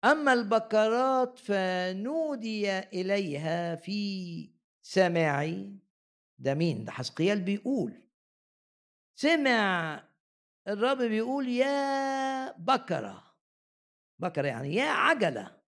أما 0.05 0.33
البكرات 0.33 1.39
فنودي 1.39 2.79
إليها 2.79 3.77
في 3.77 4.51
سماعي 4.83 5.79
ده 6.39 6.55
مين؟ 6.55 6.85
ده 6.85 6.93
حسقيال 6.93 7.41
بيقول. 7.41 8.03
سمع 9.19 10.05
الرب 10.69 10.99
بيقول 11.03 11.49
يا 11.49 12.53
بكرة. 12.59 13.37
بكرة 14.19 14.47
يعني 14.47 14.75
يا 14.75 14.89
عجلة. 14.91 15.63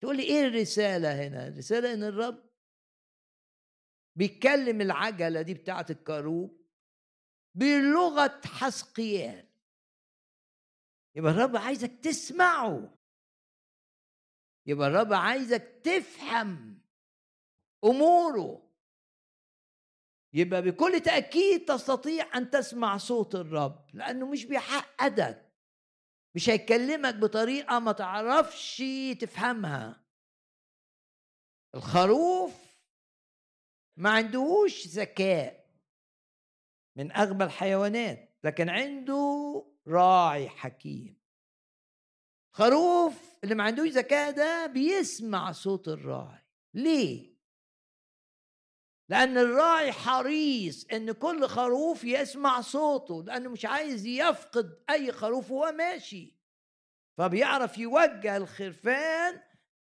تقول 0.00 0.16
لي 0.16 0.22
إيه 0.22 0.46
الرسالة 0.46 1.26
هنا؟ 1.26 1.48
الرسالة 1.48 1.94
إن 1.94 2.02
الرب 2.02 2.48
بيتكلم 4.16 4.80
العجلة 4.80 5.42
دي 5.42 5.54
بتاعت 5.54 5.90
الكروب 5.90 6.58
بلغة 7.54 8.40
حسقيال 8.44 9.48
يبقى 11.14 11.32
الرب 11.32 11.56
عايزك 11.56 11.92
تسمعه. 12.02 12.98
يبقى 14.66 14.88
الرب 14.88 15.12
عايزك 15.12 15.80
تفهم 15.84 16.82
أموره. 17.84 18.67
يبقى 20.38 20.62
بكل 20.62 21.00
تأكيد 21.00 21.64
تستطيع 21.64 22.36
أن 22.36 22.50
تسمع 22.50 22.96
صوت 22.96 23.34
الرب 23.34 23.86
لأنه 23.94 24.26
مش 24.26 24.44
بيحقدك. 24.44 25.52
مش 26.34 26.50
هيكلمك 26.50 27.14
بطريقة 27.14 27.78
ما 27.78 27.92
تعرفش 27.92 28.82
تفهمها. 29.20 30.04
الخروف 31.74 32.54
ما 33.96 34.10
عندهوش 34.10 34.86
ذكاء 34.86 35.66
من 36.96 37.12
أغبى 37.12 37.44
الحيوانات 37.44 38.38
لكن 38.44 38.68
عنده 38.68 39.64
راعي 39.86 40.48
حكيم. 40.48 41.18
خروف 42.54 43.38
اللي 43.44 43.54
ما 43.54 43.64
عندوش 43.64 43.88
ذكاء 43.88 44.30
ده 44.30 44.66
بيسمع 44.66 45.52
صوت 45.52 45.88
الراعي. 45.88 46.44
ليه؟ 46.74 47.37
لأن 49.08 49.38
الراعي 49.38 49.92
حريص 49.92 50.86
إن 50.92 51.12
كل 51.12 51.46
خروف 51.46 52.04
يسمع 52.04 52.60
صوته 52.60 53.22
لأنه 53.22 53.50
مش 53.50 53.64
عايز 53.64 54.06
يفقد 54.06 54.84
أي 54.90 55.12
خروف 55.12 55.50
وهو 55.50 55.72
ماشي. 55.72 56.38
فبيعرف 57.18 57.78
يوجه 57.78 58.36
الخرفان 58.36 59.42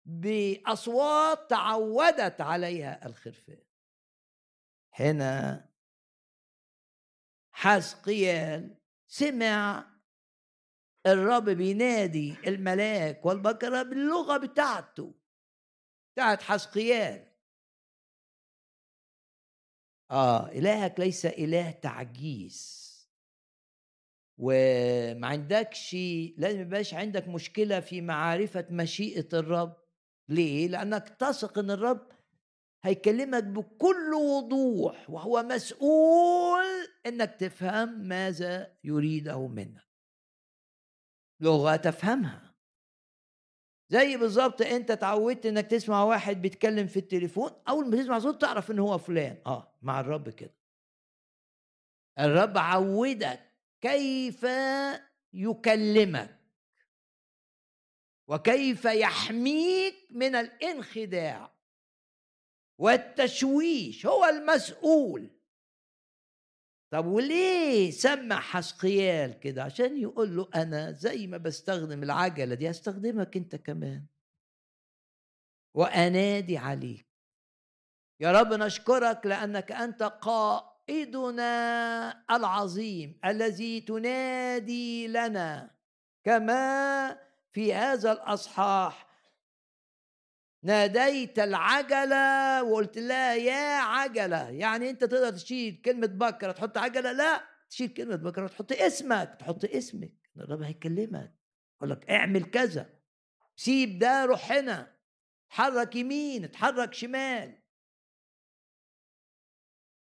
بأصوات 0.05 1.49
تعودت 1.49 2.41
عليها 2.41 3.05
الخرفان. 3.05 3.63
هنا 4.93 5.69
حزقيال 7.51 8.77
سمع 9.07 9.85
الرب 11.05 11.49
بينادي 11.49 12.37
الملاك 12.47 13.25
والبكرة 13.25 13.83
باللغة 13.83 14.37
بتاعته. 14.37 15.13
بتاعت 16.13 16.41
حزقيال 16.41 17.28
آه 20.11 20.47
إلهك 20.47 20.99
ليس 20.99 21.25
إله 21.25 21.71
تعجيز. 21.71 22.79
وما 24.37 25.27
عندكش 25.27 25.93
لازم 26.37 26.61
يبقاش 26.61 26.93
عندك 26.93 27.27
مشكلة 27.27 27.79
في 27.79 28.01
معرفة 28.01 28.65
مشيئة 28.69 29.27
الرب. 29.33 29.75
ليه؟ 30.29 30.67
لأنك 30.67 31.09
تثق 31.09 31.59
إن 31.59 31.71
الرب 31.71 32.07
هيكلمك 32.83 33.43
بكل 33.43 34.13
وضوح 34.13 35.09
وهو 35.09 35.43
مسؤول 35.43 36.65
إنك 37.05 37.35
تفهم 37.39 38.07
ماذا 38.07 38.77
يريده 38.83 39.47
منك. 39.47 39.89
لغة 41.41 41.75
تفهمها. 41.75 42.48
زي 43.89 44.17
بالظبط 44.17 44.61
انت 44.61 44.91
اتعودت 44.91 45.45
انك 45.45 45.67
تسمع 45.67 46.03
واحد 46.03 46.41
بيتكلم 46.41 46.87
في 46.87 46.99
التليفون 46.99 47.51
اول 47.67 47.89
ما 47.89 47.97
تسمع 47.97 48.19
صوت 48.19 48.41
تعرف 48.41 48.71
ان 48.71 48.79
هو 48.79 48.97
فلان. 48.97 49.37
آه 49.45 49.77
مع 49.81 49.99
الرب 49.99 50.29
كده. 50.29 50.55
الرب 52.19 52.57
عودك 52.57 53.39
كيف 53.81 54.45
يكلمك 55.33 56.39
وكيف 58.27 58.85
يحميك 58.85 59.95
من 60.11 60.35
الانخداع 60.35 61.51
والتشويش. 62.79 64.05
هو 64.05 64.25
المسؤول. 64.25 65.29
طب 66.91 67.05
وليه 67.05 67.91
سمع 67.91 68.39
حسقيال 68.39 69.39
كده؟ 69.39 69.63
عشان 69.63 69.97
يقول 70.01 70.35
له 70.35 70.49
أنا 70.55 70.91
زي 70.91 71.27
ما 71.27 71.37
بستخدم 71.37 72.03
العجلة 72.03 72.55
دي 72.55 72.69
هستخدمك 72.69 73.37
أنت 73.37 73.55
كمان. 73.55 74.05
وأنادي 75.75 76.57
عليك. 76.57 77.07
يا 78.21 78.31
رب 78.31 78.53
نشكرك 78.53 79.25
لأنك 79.25 79.71
أنت 79.71 80.03
قائدنا 80.03 81.45
العظيم 82.31 83.19
الذي 83.25 83.81
تنادي 83.81 85.07
لنا 85.07 85.75
كما 86.23 87.19
في 87.51 87.73
هذا 87.73 88.11
الأصحاح 88.11 89.08
ناديت 90.63 91.39
العجلة 91.39 92.63
وقلت 92.63 92.97
لها 92.97 93.35
يا 93.35 93.77
عجلة. 93.81 94.49
يعني 94.49 94.89
أنت 94.89 95.03
تقدر 95.03 95.31
تشيل 95.31 95.81
كلمة 95.85 96.07
بكرة 96.07 96.51
تحط 96.51 96.77
عجلة؟ 96.77 97.11
لا. 97.11 97.43
تشيل 97.69 97.87
كلمة 97.87 98.15
بكرة 98.15 98.47
تحط 98.47 98.71
اسمك. 98.71 99.35
تحط 99.39 99.65
اسمك. 99.65 100.13
الرب 100.37 100.61
هيكلمك. 100.61 101.35
يقول 101.77 101.89
لك 101.89 102.09
اعمل 102.09 102.43
كذا. 102.43 102.89
سيب 103.55 103.99
ده 103.99 104.25
روح 104.25 104.51
هنا. 104.51 104.95
اتحرك 105.47 105.95
يمين 105.95 106.43
اتحرك 106.43 106.93
شمال. 106.93 107.59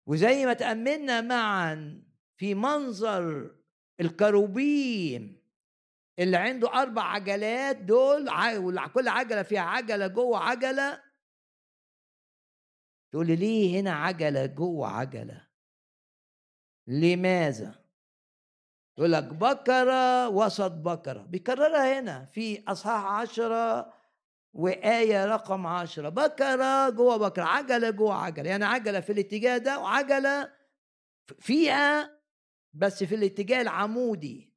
وزي 0.06 0.46
ما 0.46 0.52
تأملنا 0.52 1.20
معا 1.20 2.02
في 2.36 2.54
منظر 2.54 3.54
الكروبيم. 4.00 5.47
اللي 6.18 6.36
عنده 6.36 6.72
أربع 6.82 7.02
عجلات 7.02 7.76
دول 7.76 8.30
كل 8.94 9.08
عجلة 9.08 9.42
فيها 9.42 9.60
عجلة 9.60 10.06
جوه 10.06 10.38
عجلة. 10.38 11.02
تقول 13.12 13.26
لي 13.26 13.36
ليه 13.36 13.80
هنا 13.80 13.92
عجلة 13.92 14.46
جوه 14.46 14.88
عجلة؟ 14.88 15.48
لماذا؟ 16.86 17.74
يقول 18.98 19.12
لك 19.12 19.24
بكرة 19.24 20.28
وسط 20.28 20.70
بكرة. 20.72 21.22
بيكررها 21.22 22.00
هنا 22.00 22.24
في 22.24 22.64
أصحاح 22.68 23.04
عشرة 23.04 23.94
وآية 24.52 25.26
رقم 25.26 25.66
عشرة. 25.66 26.08
بكرة 26.08 26.90
جوه 26.90 27.16
بكرة 27.16 27.44
عجلة 27.44 27.90
جوه 27.90 28.14
عجلة. 28.14 28.50
يعني 28.50 28.64
عجلة 28.64 29.00
في 29.00 29.12
الاتجاه 29.12 29.58
ده 29.58 29.78
وعجلة 29.78 30.52
فيها 31.38 32.20
بس 32.72 33.04
في 33.04 33.14
الاتجاه 33.14 33.60
العمودي. 33.60 34.47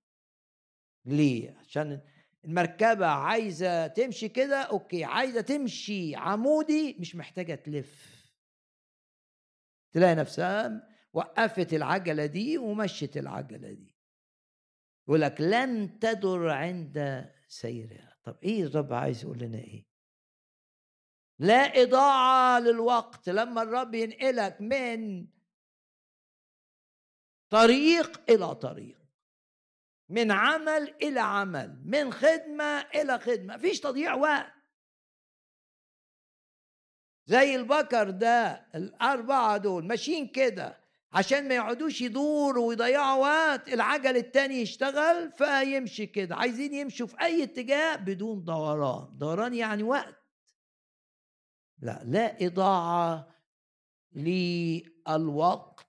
ليه؟ 1.05 1.57
عشان 1.59 2.01
المركبة 2.45 3.05
عايزة 3.05 3.87
تمشي 3.87 4.29
كده 4.29 4.61
أوكي 4.61 5.03
عايزة 5.03 5.41
تمشي 5.41 6.15
عمودي 6.15 6.97
مش 6.99 7.15
محتاجة 7.15 7.55
تلف. 7.55 8.21
تلاقي 9.91 10.15
نفسها 10.15 10.87
وقفت 11.13 11.73
العجلة 11.73 12.25
دي 12.25 12.57
ومشت 12.57 13.17
العجلة 13.17 13.71
دي. 13.71 13.95
يقول 15.07 15.21
لك 15.21 15.41
لن 15.41 15.99
تدر 15.99 16.49
عند 16.49 17.29
سيرها. 17.47 18.17
طب 18.23 18.37
إيه 18.43 18.63
الرب 18.63 18.93
عايز 18.93 19.23
يقول 19.23 19.39
لنا 19.39 19.57
إيه؟ 19.57 19.85
لا 21.39 21.81
إضاعة 21.81 22.59
للوقت. 22.59 23.29
لما 23.29 23.61
الرب 23.61 23.93
ينقلك 23.93 24.61
من 24.61 25.27
طريق 27.49 28.21
إلى 28.31 28.55
طريق. 28.55 29.00
من 30.11 30.31
عمل 30.31 30.95
إلى 31.01 31.19
عمل 31.19 31.81
من 31.85 32.13
خدمة 32.13 32.79
إلى 32.95 33.19
خدمة 33.19 33.55
مفيش 33.55 33.79
تضييع 33.79 34.13
وقت. 34.13 34.53
زي 37.25 37.55
البكر 37.55 38.09
ده 38.09 38.67
الأربعة 38.75 39.57
دول 39.57 39.87
ماشيين 39.87 40.27
كده 40.27 40.81
عشان 41.13 41.47
ما 41.47 41.55
يقعدوش 41.55 42.01
يدوروا 42.01 42.67
ويضيعوا 42.67 43.21
وقت 43.21 43.69
العجل 43.69 44.17
التاني 44.17 44.55
يشتغل 44.55 45.31
فيمشي 45.31 46.05
كده 46.05 46.35
عايزين 46.35 46.73
يمشوا 46.73 47.07
في 47.07 47.21
أي 47.21 47.43
اتجاه 47.43 47.95
بدون 47.95 48.43
دوران. 48.43 49.17
دوران 49.17 49.53
يعني 49.53 49.83
وقت. 49.83 50.15
لا 51.79 52.01
لا 52.05 52.45
إضاعة 52.45 53.35
للوقت 54.13 55.87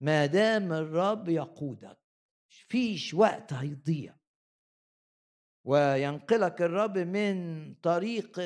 ما 0.00 0.26
دام 0.26 0.72
الرب 0.72 1.28
يقودك. 1.28 2.03
فيش 2.74 3.14
وقت 3.14 3.52
هيضيع. 3.52 4.14
وينقلك 5.64 6.62
الرب 6.62 6.98
من 6.98 7.74
طريق 7.74 8.38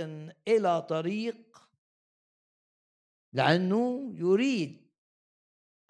إلى 0.48 0.82
طريق 0.82 1.68
لأنه 3.32 4.12
يريد 4.14 4.90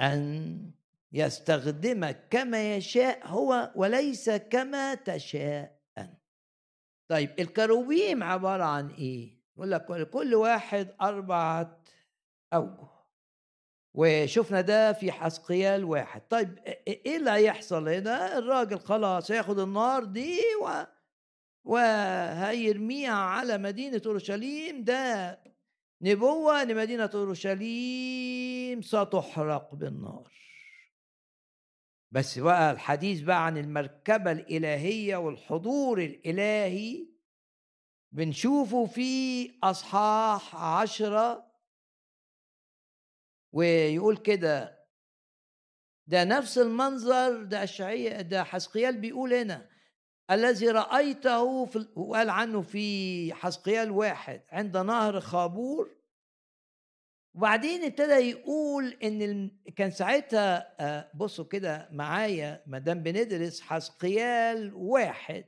أن 0.01 0.70
يستخدمك 1.12 2.28
كما 2.31 2.77
يشاء 2.77 3.27
هو 3.27 3.73
وليس 3.77 4.31
كما 4.31 4.94
تشاء 4.94 5.82
أنت. 5.98 6.23
طيب 7.10 7.40
الكروبيم 7.40 8.23
عبارة 8.23 8.65
عن 8.65 8.90
إيه؟ 8.90 9.39
يقول 9.56 9.70
لك 9.70 10.10
كل 10.10 10.35
واحد 10.35 10.94
أربعة 11.01 11.82
أوجه. 12.55 12.98
وشفنا 14.01 14.61
ده 14.61 14.93
في 14.93 15.12
حسقيال 15.12 15.85
واحد. 15.85 16.20
طيب 16.31 16.59
إيه 16.89 17.16
اللي 17.16 17.31
هيحصل 17.31 17.89
هنا؟ 17.89 18.39
الراجل 18.39 18.79
خلاص 18.79 19.31
هياخد 19.31 19.59
النار 19.59 20.05
دي 20.05 20.41
و... 20.62 20.70
وهيرميها 21.65 23.12
على 23.15 23.59
مدينة 23.59 24.03
أورشليم. 24.07 24.85
ده 24.85 25.39
نبوة 26.03 26.65
لمدينة 26.65 27.11
أورشليم 27.15 28.83
ستحرق 28.83 29.75
بالنار. 29.75 30.33
بس 32.12 32.39
بقى 32.39 32.70
الحديث 32.70 33.20
بقى 33.20 33.47
عن 33.47 33.59
المركبة 33.59 34.33
الإلهية 34.33 35.16
والحضور 35.16 36.03
الإلهي 36.03 37.07
بنشوفه 38.12 38.87
في 38.87 39.51
أصحاح 39.62 40.57
عشرة 40.57 41.48
ويقول 43.53 44.16
كده 44.16 44.79
ده 46.07 46.25
نفس 46.25 46.59
المنظر 46.59 47.43
ده 47.45 47.62
أشعية 47.62 48.20
ده 48.20 48.45
حسقيال 48.45 49.01
بيقول 49.01 49.35
هنا 49.35 49.69
الذي 50.31 50.69
رأيته 50.70 51.65
في 51.65 51.87
وقال 51.97 52.31
عنه 52.31 52.62
في 52.62 53.35
حسقيال 53.35 53.91
واحد 53.91 54.43
عند 54.53 54.77
نهر 54.77 55.20
خابور. 55.20 55.99
وبعدين 57.35 57.85
ابتدى 57.85 58.12
يقول 58.12 58.99
إن 59.03 59.51
كان 59.77 59.91
ساعتها 59.91 60.77
آه، 60.81 61.11
بصوا 61.15 61.45
كده 61.45 61.89
معايا 61.93 62.62
ما 62.66 62.79
دام 62.79 63.03
بندرس 63.03 63.61
حسقيال 63.61 64.75
واحد. 64.75 65.45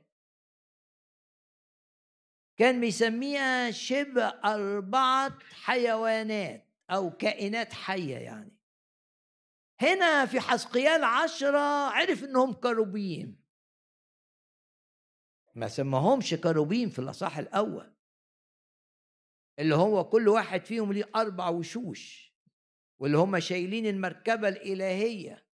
كان 2.57 2.81
بيسميها 2.81 3.71
شبه 3.71 4.27
أربعة 4.27 5.37
حيوانات. 5.63 6.70
أو 6.91 7.11
كائنات 7.11 7.73
حية 7.73 8.17
يعني. 8.17 8.57
هنا 9.81 10.25
في 10.25 10.39
حسقيال 10.39 11.03
عشرة 11.03 11.89
عرف 11.89 12.23
إنهم 12.23 12.53
كروبيم 12.53 13.41
ما 15.55 15.67
سماهمش 15.67 16.33
كروبيم 16.33 16.89
في 16.89 16.99
الأصح 16.99 17.37
الأول. 17.37 17.93
اللي 19.59 19.75
هو 19.75 20.09
كل 20.09 20.27
واحد 20.27 20.65
فيهم 20.65 20.93
ليه 20.93 21.09
أربع 21.15 21.49
وشوش 21.49 22.33
واللي 22.99 23.17
هم 23.17 23.39
شايلين 23.39 23.85
المركبة 23.85 24.47
الإلهية 24.47 25.47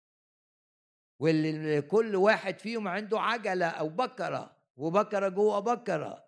واللي 1.18 1.82
كل 1.82 2.16
واحد 2.16 2.58
فيهم 2.58 2.88
عنده 2.88 3.20
عجلة 3.20 3.66
أو 3.66 3.88
بكرة 3.88 4.56
وبكرة 4.76 5.28
جوه 5.28 5.60
بكرة. 5.60 6.26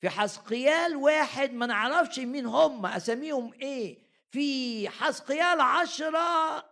في 0.00 0.08
حسقيال 0.08 0.96
واحد 0.96 1.52
ما 1.52 1.66
نعرفش 1.66 2.18
مين 2.18 2.46
هم 2.46 2.86
أساميهم 2.86 3.52
إيه؟ 3.52 4.09
في 4.32 4.88
حسقيال 4.88 5.60
عشرة 5.60 6.18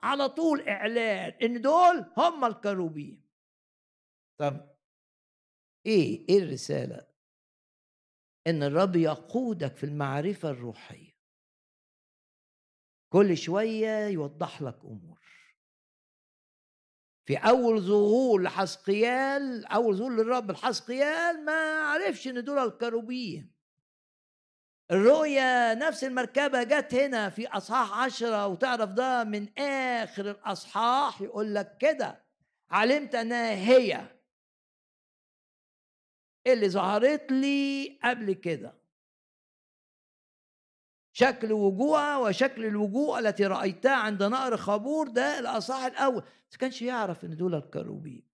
على 0.03 0.29
طول 0.29 0.69
إعلان 0.69 1.33
إن 1.43 1.61
دول 1.61 2.13
هم 2.17 2.45
الكروبين. 2.45 3.29
طب 4.41 4.77
إيه 5.87 6.29
إيه 6.29 6.39
الرسالة؟ 6.39 7.09
إن 8.47 8.63
الرب 8.63 8.97
يقودك 8.97 9.77
في 9.77 9.85
المعرفة 9.85 10.51
الروحية. 10.51 11.19
كل 13.13 13.37
شوية 13.37 14.07
يوضح 14.07 14.63
لك 14.63 14.85
أمور. 14.85 15.19
في 17.27 17.37
أول 17.37 17.81
ظهور 17.81 18.43
لحسقيال 18.43 19.67
أول 19.67 19.97
ظهور 19.97 20.13
للرب 20.13 20.51
لحسقيال 20.51 21.45
ما 21.45 21.81
عرفش 21.81 22.29
إن 22.29 22.45
دول 22.45 22.59
الكروبين. 22.59 23.58
الرؤية 24.91 25.75
نفس 25.75 26.05
المركبة 26.05 26.63
جت 26.63 26.95
هنا 26.95 27.31
في 27.31 27.47
أصحاح 27.49 27.99
عشرة 27.99 28.47
وتعرف 28.47 28.91
ده 28.91 29.25
من 29.25 29.59
آخر 29.59 30.31
الأصحاح 30.31 31.21
يقول 31.21 31.55
لك 31.55 31.77
كده 31.79 32.25
علمت 32.71 33.15
أنها 33.15 33.55
هي 33.55 34.19
اللي 36.47 36.69
ظهرت 36.69 37.33
لي 37.33 37.99
قبل 38.05 38.33
كده. 38.33 38.79
شكل 41.13 41.53
وجوهها 41.53 42.17
وشكل 42.19 42.65
الوجوه 42.65 43.19
التي 43.19 43.47
رأيتها 43.47 43.97
عند 43.97 44.23
نهر 44.23 44.57
خابور 44.57 45.09
ده 45.09 45.39
الأصح 45.39 45.77
الأول. 45.85 46.23
بس 46.51 46.57
كانش 46.57 46.83
يعرف 46.83 47.25
إن 47.25 47.37
دول 47.37 47.55
الكروبين 47.55 48.29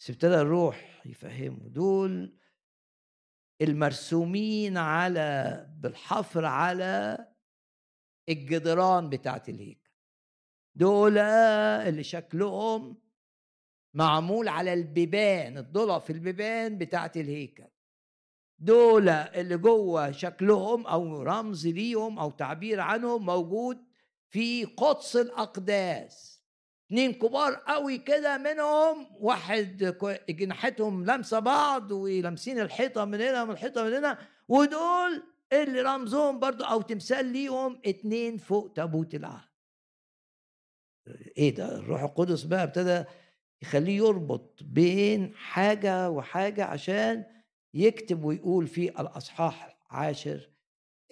بس 0.00 0.10
ابتدى 0.10 0.34
الروح 0.34 1.06
يفهمه 1.06 1.68
دول 1.68 2.38
المرسومين 3.62 4.76
على 4.76 5.66
بالحفر 5.78 6.44
على 6.44 7.18
الجدران 8.28 9.08
بتاعت 9.08 9.48
الهيكل. 9.48 9.90
دول 10.74 11.18
اللي 11.18 12.02
شكلهم 12.02 13.02
معمول 13.94 14.48
على 14.48 14.72
البيبان 14.72 15.58
الضلع 15.58 15.98
في 15.98 16.12
البيبان 16.12 16.78
بتاعت 16.78 17.16
الهيكل. 17.16 17.68
دول 18.58 19.08
اللي 19.08 19.56
جوه 19.56 20.10
شكلهم 20.10 20.86
أو 20.86 21.22
رمز 21.22 21.66
ليهم 21.66 22.18
أو 22.18 22.30
تعبير 22.30 22.80
عنهم 22.80 23.26
موجود 23.26 23.84
في 24.28 24.64
قدس 24.64 25.16
الأقداس. 25.16 26.37
اتنين 26.88 27.12
كبار 27.12 27.54
قوي 27.54 27.98
كده 27.98 28.38
منهم 28.38 29.06
واحد 29.20 29.94
جناحتهم 30.30 31.04
لامسة 31.04 31.38
بعض 31.38 31.92
ولامسين 31.92 32.58
الحيطة 32.60 33.04
من 33.04 33.20
هنا 33.20 33.44
من 33.44 33.50
الحيطة 33.50 33.84
من 33.84 33.92
هنا 33.94 34.18
ودول 34.48 35.22
اللي 35.52 35.80
رمزهم 35.82 36.38
برضو 36.40 36.64
أو 36.64 36.80
تمثال 36.82 37.26
ليهم 37.26 37.80
اتنين 37.86 38.36
فوق 38.38 38.72
تابوت 38.72 39.14
العهد 39.14 39.48
إيه 41.38 41.54
ده؟ 41.54 41.78
الروح 41.78 42.02
القدس 42.02 42.42
بقى 42.42 42.62
ابتدى 42.62 43.04
يخليه 43.62 43.96
يربط 43.96 44.60
بين 44.62 45.34
حاجة 45.34 46.10
وحاجة 46.10 46.64
عشان 46.64 47.24
يكتب 47.74 48.24
ويقول 48.24 48.66
في 48.66 49.00
الأصحاح 49.00 49.78
العاشر 49.92 50.50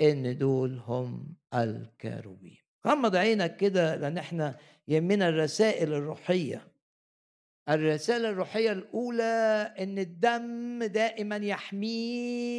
إن 0.00 0.38
دول 0.38 0.78
هم 0.86 1.36
الكاروبين. 1.54 2.58
غمض 2.86 3.16
عينك 3.16 3.56
كده 3.56 3.96
لأن 3.96 4.18
إحنا 4.18 4.56
يهمنا 4.88 5.28
الرسائل 5.28 5.92
الروحية. 5.92 6.72
الرسالة 7.68 8.28
الروحية 8.28 8.72
الأولى 8.72 9.74
إن 9.78 9.98
الدم 9.98 10.84
دائما 10.84 11.36
يحميك 11.36 12.56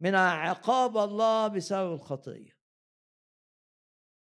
من 0.00 0.14
عقاب 0.14 0.96
الله 0.96 1.48
بسبب 1.48 1.92
الخطية. 1.92 2.58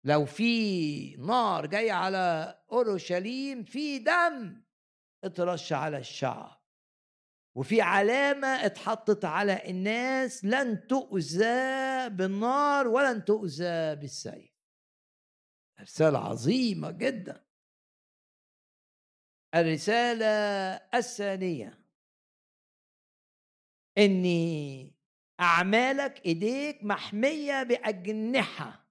لو 0.03 0.25
في 0.25 1.15
نار 1.15 1.65
جاية 1.65 1.91
على 1.91 2.57
أورشليم 2.71 3.63
في 3.63 3.99
دم 3.99 4.61
اترش 5.23 5.73
على 5.73 5.97
الشعب. 5.97 6.61
وفي 7.55 7.81
علامة 7.81 8.47
اتحطت 8.47 9.25
على 9.25 9.69
الناس 9.69 10.45
لن 10.45 10.87
تؤذى 10.87 12.09
بالنار 12.09 12.87
ولن 12.87 13.25
تؤذى 13.25 13.95
بالسيف. 13.95 14.54
رسالة 15.81 16.19
عظيمة 16.19 16.91
جدا. 16.91 17.45
الرسالة 19.55 20.25
الثانية. 20.93 21.85
إني 23.97 24.95
أعمالك 25.39 26.25
إيديك 26.25 26.83
محمية 26.83 27.63
بأجنحة. 27.63 28.85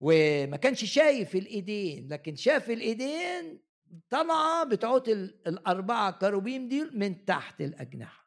وما 0.00 0.56
كانش 0.56 0.84
شايف 0.84 1.34
الإيدين 1.36 2.08
لكن 2.08 2.36
شاف 2.36 2.70
الإيدين 2.70 3.62
طالعه 4.10 4.64
بتعوت 4.64 5.08
الأربعة 5.08 6.18
كروبيم 6.18 6.68
دي 6.68 6.84
من 6.84 7.24
تحت 7.24 7.60
الأجنحة. 7.60 8.26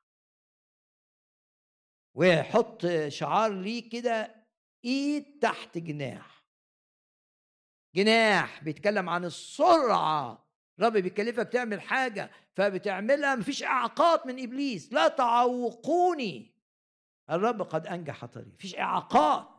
ويحط 2.16 2.86
شعار 3.08 3.62
ليه 3.62 3.90
كده 3.90 4.39
إيد 4.86 5.40
تحت 5.40 5.78
جناح. 5.78 6.46
جناح 7.96 8.64
بيتكلم 8.64 9.10
عن 9.10 9.26
السرعة. 9.26 10.50
رب 10.80 10.94
بيكلفك 10.94 11.50
تعمل 11.50 11.82
حاجة 11.82 12.32
فبتعملها 12.56 13.36
مفيش 13.36 13.64
إعاقات 13.64 14.26
من 14.26 14.44
إبليس. 14.44 14.94
لا 14.94 15.08
تعوقوني. 15.08 16.56
الرب 17.30 17.62
قد 17.62 17.88
أنجح 17.88 18.26
طريق. 18.26 18.48
مفيش 18.48 18.76
إعاقات. 18.76 19.50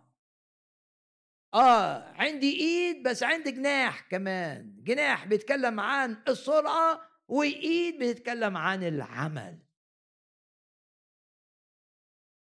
آه 1.54 2.12
عندي 2.12 2.60
إيد 2.60 3.08
بس 3.08 3.22
عندي 3.22 3.50
جناح 3.50 4.00
كمان. 4.00 4.76
جناح 4.82 5.26
بيتكلم 5.26 5.80
عن 5.80 6.22
السرعة 6.28 7.10
وإيد 7.28 8.02
بتتكلم 8.02 8.56
عن 8.56 8.84
العمل. 8.84 9.58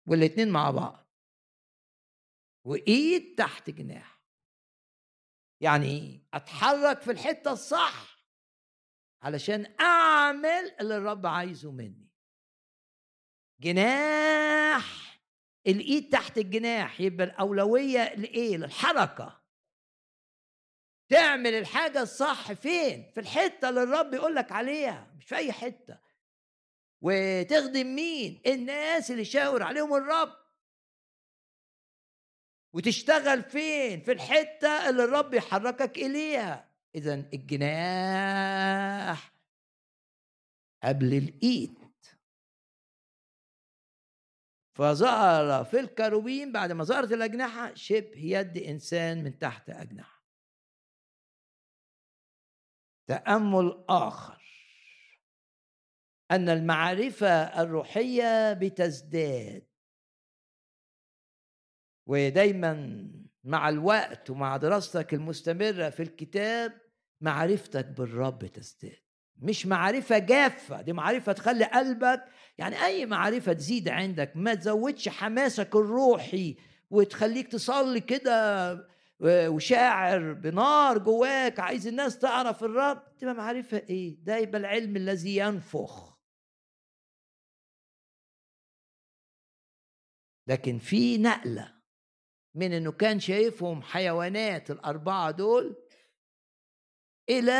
والاتنين 0.05 0.49
مع 0.49 0.71
بعض. 0.71 1.08
وإيد 2.63 3.35
تحت 3.35 3.69
جناح. 3.69 4.19
يعني 5.61 6.27
أتحرك 6.33 7.01
في 7.01 7.11
الحتة 7.11 7.51
الصح 7.51 8.19
علشان 9.21 9.75
أعمل 9.79 10.75
اللي 10.81 10.97
الرب 10.97 11.25
عايزه 11.25 11.71
مني. 11.71 12.09
جناح 13.61 15.19
الإيد 15.67 16.09
تحت 16.09 16.37
الجناح 16.37 17.01
يبقى 17.01 17.27
الأولوية 17.27 18.13
لإيه؟ 18.15 18.57
للحركة. 18.57 19.41
تعمل 21.09 21.53
الحاجة 21.53 22.01
الصح 22.01 22.51
فين؟ 22.53 23.11
في 23.13 23.19
الحتة 23.19 23.69
اللي 23.69 23.83
الرب 23.83 24.13
يقول 24.13 24.35
لك 24.35 24.51
عليها 24.51 25.13
مش 25.17 25.25
في 25.25 25.35
أي 25.35 25.51
حتة. 25.51 25.99
وتخدم 27.01 27.95
مين؟ 27.95 28.41
الناس 28.47 29.11
اللي 29.11 29.25
شاور 29.25 29.63
عليهم 29.63 29.93
الرب. 29.93 30.38
وتشتغل 32.73 33.43
فين؟ 33.43 34.01
في 34.01 34.11
الحتة 34.11 34.89
اللي 34.89 35.03
الرب 35.03 35.33
يحركك 35.33 35.97
إليها. 35.97 36.69
اذا 36.95 37.13
الجناح 37.33 38.59
قبل 40.83 41.13
الإيد. 41.13 41.79
فظهر 44.75 45.63
في 45.65 45.79
الكروبين 45.79 46.51
بعد 46.51 46.71
ما 46.71 46.83
ظهرت 46.83 47.11
الأجنحة 47.11 47.73
شبه 47.73 48.17
يد 48.17 48.57
إنسان 48.57 49.23
من 49.23 49.39
تحت 49.39 49.69
أجنحة. 49.69 50.23
تأمل 53.07 53.85
آخر. 53.89 54.39
أن 56.31 56.49
المعرفة 56.49 57.61
الروحية 57.61 58.53
بتزداد. 58.53 59.68
ودايما 62.09 63.03
مع 63.43 63.69
الوقت 63.69 64.29
ومع 64.29 64.57
دراستك 64.57 65.13
المستمرة 65.13 65.89
في 65.89 66.03
الكتاب 66.03 66.81
معرفتك 67.21 67.85
بالرب 67.85 68.45
تزداد. 68.45 68.97
مش 69.37 69.65
معرفة 69.65 70.17
جافة 70.17 70.81
دي 70.81 70.93
معرفة 70.93 71.31
تخلي 71.31 71.65
قلبك 71.65 72.23
يعني 72.57 72.85
أي 72.85 73.05
معرفة 73.05 73.53
تزيد 73.53 73.89
عندك 73.89 74.31
ما 74.35 74.53
تزودش 74.53 75.09
حماسك 75.09 75.75
الروحي 75.75 76.57
وتخليك 76.89 77.47
تصلي 77.47 77.99
كده 78.01 78.87
وشاعر 79.21 80.33
بنار 80.33 80.97
جواك 80.97 81.59
عايز 81.59 81.87
الناس 81.87 82.19
تعرف 82.19 82.63
الرب 82.63 83.15
تبقى 83.17 83.33
معرفة 83.33 83.77
إيه؟ 83.77 84.17
ده 84.23 84.37
يبقى 84.37 84.57
العلم 84.59 84.95
الذي 84.95 85.35
ينفخ. 85.37 86.19
لكن 90.47 90.79
في 90.79 91.17
نقلة 91.17 91.78
من 92.59 92.73
إنه 92.73 92.91
كان 92.91 93.19
شايفهم 93.19 93.81
حيوانات 93.81 94.71
الأربعة 94.71 95.31
دول 95.31 95.75
إلى 97.29 97.51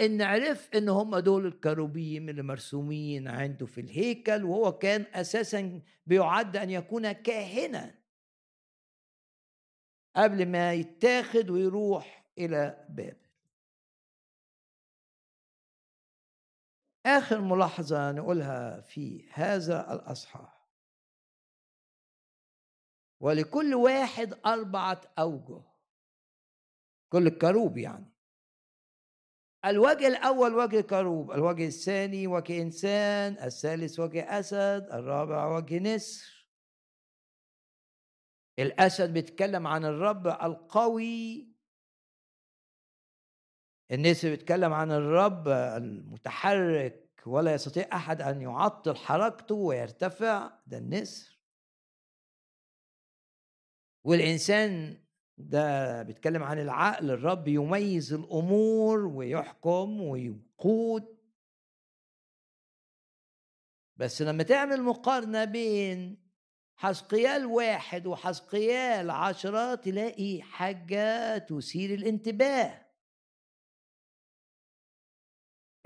إن 0.00 0.22
عرف 0.22 0.70
إن 0.74 0.88
هم 0.88 1.18
دول 1.18 1.46
الكروبيم 1.46 2.28
اللي 2.28 2.42
مرسومين 2.42 3.28
عنده 3.28 3.66
في 3.66 3.80
الهيكل 3.80 4.44
وهو 4.44 4.72
كان 4.72 5.06
أساسا 5.14 5.80
بيعد 6.06 6.56
أن 6.56 6.70
يكون 6.70 7.12
كاهنا. 7.12 7.94
قبل 10.16 10.46
ما 10.46 10.72
يتاخد 10.72 11.50
ويروح 11.50 12.26
إلى 12.38 12.86
بابل. 12.88 13.26
آخر 17.06 17.40
ملاحظة 17.40 18.12
نقولها 18.12 18.80
في 18.80 19.28
هذا 19.32 19.92
الأصحاح. 19.92 20.55
ولكل 23.20 23.74
واحد 23.74 24.40
أربعة 24.46 25.00
أوجه. 25.18 25.62
كل 27.12 27.26
الكروب 27.26 27.78
يعني. 27.78 28.12
الوجه 29.64 30.06
الأول 30.08 30.54
وجه 30.54 30.80
كروب 30.80 31.32
الوجه 31.32 31.66
الثاني 31.66 32.26
وجه 32.26 32.62
إنسان 32.62 33.32
الثالث 33.44 34.00
وجه 34.00 34.38
أسد 34.38 34.88
الرابع 34.92 35.46
وجه 35.56 35.78
نسر. 35.78 36.48
الأسد 38.58 39.12
بيتكلم 39.12 39.66
عن 39.66 39.84
الرب 39.84 40.26
القوي. 40.26 41.48
النسر 43.92 44.30
بيتكلم 44.30 44.72
عن 44.72 44.90
الرب 44.92 45.48
المتحرك 45.48 47.22
ولا 47.26 47.54
يستطيع 47.54 47.88
أحد 47.92 48.22
أن 48.22 48.40
يعطل 48.40 48.96
حركته 48.96 49.54
ويرتفع 49.54 50.52
ده 50.66 50.78
النسر. 50.78 51.35
والإنسان 54.06 55.02
ده 55.38 56.02
بيتكلم 56.02 56.42
عن 56.42 56.58
العقل 56.58 57.10
الرب 57.10 57.48
يميز 57.48 58.12
الأمور 58.12 59.06
ويحكم 59.06 60.00
ويقود. 60.00 61.16
بس 63.96 64.22
لما 64.22 64.42
تعمل 64.42 64.82
مقارنة 64.82 65.44
بين 65.44 66.26
حسقيال 66.76 67.46
واحد 67.46 68.06
وحسقيال 68.06 69.10
عشرة 69.10 69.74
تلاقي 69.74 70.42
حاجة 70.42 71.38
تثير 71.38 71.94
الانتباه. 71.94 72.86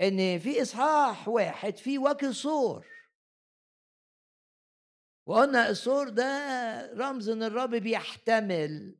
إن 0.01 0.39
في 0.39 0.61
إصحاح 0.61 1.27
واحد 1.27 1.77
في 1.77 1.97
وجه 1.97 2.31
صور. 2.31 2.85
وقلنا 5.25 5.69
الصور 5.69 6.09
ده 6.09 6.93
رمز 6.93 7.29
إن 7.29 7.43
الرب 7.43 7.69
بيحتمل 7.75 8.95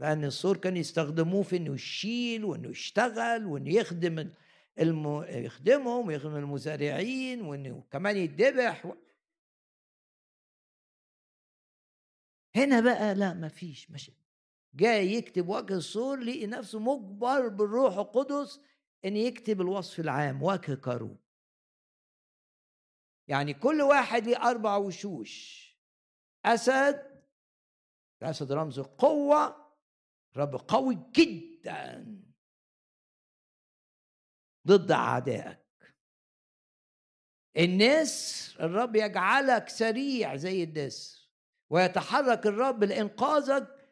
لأن 0.00 0.24
السور 0.24 0.56
كان 0.56 0.76
يستخدموه 0.76 1.42
في 1.42 1.56
إنه 1.56 1.74
يشيل 1.74 2.44
وإنه 2.44 2.68
يشتغل 2.68 3.46
وإنه 3.46 3.70
يخدم 3.74 4.30
الم... 4.78 5.22
يخدمهم 5.28 6.06
ويخدم 6.06 6.36
المزارعين 6.36 7.42
وإنه 7.42 7.84
كمان 7.90 8.16
يتذبح 8.16 8.86
و... 8.86 8.94
هنا 12.56 12.80
بقى 12.80 13.14
لا 13.14 13.34
ما 13.34 13.48
فيش 13.48 13.90
مش 13.90 14.10
جاي 14.74 15.12
يكتب 15.12 15.48
وجه 15.48 15.74
السور 15.74 16.20
لقي 16.20 16.46
نفسه 16.46 16.78
مجبر 16.78 17.48
بالروح 17.48 17.96
القدس 17.96 18.60
إن 19.04 19.16
يكتب 19.16 19.60
الوصف 19.60 20.00
العام 20.00 20.42
وجه 20.42 20.74
كروب 20.74 21.16
يعني 23.28 23.54
كل 23.54 23.82
واحد 23.82 24.24
ليه 24.26 24.36
أربع 24.36 24.76
وشوش. 24.76 25.68
أسد 26.44 27.24
الاسد 28.22 28.52
رمز 28.52 28.78
القوه 28.78 29.68
رب 30.36 30.54
قوي 30.68 30.98
جدا. 31.12 32.18
ضد 34.66 34.90
أعدائك. 34.90 35.68
النسر 37.56 38.64
الرب 38.64 38.96
يجعلك 38.96 39.68
سريع 39.68 40.36
زي 40.36 40.64
النسر 40.64 41.30
ويتحرك 41.70 42.46
الرب 42.46 42.84
لإنقاذك 42.84 43.88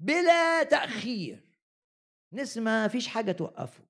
بلا 0.00 0.62
تأخير. 0.62 1.60
نسر 2.32 2.60
ما 2.60 2.88
فيش 2.88 3.08
حاجة 3.08 3.32
توقفه. 3.32 3.86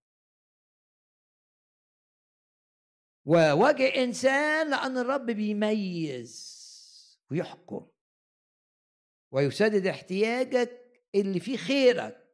ووجه 3.26 4.04
إنسان 4.04 4.70
لأن 4.70 4.98
الرب 4.98 5.26
بيميز 5.26 6.56
ويحكم 7.30 7.86
ويسدد 9.32 9.86
احتياجك 9.86 11.02
اللي 11.14 11.40
فيه 11.40 11.56
خيرك. 11.56 12.26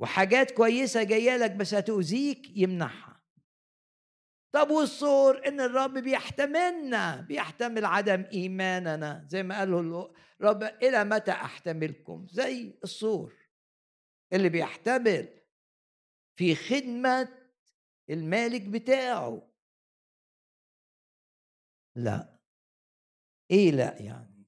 وحاجات 0.00 0.50
كويسة 0.50 1.02
جاية 1.02 1.36
لك 1.36 1.50
بس 1.50 1.74
هتؤذيك 1.74 2.56
يمنعها 2.56 3.22
طب 4.52 4.70
والصور؟ 4.70 5.48
إن 5.48 5.60
الرب 5.60 5.98
بيحتملنا 5.98 7.20
بيحتمل 7.20 7.84
عدم 7.84 8.24
إيماننا. 8.32 9.26
زي 9.28 9.42
ما 9.42 9.58
قاله 9.58 10.14
الرب 10.40 10.62
إلى 10.62 11.04
متى 11.04 11.30
أحتملكم؟ 11.30 12.26
زي 12.30 12.78
الصور. 12.84 13.34
اللي 14.32 14.48
بيحتمل 14.48 15.28
في 16.36 16.54
خدمة 16.54 17.35
المالك 18.10 18.62
بتاعه. 18.62 19.48
لا. 21.96 22.38
إيه 23.50 23.70
لا 23.70 24.02
يعني؟ 24.02 24.46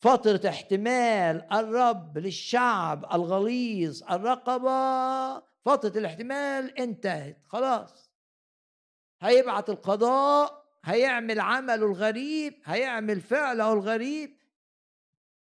فترة 0.00 0.48
احتمال 0.48 1.52
الرب 1.52 2.18
للشعب 2.18 3.04
الغليظ 3.14 4.02
الرقبة 4.12 5.40
فترة 5.64 5.98
الاحتمال 5.98 6.78
انتهت 6.78 7.42
خلاص. 7.46 8.10
هيبعت 9.22 9.70
القضاء 9.70 10.64
هيعمل 10.84 11.40
عمله 11.40 11.74
الغريب 11.86 12.60
هيعمل 12.64 13.20
فعله 13.20 13.72
الغريب. 13.72 14.38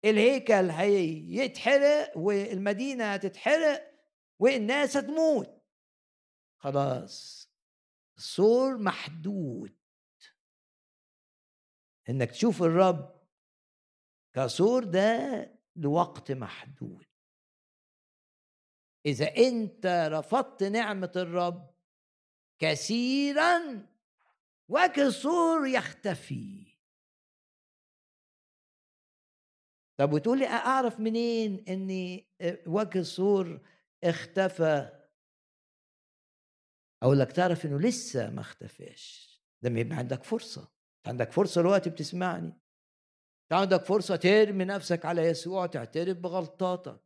الهيكل 0.05 0.69
هيتحرق 0.69 2.17
والمدينة 2.17 3.13
هتتحرق 3.13 3.91
والناس 4.39 4.97
هتموت. 4.97 5.56
خلاص 6.57 7.47
السور 8.17 8.77
محدود. 8.77 9.77
إنك 12.09 12.31
تشوف 12.31 12.63
الرب 12.63 13.27
كسور 14.33 14.83
ده 14.83 15.53
لوقت 15.75 16.31
محدود. 16.31 17.05
إذا 19.05 19.37
أنت 19.37 19.85
رفضت 20.11 20.63
نعمة 20.63 21.11
الرب 21.15 21.75
كثيرا 22.59 23.87
وجه 24.69 25.07
السور 25.07 25.67
يختفي. 25.67 26.77
طب 29.97 30.13
وتقول 30.13 30.39
لي 30.39 30.47
أعرف 30.47 30.99
منين 30.99 31.65
ان 31.69 32.21
وجه 32.67 32.99
السور 32.99 33.67
اختفى؟ 34.03 34.96
أقول 37.03 37.19
لك 37.19 37.31
تعرف 37.31 37.65
إنه 37.65 37.79
لسه 37.79 38.29
ما 38.29 38.41
اختفاش. 38.41 39.27
لما 39.63 39.79
يبقى 39.79 39.97
عندك 39.97 40.23
فرصة. 40.23 40.71
عندك 41.05 41.31
فرصة 41.31 41.61
دلوقتي 41.61 41.89
بتسمعني. 41.89 42.61
عندك 43.51 43.83
فرصة 43.83 44.15
ترمي 44.15 44.65
نفسك 44.65 45.05
على 45.05 45.21
يسوع 45.21 45.65
تعترف 45.65 46.17
بغلطاتك. 46.17 47.01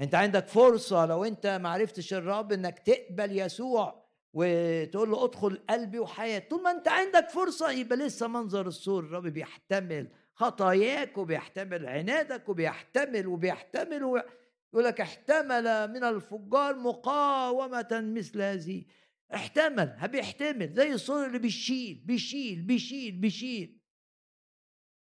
أنت 0.00 0.14
عندك 0.14 0.46
فرصة 0.46 1.06
لو 1.06 1.24
أنت 1.24 1.46
ما 1.46 1.68
عرفتش 1.68 2.14
الرب 2.14 2.52
إنك 2.52 2.78
تقبل 2.78 3.38
يسوع 3.38 4.10
وتقول 4.32 5.10
له 5.10 5.24
ادخل 5.24 5.64
قلبي 5.70 5.98
وحياتي. 5.98 6.48
طول 6.48 6.62
ما 6.62 6.70
أنت 6.70 6.88
عندك 6.88 7.28
فرصة 7.28 7.70
يبقى 7.70 7.96
لسه 7.96 8.26
منظر 8.28 8.68
السور. 8.68 9.04
الرب 9.04 9.26
بيحتمل 9.26 10.08
خطاياك 10.34 11.18
وبيحتمل 11.18 11.86
عنادك 11.86 12.48
وبيحتمل 12.48 13.26
وبيحتمل 13.26 14.22
يقول 14.72 14.84
لك 14.84 15.00
احتمل 15.00 15.90
من 15.90 16.04
الفجار 16.04 16.76
مقاومة 16.76 17.88
مثل 17.92 18.42
هذه. 18.42 18.84
احتمل 19.34 20.08
بيحتمل 20.08 20.72
زي 20.72 20.92
السور 20.92 21.26
اللي 21.26 21.38
بيشيل 21.38 22.02
بيشيل 22.06 22.62
بيشيل 22.62 23.12
بيشيل. 23.16 23.80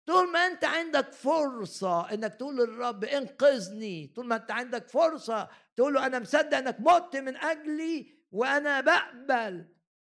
طول 0.06 0.32
ما 0.32 0.40
انت 0.40 0.64
عندك 0.64 1.14
فرصة 1.14 2.14
انك 2.14 2.36
تقول 2.36 2.58
للرب 2.58 3.04
انقذني 3.04 4.08
طول 4.16 4.26
ما 4.26 4.36
انت 4.36 4.52
عندك 4.52 4.88
فرصة 4.88 5.50
تقول 5.76 5.94
له 5.94 6.06
أنا 6.06 6.20
مصدق 6.20 6.58
أنك 6.58 6.78
مت 6.80 7.16
من 7.16 7.36
أجلي 7.38 8.20
وأنا 8.32 8.82
بقبل 8.82 9.68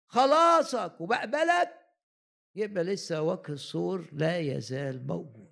خلاصك 0.07 1.01
وبقبلك 1.01 1.79
يبقى 2.55 2.85
لسه 2.85 3.23
وجه 3.23 3.53
السور 3.53 4.09
لا 4.13 4.39
يزال 4.39 5.07
موجود. 5.07 5.52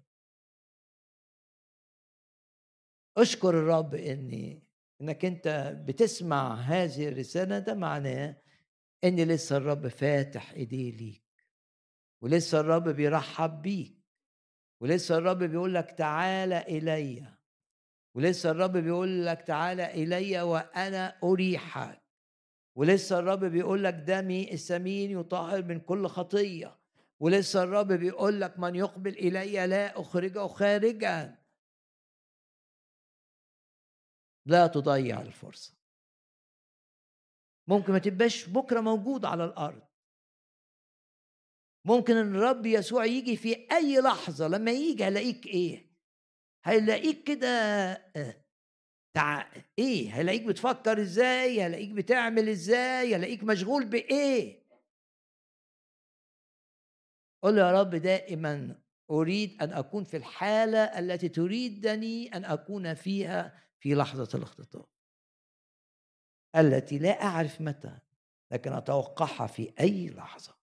أشكر 3.17 3.51
الرب 3.51 3.95
إني 3.95 4.63
إنك 5.01 5.25
أنت 5.25 5.77
بتسمع 5.87 6.55
هذه 6.55 7.09
الرسالة 7.09 7.59
ده 7.59 7.75
معناه 7.75 8.37
ان 9.05 9.17
لسه 9.21 9.57
الرب 9.57 9.89
فاتح 9.89 10.53
ايديه 10.53 10.93
ليك 10.97 11.23
ولسه 12.23 12.61
الرب 12.61 12.89
بيرحب 12.89 13.63
بيك 13.63 13.97
ولسه 14.81 15.19
الرب 15.19 15.39
بيقول 15.39 15.75
لك 15.75 15.91
تعالى 15.91 16.59
إلي 16.59 17.27
ولسه 18.15 18.51
الرب 18.51 18.77
بيقول 18.77 19.27
لك 19.27 19.43
تعالى 19.43 19.95
إلي 20.03 20.43
وأنا 20.43 21.17
أريحك 21.25 22.01
ولسه 22.77 23.19
الرب 23.19 23.45
بيقول 23.45 23.85
لك 23.85 23.95
دمي 23.95 24.53
السمين 24.53 25.11
يطهر 25.11 25.63
من 25.65 25.81
كل 25.81 26.07
خطية 26.07 26.79
ولسه 27.21 27.63
الرب 27.63 27.93
بيقول 27.93 28.41
لك 28.41 28.59
من 28.59 28.75
يقبل 28.75 29.11
إلي 29.11 29.67
لا 29.67 30.01
أخرجه 30.01 30.47
خارجا. 30.47 31.40
لا 34.47 34.67
تضيع 34.67 35.21
الفرصة. 35.21 35.75
ممكن 37.69 37.93
ما 37.93 37.99
تبقاش 37.99 38.49
بكرة 38.49 38.81
موجود 38.81 39.25
على 39.25 39.45
الأرض. 39.45 39.83
ممكن 41.85 42.17
إن 42.17 42.35
الرب 42.35 42.67
يسوع 42.67 43.05
يجي 43.05 43.37
في 43.37 43.73
أي 43.73 44.01
لحظة 44.01 44.49
لما 44.49 44.71
يجي 44.71 45.05
هلاقيك 45.05 45.47
إيه؟ 45.47 45.91
هيلاقيك 46.65 47.25
كده 47.25 47.49
آه، 48.17 48.45
تع... 49.15 49.53
إيه؟ 49.79 50.21
هلاقيك 50.21 50.43
بتفكر 50.43 51.01
إزاي؟ 51.01 51.63
هلاقيك 51.63 51.91
بتعمل 51.91 52.49
إزاي؟ 52.49 53.15
هلاقيك 53.15 53.45
مشغول 53.45 53.85
بإيه؟ 53.85 54.61
قل 57.43 57.59
يا 57.59 57.73
رب 57.81 57.91
دائما 57.91 58.83
أريد 59.11 59.63
أن 59.63 59.73
أكون 59.73 60.05
في 60.05 60.17
الحالة 60.17 60.79
التي 60.79 61.29
تريدني 61.29 62.37
أن 62.37 62.45
أكون 62.45 62.95
فيها 62.95 63.70
في 63.81 63.95
لحظة 63.95 64.29
الاختطاف. 64.39 64.87
التي 66.57 66.99
لا 66.99 67.23
أعرف 67.23 67.61
متى 67.61 67.99
لكن 68.51 68.73
أتوقعها 68.73 69.47
في 69.47 69.73
أي 69.81 70.11
لحظة. 70.11 70.61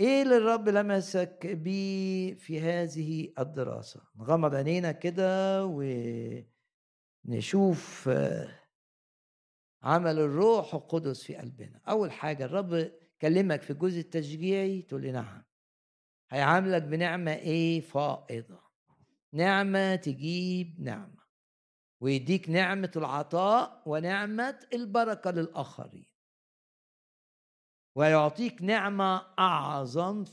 إيه 0.00 0.22
اللي 0.22 0.36
الرب 0.36 0.68
لمسك 0.68 1.46
بيه 1.46 2.34
في 2.34 2.60
هذه 2.60 3.32
الدراسة؟ 3.38 4.00
نغمض 4.16 4.54
عينينا 4.54 4.92
كده 4.92 5.64
ونشوف 7.26 8.10
عمل 9.82 10.18
الروح 10.18 10.74
القدس 10.74 11.22
في 11.22 11.36
قلبنا. 11.36 11.80
أول 11.88 12.12
حاجة 12.12 12.44
الرب 12.44 12.92
كلمك 13.20 13.62
في 13.62 13.70
الجزء 13.70 14.00
التشجيعي 14.00 14.82
تقول 14.82 15.02
لي 15.02 15.12
نعم. 15.12 15.42
هيعاملك 16.30 16.82
بنعمة 16.82 17.32
إيه؟ 17.34 17.80
فائضة. 17.80 18.69
نعمة 19.32 19.96
تجيب 19.96 20.80
نعمة 20.80 21.20
ويديك 22.00 22.50
نعمة 22.50 22.90
العطاء 22.96 23.82
ونعمة 23.86 24.60
البركة 24.72 25.30
للآخرين. 25.30 26.06
ويعطيك 27.96 28.62
نعمة 28.62 29.34
أعظم 29.38 30.24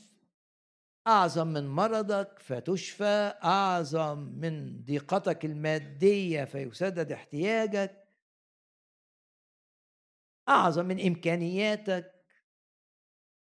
أعظم 1.08 1.48
من 1.48 1.68
مرضك 1.68 2.40
فتشفى 2.40 3.34
أعظم 3.44 4.18
من 4.18 4.84
ضيقتك 4.84 5.46
المادية 5.46 6.44
فيسدد 6.44 7.12
احتياجك. 7.12 8.08
أعظم 10.50 10.86
من 10.86 11.06
إمكانياتك 11.08 12.14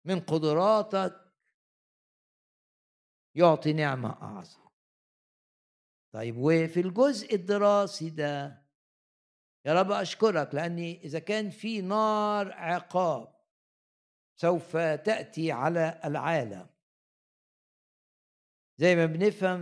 من 0.05 0.19
قدراتك. 0.19 1.25
يعطي 3.35 3.73
نعمة 3.73 4.09
أعظم. 4.09 4.64
طيب 6.15 6.37
وفي 6.37 6.79
الجزء 6.79 7.35
الدراسي 7.35 8.09
ده 8.09 8.65
يا 9.65 9.73
رب 9.73 9.91
أشكرك 9.91 10.55
لأني 10.55 11.03
إذا 11.03 11.19
كان 11.19 11.49
في 11.49 11.81
نار 11.81 12.51
عقاب 12.53 13.35
سوف 14.35 14.77
تأتي 14.77 15.51
على 15.51 16.01
العالم. 16.05 16.67
زي 18.77 18.95
ما 18.95 19.05
بنفهم 19.05 19.59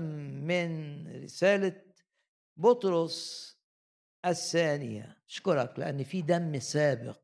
من 0.47 1.23
رسالة 1.23 1.81
بطرس 2.57 3.49
الثانية 4.25 5.17
أشكرك 5.30 5.80
لأن 5.80 6.03
في 6.03 6.21
دم 6.21 6.59
سابق. 6.59 7.21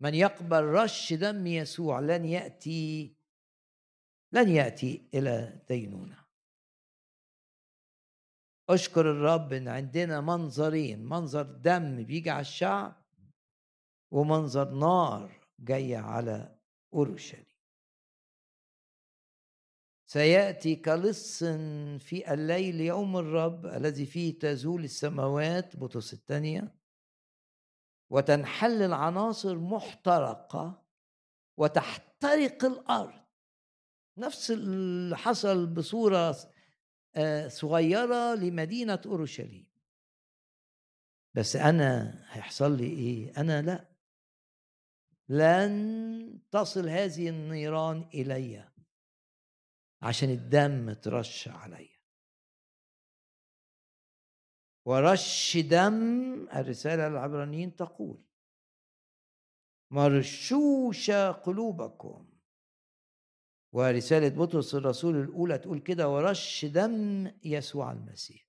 من 0.00 0.14
يقبل 0.14 0.64
رش 0.64 1.12
دم 1.12 1.46
يسوع 1.46 2.00
لن 2.00 2.24
يأتي 2.24 3.16
لن 4.32 4.48
يأتي 4.48 5.10
إلى 5.14 5.62
دينونة 5.68 6.25
أشكر 8.68 9.10
الرب 9.10 9.52
إن 9.52 9.68
عندنا 9.68 10.20
منظرين 10.20 11.04
منظر 11.04 11.42
دم 11.42 12.04
بيجي 12.04 12.30
على 12.30 12.40
الشعب 12.40 13.06
ومنظر 14.10 14.70
نار 14.70 15.40
جاية 15.58 15.96
على 15.96 16.58
أورشليم. 16.94 17.46
سيأتي 20.06 20.76
كلص 20.76 21.44
في 21.98 22.32
الليل 22.34 22.80
يوم 22.80 23.16
الرب 23.16 23.66
الذي 23.66 24.06
فيه 24.06 24.38
تزول 24.38 24.84
السماوات 24.84 25.76
بطرس 25.76 26.12
الثانية 26.12 26.74
وتنحل 28.10 28.82
العناصر 28.82 29.58
محترقة 29.58 30.82
وتحترق 31.56 32.64
الأرض. 32.64 33.26
نفس 34.18 34.50
اللي 34.50 35.16
حصل 35.16 35.66
بصورة 35.66 36.16
آه، 36.16 36.55
صغيرة 37.48 38.34
لمدينة 38.34 39.00
أورشليم. 39.06 39.66
بس 41.34 41.56
أنا 41.56 42.22
هيحصل 42.30 42.76
لي 42.76 42.86
إيه؟ 42.86 43.40
أنا 43.40 43.62
لأ. 43.62 43.88
لن 45.28 46.40
تصل 46.50 46.88
هذه 46.88 47.28
النيران 47.28 48.08
إلي. 48.14 48.68
عشان 50.02 50.30
الدم 50.30 50.92
ترش 50.92 51.48
علي. 51.48 51.88
ورش 54.84 55.56
دم 55.56 56.48
الرسالة 56.48 57.08
للعبرانيين 57.08 57.76
تقول 57.76 58.24
مرشوش 59.90 61.10
قلوبكم 61.10 62.25
ورسالة 63.76 64.28
بطرس 64.28 64.74
الرسول 64.74 65.16
الأولى 65.16 65.58
تقول 65.58 65.80
كده 65.80 66.08
ورش 66.08 66.64
دم 66.64 67.32
يسوع 67.44 67.92
المسيح. 67.92 68.46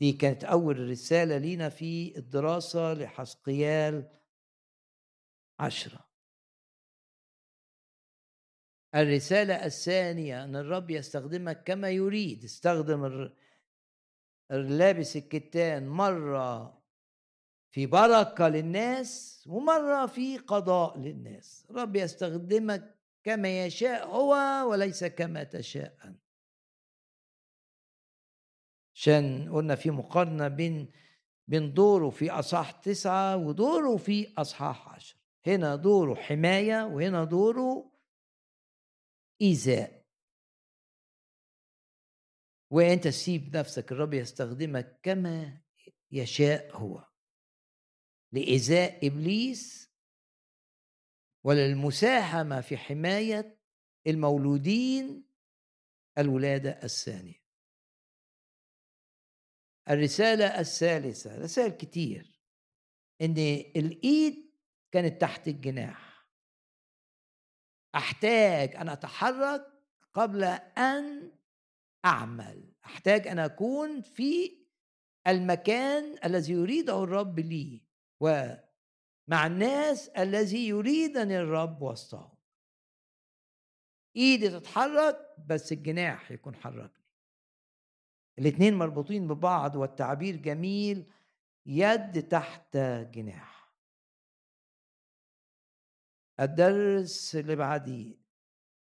دي 0.00 0.12
كانت 0.12 0.44
أول 0.44 0.90
رسالة 0.90 1.38
لينا 1.38 1.68
في 1.68 2.18
الدراسة 2.18 2.94
لحسقيال 2.94 4.20
عشرة. 5.60 6.08
الرسالة 8.94 9.64
الثانية 9.64 10.44
أن 10.44 10.56
الرب 10.56 10.90
يستخدمك 10.90 11.62
كما 11.62 11.90
يريد. 11.90 12.44
استخدم 12.44 13.30
اللابس 14.50 15.16
الكتان 15.16 15.88
مرة 15.88 16.77
في 17.70 17.86
بركة 17.86 18.48
للناس 18.48 19.44
ومرة 19.46 20.06
في 20.06 20.38
قضاء 20.38 20.98
للناس. 20.98 21.66
الرب 21.70 21.96
يستخدمك 21.96 22.98
كما 23.24 23.66
يشاء 23.66 24.06
هو 24.06 24.34
وليس 24.70 25.04
كما 25.04 25.44
تشاء 25.44 25.98
أنت. 26.04 26.22
عشان 28.94 29.52
قلنا 29.52 29.74
في 29.74 29.90
مقارنة 29.90 30.48
بين 30.48 30.92
بين 31.48 31.74
دوره 31.74 32.10
في 32.10 32.30
أصحاح 32.30 32.70
تسعة 32.70 33.36
ودوره 33.36 33.96
في 33.96 34.34
أصحاح 34.38 34.88
عشر. 34.94 35.16
هنا 35.46 35.76
دوره 35.76 36.14
حماية 36.14 36.84
وهنا 36.84 37.24
دوره 37.24 37.92
إيذاء. 39.40 40.04
وأنت 42.70 43.08
سيب 43.08 43.56
نفسك 43.56 43.92
الرب 43.92 44.14
يستخدمك 44.14 45.00
كما 45.02 45.60
يشاء 46.10 46.76
هو. 46.76 47.08
لإيذاء 48.32 49.06
إبليس 49.06 49.90
وللمساهمة 51.44 52.60
في 52.60 52.76
حماية 52.76 53.58
المولودين 54.06 55.28
الولادة 56.18 56.80
الثانية. 56.82 57.44
الرسالة 59.90 60.60
الثالثة 60.60 61.38
رسائل 61.38 61.70
كتير. 61.70 62.40
إن 63.20 63.36
الإيد 63.76 64.52
كانت 64.92 65.20
تحت 65.20 65.48
الجناح. 65.48 66.28
أحتاج 67.94 68.76
أن 68.76 68.88
أتحرك 68.88 69.66
قبل 70.14 70.44
أن 70.44 71.32
أعمل. 72.04 72.72
أحتاج 72.84 73.28
أن 73.28 73.38
أكون 73.38 74.00
في 74.00 74.58
المكان 75.26 76.18
الذي 76.24 76.52
يريده 76.52 77.04
الرب 77.04 77.38
لي. 77.40 77.87
ومع 78.20 79.46
الناس 79.46 80.08
الذي 80.08 80.68
يريدني 80.68 81.38
الرب 81.38 81.82
وسطهم. 81.82 82.38
إيدي 84.16 84.48
تتحرك 84.48 85.34
بس 85.46 85.72
الجناح 85.72 86.30
يكون 86.30 86.54
حركني. 86.54 87.04
الاثنين 88.38 88.74
مربوطين 88.74 89.28
ببعض 89.28 89.76
والتعبير 89.76 90.36
جميل 90.36 91.10
يد 91.66 92.28
تحت 92.28 92.76
جناح. 93.12 93.72
الدرس 96.40 97.36
اللي 97.36 97.56
بعديه. 97.56 98.14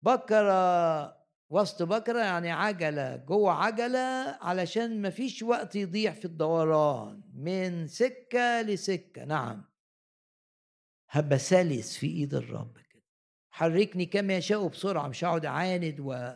بكرة 0.03 1.18
وسط 1.51 1.83
بكرة 1.83 2.19
يعني 2.19 2.51
عجلة 2.51 3.17
جوه 3.17 3.53
عجلة 3.53 3.99
علشان 4.41 5.03
مفيش 5.03 5.43
وقت 5.43 5.77
يضيع 5.77 6.13
في 6.13 6.25
الدوران. 6.25 7.23
من 7.35 7.87
سكة 7.87 8.63
لسكة 8.63 9.25
نعم. 9.25 9.65
هبقى 11.11 11.39
سلس 11.39 11.97
في 11.97 12.07
إيد 12.07 12.35
الرب 12.35 12.79
كده. 12.79 13.03
حركني 13.51 14.07
كما 14.07 14.37
يشاء 14.37 14.69
بسرعة 14.69 15.09
مش 15.09 15.25
هقعد 15.25 15.47
أعاند 15.47 16.01
و 16.01 16.33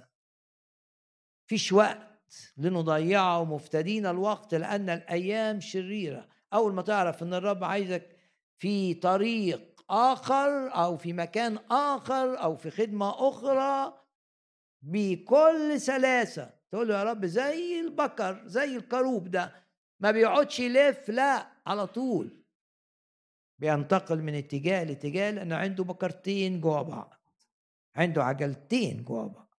فيش 1.47 1.73
وقت 1.73 2.53
لنضيعه 2.57 3.45
مفتدين 3.45 4.07
الوقت 4.07 4.55
لأن 4.55 4.91
الأيام 4.91 5.61
شريرة. 5.61 6.29
أول 6.55 6.75
ما 6.75 6.83
تعرف 6.83 7.23
أن 7.23 7.35
الرب 7.35 7.65
عايزك 7.65 8.17
في 8.59 8.95
طريق 8.95 9.85
آخر 9.91 10.75
أو 10.75 10.97
في 10.97 11.13
مكان 11.13 11.59
آخر 11.71 12.43
أو 12.43 12.57
في 12.57 12.71
خدمة 12.71 13.29
أخرى 13.29 14.02
بكل 14.83 15.81
سلاسة. 15.81 16.55
تقول 16.71 16.89
له 16.89 16.99
يا 16.99 17.05
رب 17.05 17.27
زي 17.27 17.81
البكر 17.81 18.43
زي 18.47 18.77
الكروب 18.77 19.29
ده 19.29 19.63
ما 20.01 20.11
بيقعدش 20.11 20.61
يلف 20.61 21.11
لا 21.11 21.47
على 21.67 21.87
طول. 21.87 22.45
بينتقل 23.59 24.23
من 24.23 24.35
اتجاه 24.35 24.85
لاتجاه 24.85 25.31
لأنه 25.31 25.57
عنده 25.57 25.85
بكرتين 25.85 26.61
جوا 26.61 26.83
بعض. 26.83 27.15
عنده 27.97 28.25
عجلتين 28.25 29.05
جوا 29.05 29.27
بعض. 29.27 29.55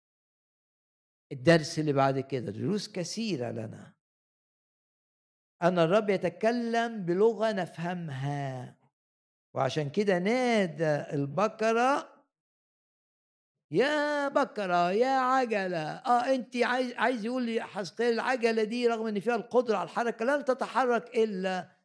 الدرس 1.33 1.79
اللي 1.79 1.93
بعد 1.93 2.21
كده 2.21 2.53
دروس 2.53 2.93
كثيرة 2.93 3.51
لنا. 3.51 3.95
أن 5.63 5.79
الرب 5.79 6.11
يتكلم 6.11 7.05
بلغة 7.05 7.53
نفهمها. 7.53 8.77
وعشان 9.55 9.91
كده 9.91 10.19
نادى 10.19 11.15
البقرة 11.15 12.12
يا 13.73 14.29
بكرة 14.29 14.91
يا 14.93 15.19
عجلة. 15.19 15.91
آه 15.93 16.35
انت 16.35 16.57
عايز 16.57 16.93
عايز 16.93 17.25
يقول 17.25 17.43
لي 17.43 17.63
حسقيل 17.63 18.15
العجلة 18.15 18.65
دي 18.65 18.87
رغم 18.89 19.07
إن 19.07 19.21
فيها 19.21 19.35
القدرة 19.35 19.77
على 19.77 19.85
الحركة 19.85 20.25
لن 20.25 20.45
تتحرك 20.45 21.17
إلا 21.17 21.77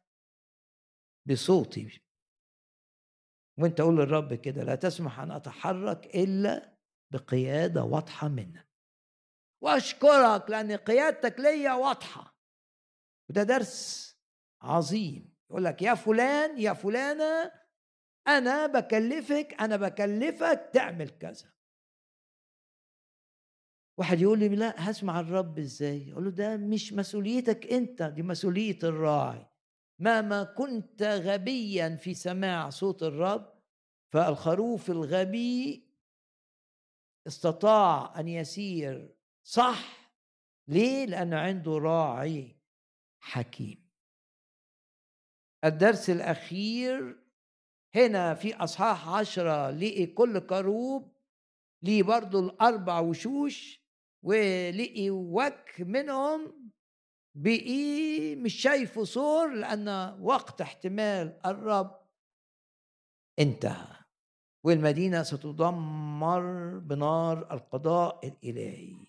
بصوتي. 1.26 2.02
وأنت 3.58 3.80
قول 3.80 3.96
للرب 3.96 4.34
كده 4.34 4.64
لا 4.64 4.74
تسمح 4.74 5.20
أن 5.20 5.30
أتحرك 5.30 6.16
إلا 6.16 6.78
بقيادة 7.12 7.84
واضحة 7.84 8.28
منك. 8.28 8.68
وأشكرك 9.62 10.50
لأن 10.50 10.72
قيادتك 10.72 11.40
ليا 11.40 11.72
واضحة. 11.72 12.38
وده 13.30 13.42
درس 13.42 14.08
عظيم. 14.62 15.34
يقول 15.50 15.64
لك 15.64 15.82
يا 15.82 15.94
فلان 15.94 16.58
يا 16.58 16.72
فلانة 16.72 17.52
أنا 18.28 18.66
بكلفك 18.66 19.56
أنا 19.60 19.76
بكلفك 19.76 20.70
تعمل 20.72 21.08
كذا. 21.08 21.57
واحد 23.98 24.20
يقول 24.20 24.38
لي 24.38 24.48
لا 24.48 24.90
هسمع 24.90 25.20
الرب 25.20 25.58
إزاي؟ 25.58 26.12
أقول 26.12 26.24
له 26.24 26.30
ده 26.30 26.56
مش 26.56 26.92
مسؤوليتك 26.92 27.66
أنت 27.72 28.02
دي 28.02 28.22
مسؤولية 28.22 28.78
الراعي. 28.82 29.46
مهما 29.98 30.44
كنت 30.44 31.02
غبيا 31.02 31.96
في 31.96 32.14
سماع 32.14 32.70
صوت 32.70 33.02
الرب 33.02 33.52
فالخروف 34.12 34.90
الغبي 34.90 35.88
استطاع 37.26 38.20
أن 38.20 38.28
يسير. 38.28 39.16
صح 39.42 40.12
ليه؟ 40.68 41.06
لأنه 41.06 41.36
عنده 41.38 41.78
راعي 41.78 42.56
حكيم. 43.20 43.88
الدرس 45.64 46.10
الأخير 46.10 47.24
هنا 47.94 48.34
في 48.34 48.54
أصحاح 48.54 49.08
عشرة 49.08 49.70
لقي 49.70 50.06
كل 50.06 50.38
كروب 50.38 51.16
ليه 51.82 52.02
برضو 52.02 52.40
الأربع 52.40 53.00
وشوش 53.00 53.87
ولقي 54.22 55.10
وك 55.10 55.74
منهم 55.80 56.70
بقي 57.34 58.36
مش 58.36 58.54
شايفه 58.54 59.04
صور 59.04 59.54
لأن 59.54 59.88
وقت 60.20 60.60
احتمال 60.60 61.40
الرب 61.46 62.08
انتهى 63.38 63.98
والمدينة 64.64 65.22
ستدمر 65.22 66.78
بنار 66.78 67.52
القضاء 67.52 68.28
الإلهي. 68.28 69.06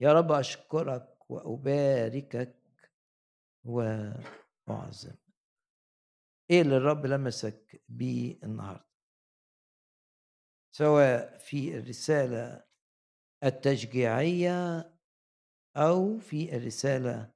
يا 0.00 0.12
رب 0.12 0.32
أشكرك 0.32 1.30
وأباركك 1.30 2.56
وأعظم. 3.64 5.14
إيه 6.50 6.62
اللي 6.62 6.76
الرب 6.76 7.06
لمسك 7.06 7.82
بيه 7.88 8.38
النهاردة؟ 8.42 8.87
سواء 10.78 11.38
في 11.38 11.78
الرسالة 11.78 12.64
التشجيعية 13.44 14.90
أو 15.76 16.18
في 16.18 16.56
الرسالة 16.56 17.30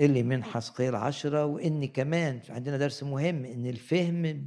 اللي 0.00 0.22
من 0.22 0.44
حسقيل 0.44 0.94
عشرة 0.94 1.44
وإن 1.44 1.86
كمان 1.86 2.40
عندنا 2.48 2.76
درس 2.76 3.02
مهم 3.02 3.44
إن 3.44 3.66
الفهم 3.66 4.46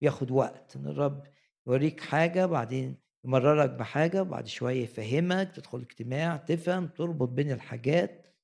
بياخد 0.00 0.30
وقت 0.30 0.76
إن 0.76 0.86
الرب 0.86 1.26
يوريك 1.66 2.00
حاجة 2.00 2.46
بعدين 2.46 2.96
يمررك 3.24 3.70
بحاجة 3.70 4.22
وبعد 4.22 4.46
شوية 4.46 4.82
يفهمك 4.82 5.52
تدخل 5.56 5.80
اجتماع 5.80 6.36
تفهم 6.36 6.86
تربط 6.86 7.28
بين 7.28 7.52
الحاجات. 7.52 8.36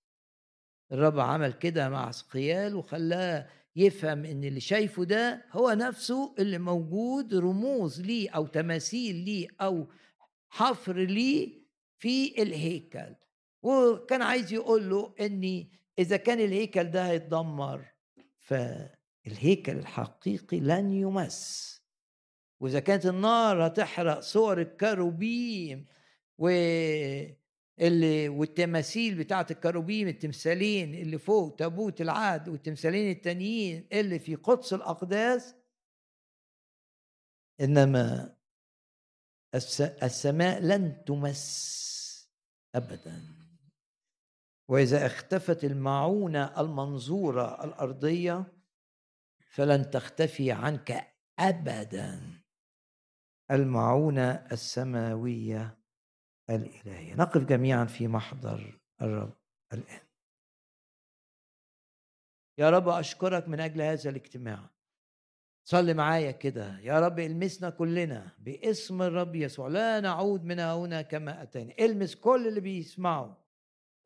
الرب 0.93 1.19
عمل 1.21 1.53
كده 1.53 1.89
مع 1.89 2.11
سقيال 2.11 2.75
وخلاه 2.75 3.49
يفهم 3.77 4.25
إن 4.25 4.45
اللي 4.45 4.61
شايفه 4.61 5.05
ده 5.05 5.45
هو 5.53 5.71
نفسه 5.71 6.35
اللي 6.39 6.59
موجود 6.59 7.35
رموز 7.35 8.01
ليه 8.01 8.31
أو 8.31 8.47
تماثيل 8.47 9.17
ليه 9.17 9.49
أو 9.61 9.87
حفر 10.49 10.97
ليه 10.97 11.65
في 11.99 12.43
الهيكل. 12.43 13.15
وكان 13.63 14.23
عايز 14.23 14.53
يقول 14.53 14.91
له 14.91 15.15
اني 15.21 15.71
إذا 15.99 16.17
كان 16.17 16.41
الهيكل 16.41 16.85
ده 16.85 17.07
هيتدمر 17.07 17.85
ف 18.39 18.55
الهيكل 19.27 19.77
الحقيقي 19.77 20.61
لن 20.61 20.93
يمس. 20.93 21.75
وإذا 22.61 22.81
كانت 22.81 23.07
النار 23.07 23.67
هتحرق 23.67 24.21
صور 24.21 24.61
الكروبيم 24.61 25.87
و 26.39 26.49
اللي 27.81 28.29
والتماثيل 28.29 29.15
بتاعت 29.15 29.51
الكروبيم 29.51 30.09
التمثالين 30.09 30.95
اللي 30.95 31.19
فوق 31.19 31.57
تابوت 31.57 32.01
العهد 32.01 32.49
والتمثالين 32.49 33.11
التانيين 33.11 33.89
اللي 33.93 34.19
في 34.19 34.35
قدس 34.35 34.73
الأقداس. 34.73 35.55
إنما 37.61 38.37
السماء 40.03 40.61
لن 40.61 41.05
تمس 41.05 41.75
ابدا. 42.75 43.23
وإذا 44.69 45.07
اختفت 45.07 45.65
المعونة 45.65 46.61
المنظورة 46.61 47.65
الأرضية 47.65 48.53
فلن 49.51 49.91
تختفي 49.91 50.53
عنك 50.53 51.15
ابدا. 51.39 52.41
المعونة 53.51 54.31
السماوية 54.53 55.84
الإلهية. 56.51 57.15
نقف 57.15 57.45
جميعا 57.45 57.85
في 57.85 58.09
محضر 58.09 58.81
الرب 59.03 59.33
الآن. 59.73 60.01
يا 62.59 62.71
رب 62.71 62.89
أشكرك 62.89 63.49
من 63.49 63.61
أجل 63.61 63.83
هذا 63.83 64.11
الاجتماع. 64.11 64.71
صلي 65.65 65.95
معايا 65.95 66.31
كده. 66.31 66.79
يا 66.81 67.01
رب 67.01 67.19
المسنا 67.19 67.71
كلنا 67.71 68.33
باسم 68.39 69.03
الرب 69.03 69.35
يسوع. 69.35 69.69
لا 69.69 70.01
نعود 70.01 70.45
من 70.45 70.61
هنا 70.61 71.03
كما 71.03 71.43
أتينا. 71.43 71.75
المس 71.81 72.15
كل 72.15 72.49
اللي 72.49 72.61
بيسمعوا 72.61 73.35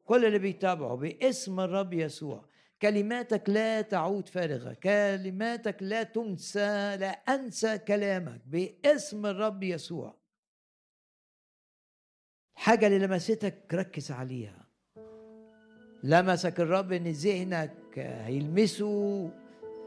كل 0.05 0.25
اللي 0.25 0.39
بيتابعوا 0.39 0.97
باسم 0.97 1.61
الرب 1.61 1.93
يسوع. 1.93 2.45
كلماتك 2.83 3.49
لا 3.49 3.81
تعود 3.81 4.29
فارغة. 4.29 4.73
كلماتك 4.73 5.83
لا 5.83 6.03
تنسى 6.03 6.97
لا 6.97 7.11
أنسى 7.11 7.79
كلامك 7.79 8.41
باسم 8.47 9.27
الرب 9.27 9.63
يسوع. 9.63 10.18
حاجة 12.59 12.87
اللي 12.87 12.99
لمستك 12.99 13.55
ركز 13.75 14.11
عليها. 14.11 14.67
لمسك 16.03 16.61
الرب 16.61 16.93
إن 16.93 17.07
ذهنك 17.07 17.99
هيلمسه 17.99 19.31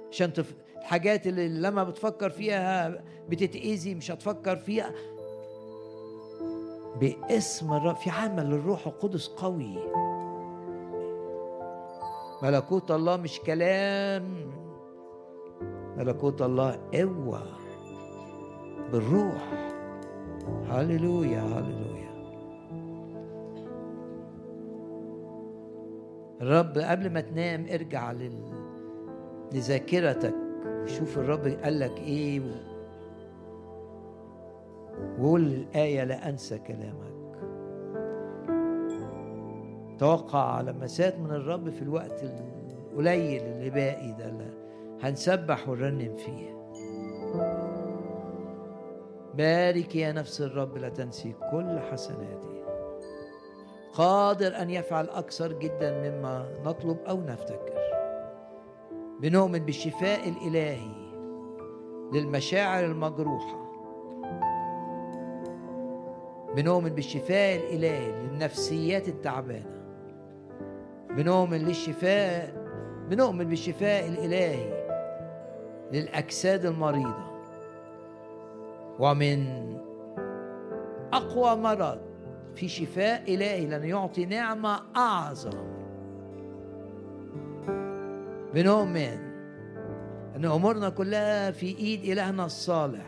عشان 0.10 0.34
تف... 0.34 0.56
الحاجات 0.77 1.27
اللي 1.27 1.48
لما 1.48 1.84
بتفكر 1.84 2.30
فيها 2.30 3.03
بتتأذي 3.30 3.95
مش 3.95 4.11
هتفكر 4.11 4.56
فيها. 4.56 4.91
باسم 6.99 7.73
الرب 7.73 7.95
في 7.95 8.10
عمل 8.10 8.45
للروح 8.45 8.88
القدس 8.88 9.27
قوي. 9.27 9.77
ملكوت 12.43 12.91
الله 12.91 13.18
مش 13.18 13.39
كلام. 13.39 14.52
ملكوت 15.98 16.41
الله 16.41 16.89
قوة 16.93 17.43
بالروح. 18.91 19.72
هللويا 20.69 21.41
هللويا. 21.41 22.01
الرب 26.41 26.77
قبل 26.77 27.09
ما 27.09 27.22
تنام 27.22 27.65
ارجع 27.73 28.11
لل... 28.11 28.43
لذاكرتك. 29.53 30.35
شوف 30.85 31.18
الرب 31.18 31.47
قال 31.47 31.80
لك 31.80 31.97
إيه 31.97 32.41
وقول 35.19 35.41
الآية 35.41 36.03
لا 36.03 36.30
أنسى 36.30 36.57
كلامك. 36.57 37.11
توقع 39.99 40.61
لمسات 40.61 41.19
من 41.19 41.31
الرب 41.31 41.69
في 41.69 41.81
الوقت 41.81 42.23
القليل 42.23 43.41
اللي 43.41 43.69
باقي 43.69 44.11
ده 44.11 44.30
اللي 44.30 44.51
هنسبح 45.01 45.69
ونرنم 45.69 46.15
فيه. 46.15 46.61
بارك 49.34 49.95
يا 49.95 50.11
نفس 50.11 50.41
الرب 50.41 50.77
لا 50.77 50.89
تنسي 50.89 51.34
كل 51.51 51.80
حسناتي. 51.80 52.61
قادر 53.93 54.61
أن 54.61 54.69
يفعل 54.69 55.09
أكثر 55.09 55.51
جدا 55.51 55.91
مما 55.91 56.49
نطلب 56.65 56.97
أو 57.09 57.22
نفتكر. 57.22 57.81
بنؤمن 59.22 59.59
بالشفاء 59.59 60.30
الإلهي 60.30 61.11
للمشاعر 62.13 62.85
المجروحة. 62.85 63.61
بنؤمن 66.55 66.89
بالشفاء 66.89 67.55
الإلهي 67.55 68.11
للنفسيات 68.11 69.07
التعبانة. 69.07 69.81
بنؤمن 71.09 71.57
للشفاء 71.57 72.61
بنؤمن 73.09 73.47
بالشفاء 73.47 74.07
الإلهي 74.07 74.88
للأجساد 75.91 76.65
المريضة. 76.65 77.31
ومن 78.99 79.72
أقوى 81.13 81.55
مرض 81.55 82.11
في 82.56 82.68
شفاء 82.68 83.34
إلهي 83.34 83.65
لأنه 83.65 83.86
يعطي 83.86 84.26
نعمة 84.26 84.82
أعظم. 84.95 85.57
بنؤمن 88.53 89.32
أن 90.36 90.45
أمورنا 90.45 90.90
كلها 90.90 91.52
في 91.52 91.78
إيد 91.78 92.03
إلهنا 92.03 92.45
الصالح. 92.45 93.06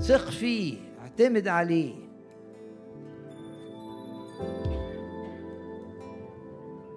ثق 0.00 0.30
فيه 0.30 0.78
اعتمد 1.00 1.48
عليه. 1.48 1.94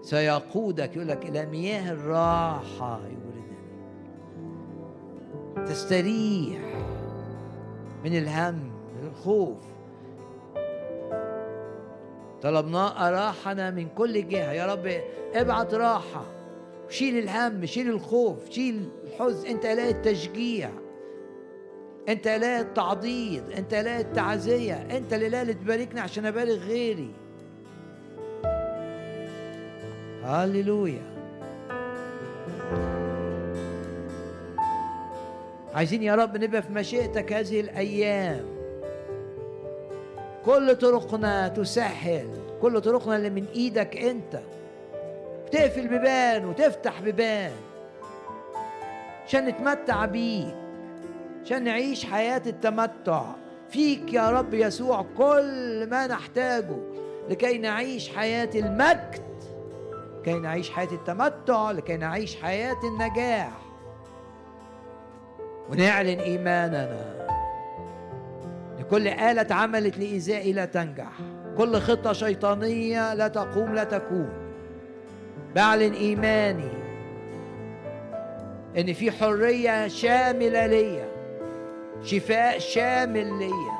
سيقودك 0.01 0.95
يقول 0.95 1.07
لك 1.07 1.25
إلى 1.29 1.45
مياه 1.45 1.91
الراحة 1.91 2.99
يوردني. 2.99 3.57
تستريح 5.67 6.59
من 8.03 8.17
الهم 8.17 8.55
من 8.95 9.07
الخوف. 9.07 9.72
طلبنا 12.43 13.07
أراحنا 13.07 13.71
من 13.71 13.87
كل 13.89 14.27
جهة. 14.27 14.51
يا 14.51 14.73
رب 14.73 15.01
ابعت 15.33 15.73
راحة. 15.73 16.25
شيل 16.89 17.17
الهم 17.17 17.65
شيل 17.65 17.89
الخوف 17.89 18.49
شيل 18.49 18.89
الحزن. 19.03 19.47
أنت 19.47 19.65
اله 19.65 19.89
التشجيع 19.89 20.69
أنت 22.09 22.27
اله 22.27 22.59
التعضيد 22.59 23.43
أنت 23.57 23.73
اله 23.73 23.99
التعزية 23.99 24.73
أنت 24.97 25.13
الاله 25.13 25.41
اللي 25.41 25.53
تباركني 25.53 25.99
عشان 25.99 26.25
ابارك 26.25 26.59
غيري. 26.59 27.11
هللويا. 30.23 31.13
عايزين 35.73 36.03
يا 36.03 36.15
رب 36.15 36.37
نبقى 36.37 36.61
في 36.61 36.73
مشيئتك 36.73 37.33
هذه 37.33 37.59
الأيام. 37.59 38.52
كل 40.45 40.75
طرقنا 40.75 41.47
تسهل 41.47 42.27
كل 42.61 42.81
طرقنا 42.81 43.15
اللي 43.15 43.29
من 43.29 43.45
إيدك 43.55 43.97
أنت. 43.97 44.39
تقفل 45.51 45.87
بيبان 45.87 46.45
وتفتح 46.45 47.01
بيبان 47.01 47.51
عشان 49.27 49.45
نتمتع 49.45 50.05
بيك 50.05 50.55
عشان 51.45 51.63
نعيش 51.63 52.05
حياة 52.05 52.41
التمتع. 52.47 53.23
فيك 53.69 54.13
يا 54.13 54.29
رب 54.29 54.53
يسوع 54.53 55.05
كل 55.17 55.87
ما 55.89 56.07
نحتاجه 56.07 56.77
لكي 57.29 57.57
نعيش 57.57 58.09
حياة 58.09 58.49
المجد 58.55 59.23
لكي 60.19 60.33
نعيش 60.39 60.69
حياة 60.69 60.91
التمتع 60.91 61.71
لكي 61.71 61.97
نعيش 61.97 62.35
حياة 62.41 62.77
النجاح. 62.83 63.59
ونعلن 65.69 66.19
إيماننا. 66.19 67.22
لكل 68.93 69.07
آلة 69.07 69.41
اتعملت 69.41 69.97
لإيذائي 69.97 70.53
لا 70.53 70.65
تنجح. 70.65 71.11
كل 71.57 71.79
خطة 71.79 72.13
شيطانية 72.13 73.13
لا 73.13 73.27
تقوم 73.27 73.75
لا 73.75 73.83
تكون. 73.83 74.29
بعلن 75.55 75.93
إيماني 75.93 76.71
إن 78.77 78.93
في 78.93 79.11
حرية 79.11 79.87
شاملة 79.87 80.67
ليا 80.67 81.07
شفاء 82.03 82.59
شامل 82.59 83.39
ليا. 83.39 83.73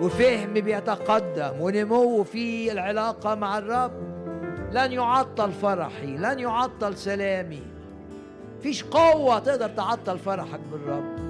وفهم 0.00 0.54
بيتقدم 0.54 1.60
ونمو 1.60 2.24
في 2.24 2.72
العلاقة 2.72 3.34
مع 3.34 3.58
الرب. 3.58 3.92
لن 4.72 4.92
يعطل 4.92 5.52
فرحي 5.52 6.16
لن 6.16 6.38
يعطل 6.38 6.96
سلامي. 6.96 7.62
فيش 8.62 8.84
قوة 8.84 9.38
تقدر 9.38 9.68
تعطل 9.68 10.18
فرحك 10.18 10.60
بالرب. 10.72 11.27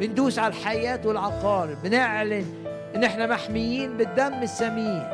بندوس 0.00 0.38
على 0.38 0.48
الحيات 0.48 1.06
والعقارب 1.06 1.82
بنعلن 1.82 2.46
إن 2.94 3.04
إحنا 3.04 3.26
محميين 3.26 3.96
بالدم 3.96 4.42
السمين. 4.42 5.08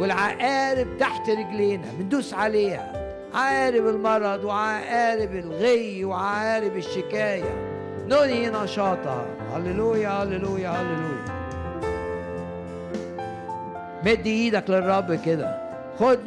والعقارب 0.00 0.86
تحت 1.00 1.30
رجلينا 1.30 1.86
بندوس 1.98 2.34
عليها. 2.34 2.92
عقارب 3.34 3.88
المرض 3.88 4.44
وعقارب 4.44 5.34
الغي 5.34 6.04
وعقارب 6.04 6.76
الشكاية. 6.76 7.54
ننهي 8.06 8.50
نشاطها. 8.50 9.26
هللويا 9.54 10.08
هللويا 10.08 10.68
هللويا. 10.68 11.24
مد 14.04 14.26
إيدك 14.26 14.70
للرب 14.70 15.14
كده. 15.14 15.58
خد 15.98 16.18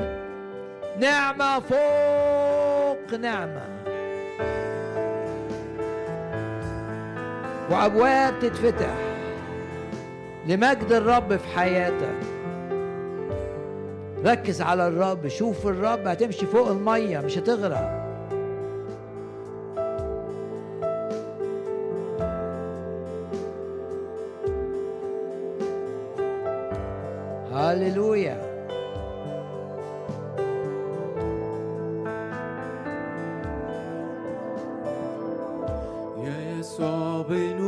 نعمة 1.00 1.60
فوق 1.60 3.20
نعمة. 3.20 3.75
وأبواب 7.72 8.40
تتفتح 8.40 8.96
لمجد 10.48 10.92
الرب 10.92 11.38
في 11.38 11.48
حياتك. 11.48 12.16
ركز 14.26 14.62
على 14.62 14.88
الرب 14.88 15.28
شوف 15.28 15.68
الرب 15.68 16.08
هتمشي 16.08 16.46
فوق 16.46 16.68
المية 16.68 17.20
مش 17.20 17.38
هتغرق. 17.38 18.06
هللويا. 27.54 28.45
يسوع 37.26 37.38
بنورك 37.38 37.65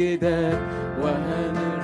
هنمجدك 0.00 0.58
وهنرفعك 1.00 1.75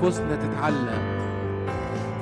نفوسنا 0.00 0.36
تتعلم. 0.36 1.04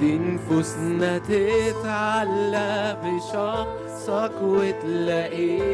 دي 0.00 0.18
نفوسنا 0.18 1.18
تتعلق 1.18 2.98
بشخصك 3.04 4.36
وتلاقيه. 4.42 5.68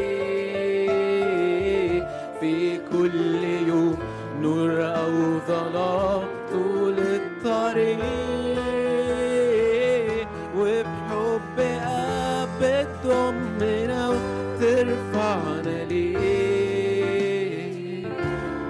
في 2.39 2.77
كل 2.91 3.43
يوم 3.67 3.97
نور 4.41 4.85
أو 4.85 5.13
ظلام 5.47 6.27
طول 6.51 6.99
الطريق. 6.99 7.99
وبحب 10.57 11.57
أب 11.59 12.61
تضمنا 13.03 14.01
وترفعنا 14.09 15.77
ليه. 15.89 16.15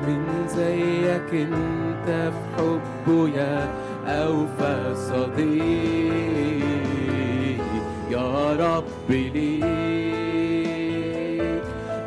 من 0.07 0.22
زيك 0.48 1.32
أنت 1.34 2.07
في 2.34 2.44
يا 3.07 3.69
أوفى 4.07 4.95
صديق 4.95 6.56
يا 8.11 8.53
رب 8.53 9.11
ليك 9.11 9.56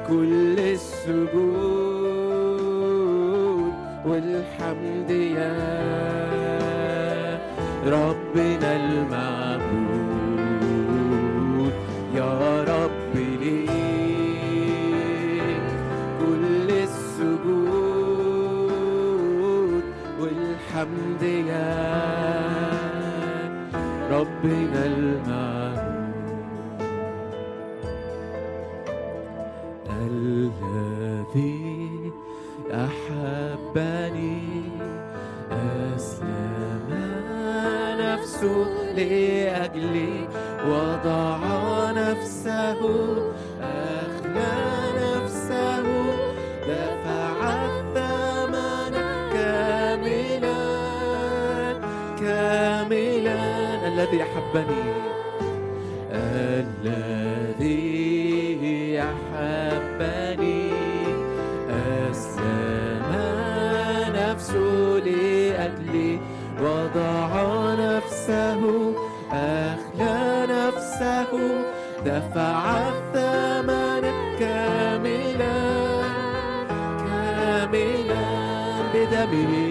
كل 0.08 0.58
السجود 0.58 1.68
والحمد 4.06 5.10
يا 5.10 5.58
ربنا 7.86 8.76
المعبود 8.76 9.47
ربنا 24.18 24.86
المعبود 24.86 25.47
الذي 54.12 54.22
أحبني. 54.22 54.84
الذي 57.52 57.82
أحبني. 59.02 60.70
أسلم 62.10 63.12
نفسه 64.14 65.00
لأجلي. 65.04 66.20
وضع 66.62 67.30
نفسه 67.74 68.62
أخلى 69.32 70.46
نفسه. 70.50 71.32
دفع 72.06 72.62
الثمن 72.88 74.04
كاملا 74.38 75.58
كاملا 77.06 78.20
بدمه. 78.94 79.67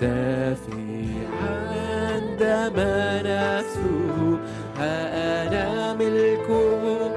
دافعا 0.00 1.58
دم 2.40 2.76
نفسه 3.26 4.38
ها 4.78 5.46
أنا 5.46 5.94
ملكه 5.94 7.10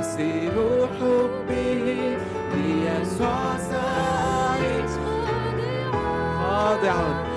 أسير 0.00 0.52
حبه 1.00 2.16
ليسوع 2.54 3.56
سعيد 3.56 4.90
خاضعا 6.38 7.29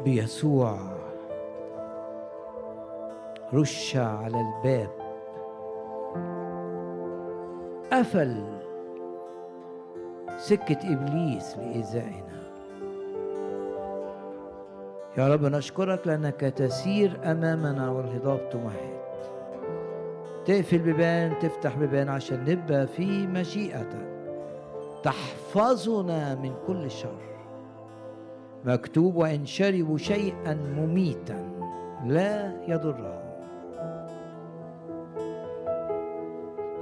الرب 0.00 0.08
يسوع. 0.08 0.78
رش 3.54 3.96
على 3.96 4.40
الباب. 4.40 4.90
قفل 7.92 8.44
سكة 10.38 10.92
إبليس 10.92 11.58
لإيذائنا. 11.58 12.40
يا 15.18 15.28
رب 15.28 15.44
نشكرك 15.44 16.06
لأنك 16.06 16.40
تسير 16.40 17.20
أمامنا 17.24 17.90
والهضاب 17.90 18.48
تمهد 18.50 19.00
تقفل 20.46 20.78
بيبان 20.78 21.38
تفتح 21.38 21.76
بيبان 21.76 22.08
عشان 22.08 22.44
نبقى 22.44 22.86
في 22.86 23.26
مشيئتك. 23.26 24.10
تحفظنا 25.02 26.34
من 26.34 26.54
كل 26.66 26.90
شر. 26.90 27.29
مكتوب 28.64 29.16
وإن 29.16 29.46
شربوا 29.46 29.98
شيئا 29.98 30.54
مميتا 30.54 31.50
لا 32.06 32.52
يضرهم. 32.68 33.20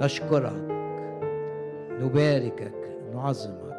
نشكرك 0.01 0.67
نباركك 2.01 2.97
نعظمك. 3.13 3.69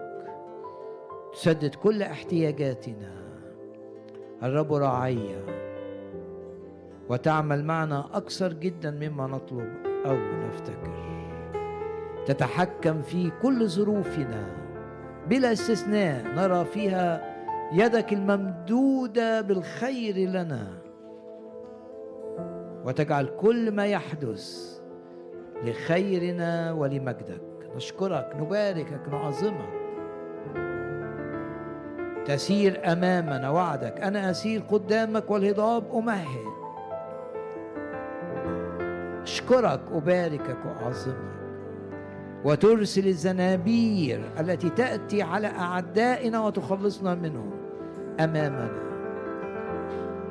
تسدد 1.32 1.74
كل 1.74 2.02
احتياجاتنا. 2.02 3.12
الرب 4.43 4.72
راعية 4.72 5.44
وتعمل 7.09 7.64
معنا 7.64 8.05
أكثر 8.12 8.52
جدا 8.52 8.90
مما 8.90 9.27
نطلب 9.27 9.68
أو 10.06 10.16
نفتكر. 10.16 11.10
تتحكم 12.27 13.02
في 13.02 13.32
كل 13.43 13.68
ظروفنا. 13.68 14.47
بلا 15.28 15.52
استثناء 15.52 16.27
نرى 16.35 16.64
فيها 16.64 17.30
يدك 17.72 18.12
الممدودة 18.12 19.40
بالخير 19.40 20.16
لنا. 20.16 20.66
وتجعل 22.84 23.26
كل 23.26 23.70
ما 23.72 23.86
يحدث 23.86 24.78
لخيرنا 25.64 26.72
ولمجدك. 26.72 27.42
نشكرك 27.76 28.36
نباركك 28.36 29.09
نعظمك. 29.09 29.80
تسير 32.26 32.92
أمامنا 32.92 33.51
وعدك. 33.51 34.01
أنا 34.01 34.30
أسير 34.30 34.60
قدامك 34.60 35.30
والهضاب 35.30 35.94
أمهد. 35.94 36.51
أشكرك 39.22 39.80
أباركك 39.92 40.59
واعظمك 40.66 41.40
وترسل 42.45 43.07
الزنابير 43.07 44.33
التي 44.41 44.71
تأتي 44.71 45.23
على 45.23 45.47
أعدائنا 45.47 46.41
وتخلصنا 46.41 47.15
منهم 47.15 47.51
أمامنا. 48.21 48.71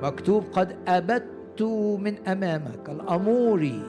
مكتوب 0.04 0.44
قد 0.52 0.78
ابت 0.88 1.62
من 2.02 2.28
أمامك 2.28 2.90
الاموري 2.90 3.84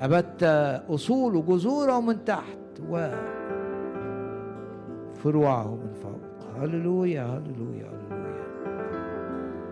أبت 0.00 0.42
أصول 0.90 1.36
وجذوره 1.36 2.00
من 2.00 2.24
تحت 2.24 2.58
وفروعه 5.18 5.74
من 5.74 5.92
فوق. 6.02 6.20
هللويا 6.58 7.22
هللويا 7.22 7.90
هللويا. 7.90 8.44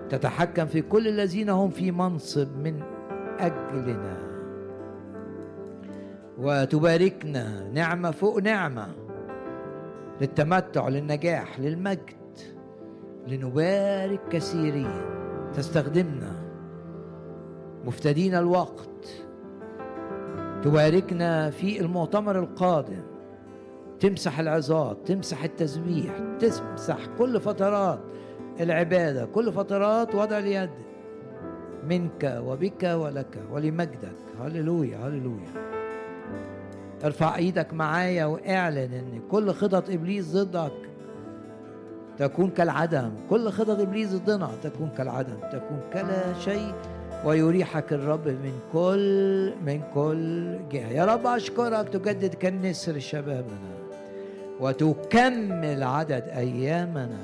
تتحكم 0.09 0.67
في 0.67 0.83
كل 0.83 1.09
الذين 1.09 1.49
هم 1.49 1.71
في 1.71 1.91
منصب 1.91 2.49
من 2.65 2.83
أجلنا. 3.39 4.32
وتباركنا 6.39 7.69
نعمة 7.69 8.11
فوق 8.11 8.39
نعمة 8.39 8.89
للتمتع 10.21 10.89
للنجاح 10.89 11.61
للمجد 11.61 12.39
لنبارك 13.29 14.21
كثيرين. 14.31 15.01
تستخدمنا 15.55 16.33
مفتدين 17.85 18.35
الوقت. 18.35 19.25
تباركنا 20.63 21.51
في 21.51 21.81
المؤتمر 21.81 22.39
القادم. 22.39 23.03
تمسح 24.01 24.39
العظات 24.39 24.99
تمسح 25.07 25.45
التسبيح 25.45 26.19
تمسح 26.39 27.07
كل 27.19 27.41
فترات 27.41 28.01
العبادة 28.61 29.27
كل 29.27 29.53
فترات 29.53 30.15
وضع 30.15 30.39
اليد. 30.39 30.71
منك 31.89 32.41
وبك 32.45 32.83
ولك 32.83 33.39
ولمجدك. 33.53 34.17
هللويا 34.41 34.99
هللويا. 34.99 35.72
ارفع 37.05 37.37
إيدك 37.37 37.75
معايا 37.75 38.25
واعلن 38.25 38.95
ان 38.95 39.21
كل 39.31 39.53
خطط 39.53 39.91
ابليس 39.91 40.37
ضدك 40.37 40.73
تكون 42.19 42.51
كالعدم. 42.51 43.11
كل 43.31 43.51
خطط 43.51 43.81
ابليس 43.81 44.15
ضدنا 44.15 44.51
تكون 44.63 44.91
كالعدم. 44.97 45.37
تكون 45.53 45.81
كلا 45.93 46.39
شيء 46.41 46.75
ويريحك 47.25 47.93
الرب 47.93 48.29
من 48.29 48.53
كل 48.73 49.53
من 49.67 49.83
كل 49.95 50.59
جهة. 50.73 50.89
يا 50.89 51.05
رب 51.05 51.27
أشكرك. 51.27 51.89
تجدد 51.89 52.35
كالنسر 52.35 52.99
شبابنا 52.99 53.73
وتكمل 54.61 55.83
عدد 55.83 56.29
أيامنا 56.29 57.19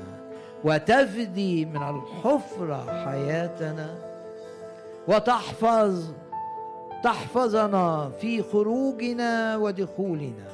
وتفدي 0.63 1.65
من 1.65 1.75
الحفرة 1.75 3.05
حياتنا 3.05 3.95
وتحفظ 5.07 6.11
تحفظنا 7.03 8.09
في 8.21 8.41
خروجنا 8.43 9.57
ودخولنا. 9.57 10.49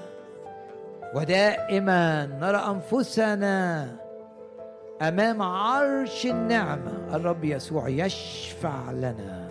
ودائما 1.16 2.26
نرى 2.26 2.58
أنفسنا 2.58 3.88
أمام 5.02 5.42
عرش 5.42 6.26
النعمة. 6.26 7.16
الرب 7.16 7.44
يسوع 7.44 7.88
يشفع 7.90 8.92
لنا. 8.92 9.50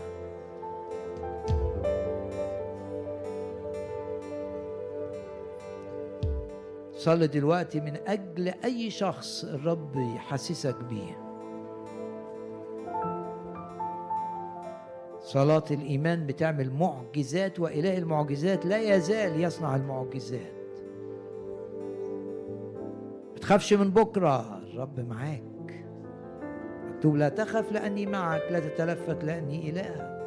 صلي 6.97 7.27
دلوقتي 7.27 7.81
من 7.81 7.97
أجل 8.07 8.53
أي 8.65 8.91
شخص 8.91 9.45
الرب 9.45 9.97
يحسسك 10.17 10.77
بيه. 10.77 11.24
صلاة 15.25 15.65
الإيمان 15.71 16.27
بتعمل 16.27 16.71
معجزات 16.71 17.61
وإله 17.61 17.99
المعجزات 17.99 18.67
لا 18.67 18.79
يزال 18.79 19.41
يصنع 19.41 19.77
المعجزات. 19.77 20.53
بتخافش 23.37 23.73
من 23.73 23.91
بكرة 23.91 24.59
الرب 24.59 25.01
معاك. 25.01 25.85
مكتوب 26.89 27.17
لا 27.17 27.29
تخف 27.29 27.73
لأني 27.73 28.07
معك 28.07 28.43
لا 28.51 28.61
تتلفت 28.61 29.25
لأني 29.25 29.71
إلهك 29.71 30.25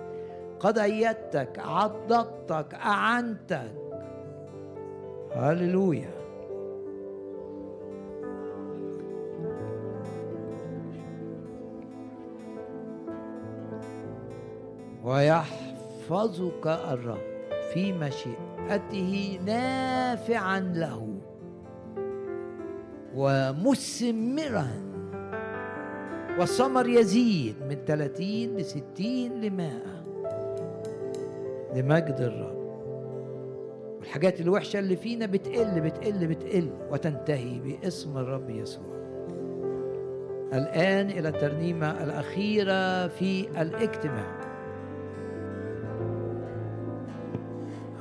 قد 0.59 0.77
أيدتك 0.77 1.59
عضدتك 1.59 2.73
أعنتك. 2.73 3.71
هللويا. 5.33 6.16
ويحفظك 15.07 16.67
الرب 16.67 17.17
في 17.73 17.93
مشيئته 17.93 19.39
نافعا 19.45 20.59
له 20.59 21.17
ومثمرا 23.15 24.67
والثمر 26.39 26.87
يزيد 26.87 27.55
من 27.69 27.77
30 27.87 28.27
ل 28.57 28.65
60 28.65 28.83
ل 29.41 29.49
100 29.49 29.71
لمجد 31.75 32.15
الرب. 32.19 32.57
والحاجات 33.99 34.41
الوحشة 34.41 34.79
اللي 34.79 34.95
فينا 34.95 35.25
بتقل 35.25 35.81
بتقل 35.81 36.27
بتقل 36.27 36.69
وتنتهي 36.91 37.59
باسم 37.59 38.17
الرب 38.17 38.49
يسوع. 38.49 38.97
الآن 40.53 41.09
إلى 41.09 41.29
الترنيمة 41.29 42.03
الأخيرة 42.03 43.07
في 43.07 43.61
الاجتماع. 43.61 44.46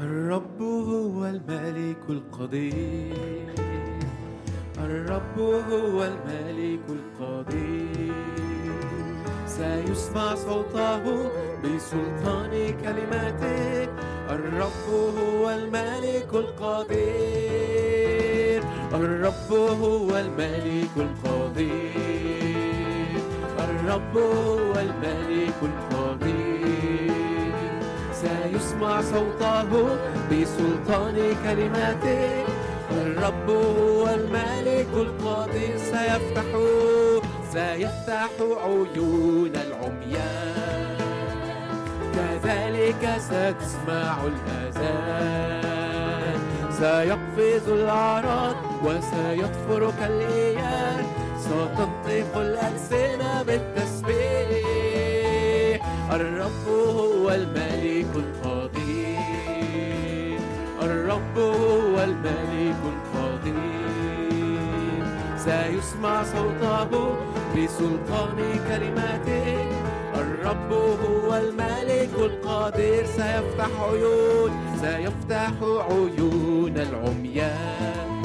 الرب 0.00 0.62
هو 0.62 1.26
الملك 1.26 1.96
القدير. 2.08 3.54
الرب 4.78 5.38
هو 5.38 6.04
الملك 6.04 6.80
القدير. 6.88 8.14
سيسمع 9.46 10.34
صوته 10.34 11.30
بسلطان 11.64 12.50
كلماته. 12.82 13.88
الرب 14.30 14.88
هو 15.18 15.50
الملك 15.50 16.34
القدير. 16.34 17.76
الرب 18.94 19.52
هو 19.52 20.16
الملك 20.18 20.96
القدير. 20.96 22.36
الرب 23.58 24.16
هو 24.16 24.72
الملك 24.72 25.58
القدير. 25.62 26.45
سيسمع 28.76 29.00
صوته 29.00 29.72
بسلطان 30.30 31.16
كلماته. 31.44 32.44
الرب 32.90 33.48
هو 33.50 34.04
الملك 34.08 34.86
القدير 34.94 35.76
سيفتح 35.76 36.44
سيفتح 37.52 38.30
عيون 38.64 39.52
العميان. 39.66 40.96
كذلك 42.14 43.02
ستسمع 43.18 44.14
الأذان. 44.32 45.76
سيقفز 46.70 47.68
الأعراض 47.68 48.56
وسيطفر 48.84 49.82
كالإيان 50.00 51.04
ستنطق 51.40 52.32
الألسنة 52.36 53.42
بالتسبيح. 53.42 54.66
الرب 56.12 56.64
هو 56.68 57.30
الملك 57.30 57.75
الرب 61.16 61.38
هو 61.38 61.96
الملك 62.04 62.76
القدير 62.92 63.56
سيسمع 65.36 66.22
صوته 66.22 67.16
بسلطان 67.56 68.38
كلماته. 68.68 69.48
الرب 70.14 70.72
هو 70.72 71.36
الملك 71.36 72.10
القدير 72.18 73.06
سيفتح 73.06 73.70
عيون 73.80 74.50
سيفتح 74.80 75.52
عيون 75.62 76.76
العميان. 76.76 78.22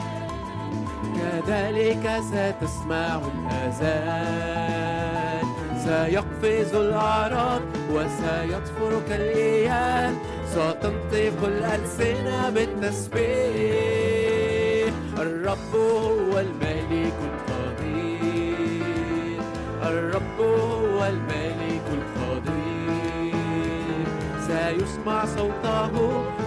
كذلك 1.15 2.05
ستسمع 2.31 3.19
الأذان. 3.31 4.61
سيقفز 5.85 6.75
الأعراض 6.75 7.61
وسيطفر 7.93 8.91
كالإيان. 9.09 10.13
ستنطق 10.51 11.39
الألسنة 11.43 12.49
بالتسبيح. 12.49 13.71
الرب 15.17 15.73
هو 15.75 16.39
الملك 16.39 17.17
القدير. 17.31 18.59
الرب 19.83 20.39
هو 20.39 21.05
الملك 21.05 21.87
القدير. 21.99 23.33
سيسمع 24.47 25.25
صوته 25.25 25.93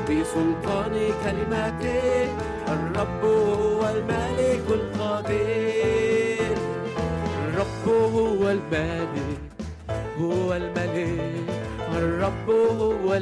بسلطان 0.08 0.94
كلماته 1.24 2.28
الرب 2.68 3.22
هو 3.24 3.80
الملك 3.88 4.66
القدير. 4.70 6.56
الرب 7.48 7.84
هو 7.88 8.42
الملك 8.50 9.40
هو 10.20 10.54
الملك. 10.54 11.73
الرب 11.96 12.50
هو 12.50 13.14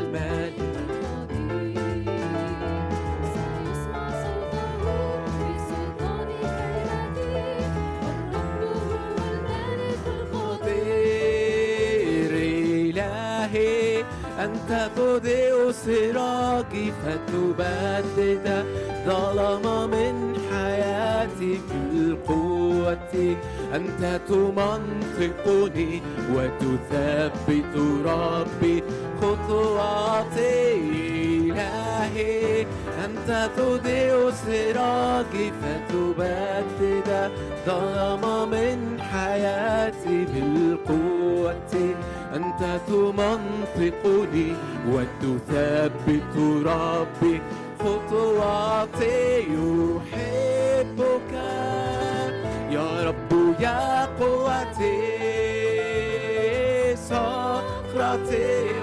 إلهي 13.52 14.04
أنت 14.38 14.90
تضيء 14.96 15.70
سراجي 15.70 16.92
فتبدد 17.02 18.64
ظلم 19.06 19.90
من 19.90 20.21
بالقوة. 21.42 23.36
أنت 23.74 24.20
تمنطقني 24.28 26.02
وتثبت 26.34 27.74
ربي. 28.04 28.82
خطواتي 29.20 30.74
إلهي. 31.50 32.66
أنت 33.04 33.50
تضيء 33.56 34.30
سراجي 34.30 35.46
فتبدد 35.62 37.10
ظلم 37.66 38.24
من 38.50 39.00
حياتي 39.00 40.18
بالقوة. 40.24 41.94
أنت 42.36 42.62
تمنطقني 42.88 44.48
وتثبت 44.90 46.34
ربي. 46.66 47.40
خطواتي 47.78 49.46
يحبك 50.92 51.32
يا 52.70 53.04
رب 53.04 53.54
يا 53.60 54.04
قوتي 54.20 55.02
صخرتي 56.96 58.81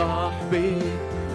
إلى 0.00 0.08
الرحب 0.08 0.82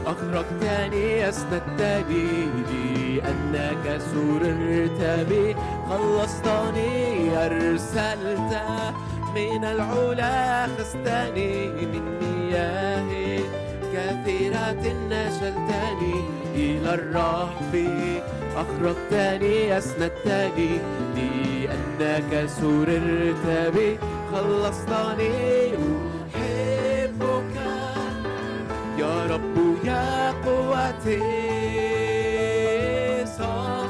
أخرجتني 0.06 1.30
أسندتني 1.30 2.50
لأنك 2.70 4.02
سررت 4.02 5.28
بي. 5.30 5.56
خلصتني 5.90 7.38
أرسلت 7.46 8.54
من 9.36 9.66
العلا 9.66 10.68
خستني 10.68 11.68
من 11.68 12.06
مياه 12.22 13.40
كثيرة 13.94 14.84
نشلتني 15.10 16.16
إلى 16.56 16.94
الرحب 16.94 17.74
أخرجتني 18.56 19.78
أسندتني 19.78 20.70
لأنك 21.16 22.50
سررت 22.50 23.46
بي. 23.76 23.98
خلصتني 24.34 25.72
يا 29.06 29.26
رب 29.26 29.58
يا 29.86 30.32
قوتي 30.46 31.22
صخرتي 33.26 33.85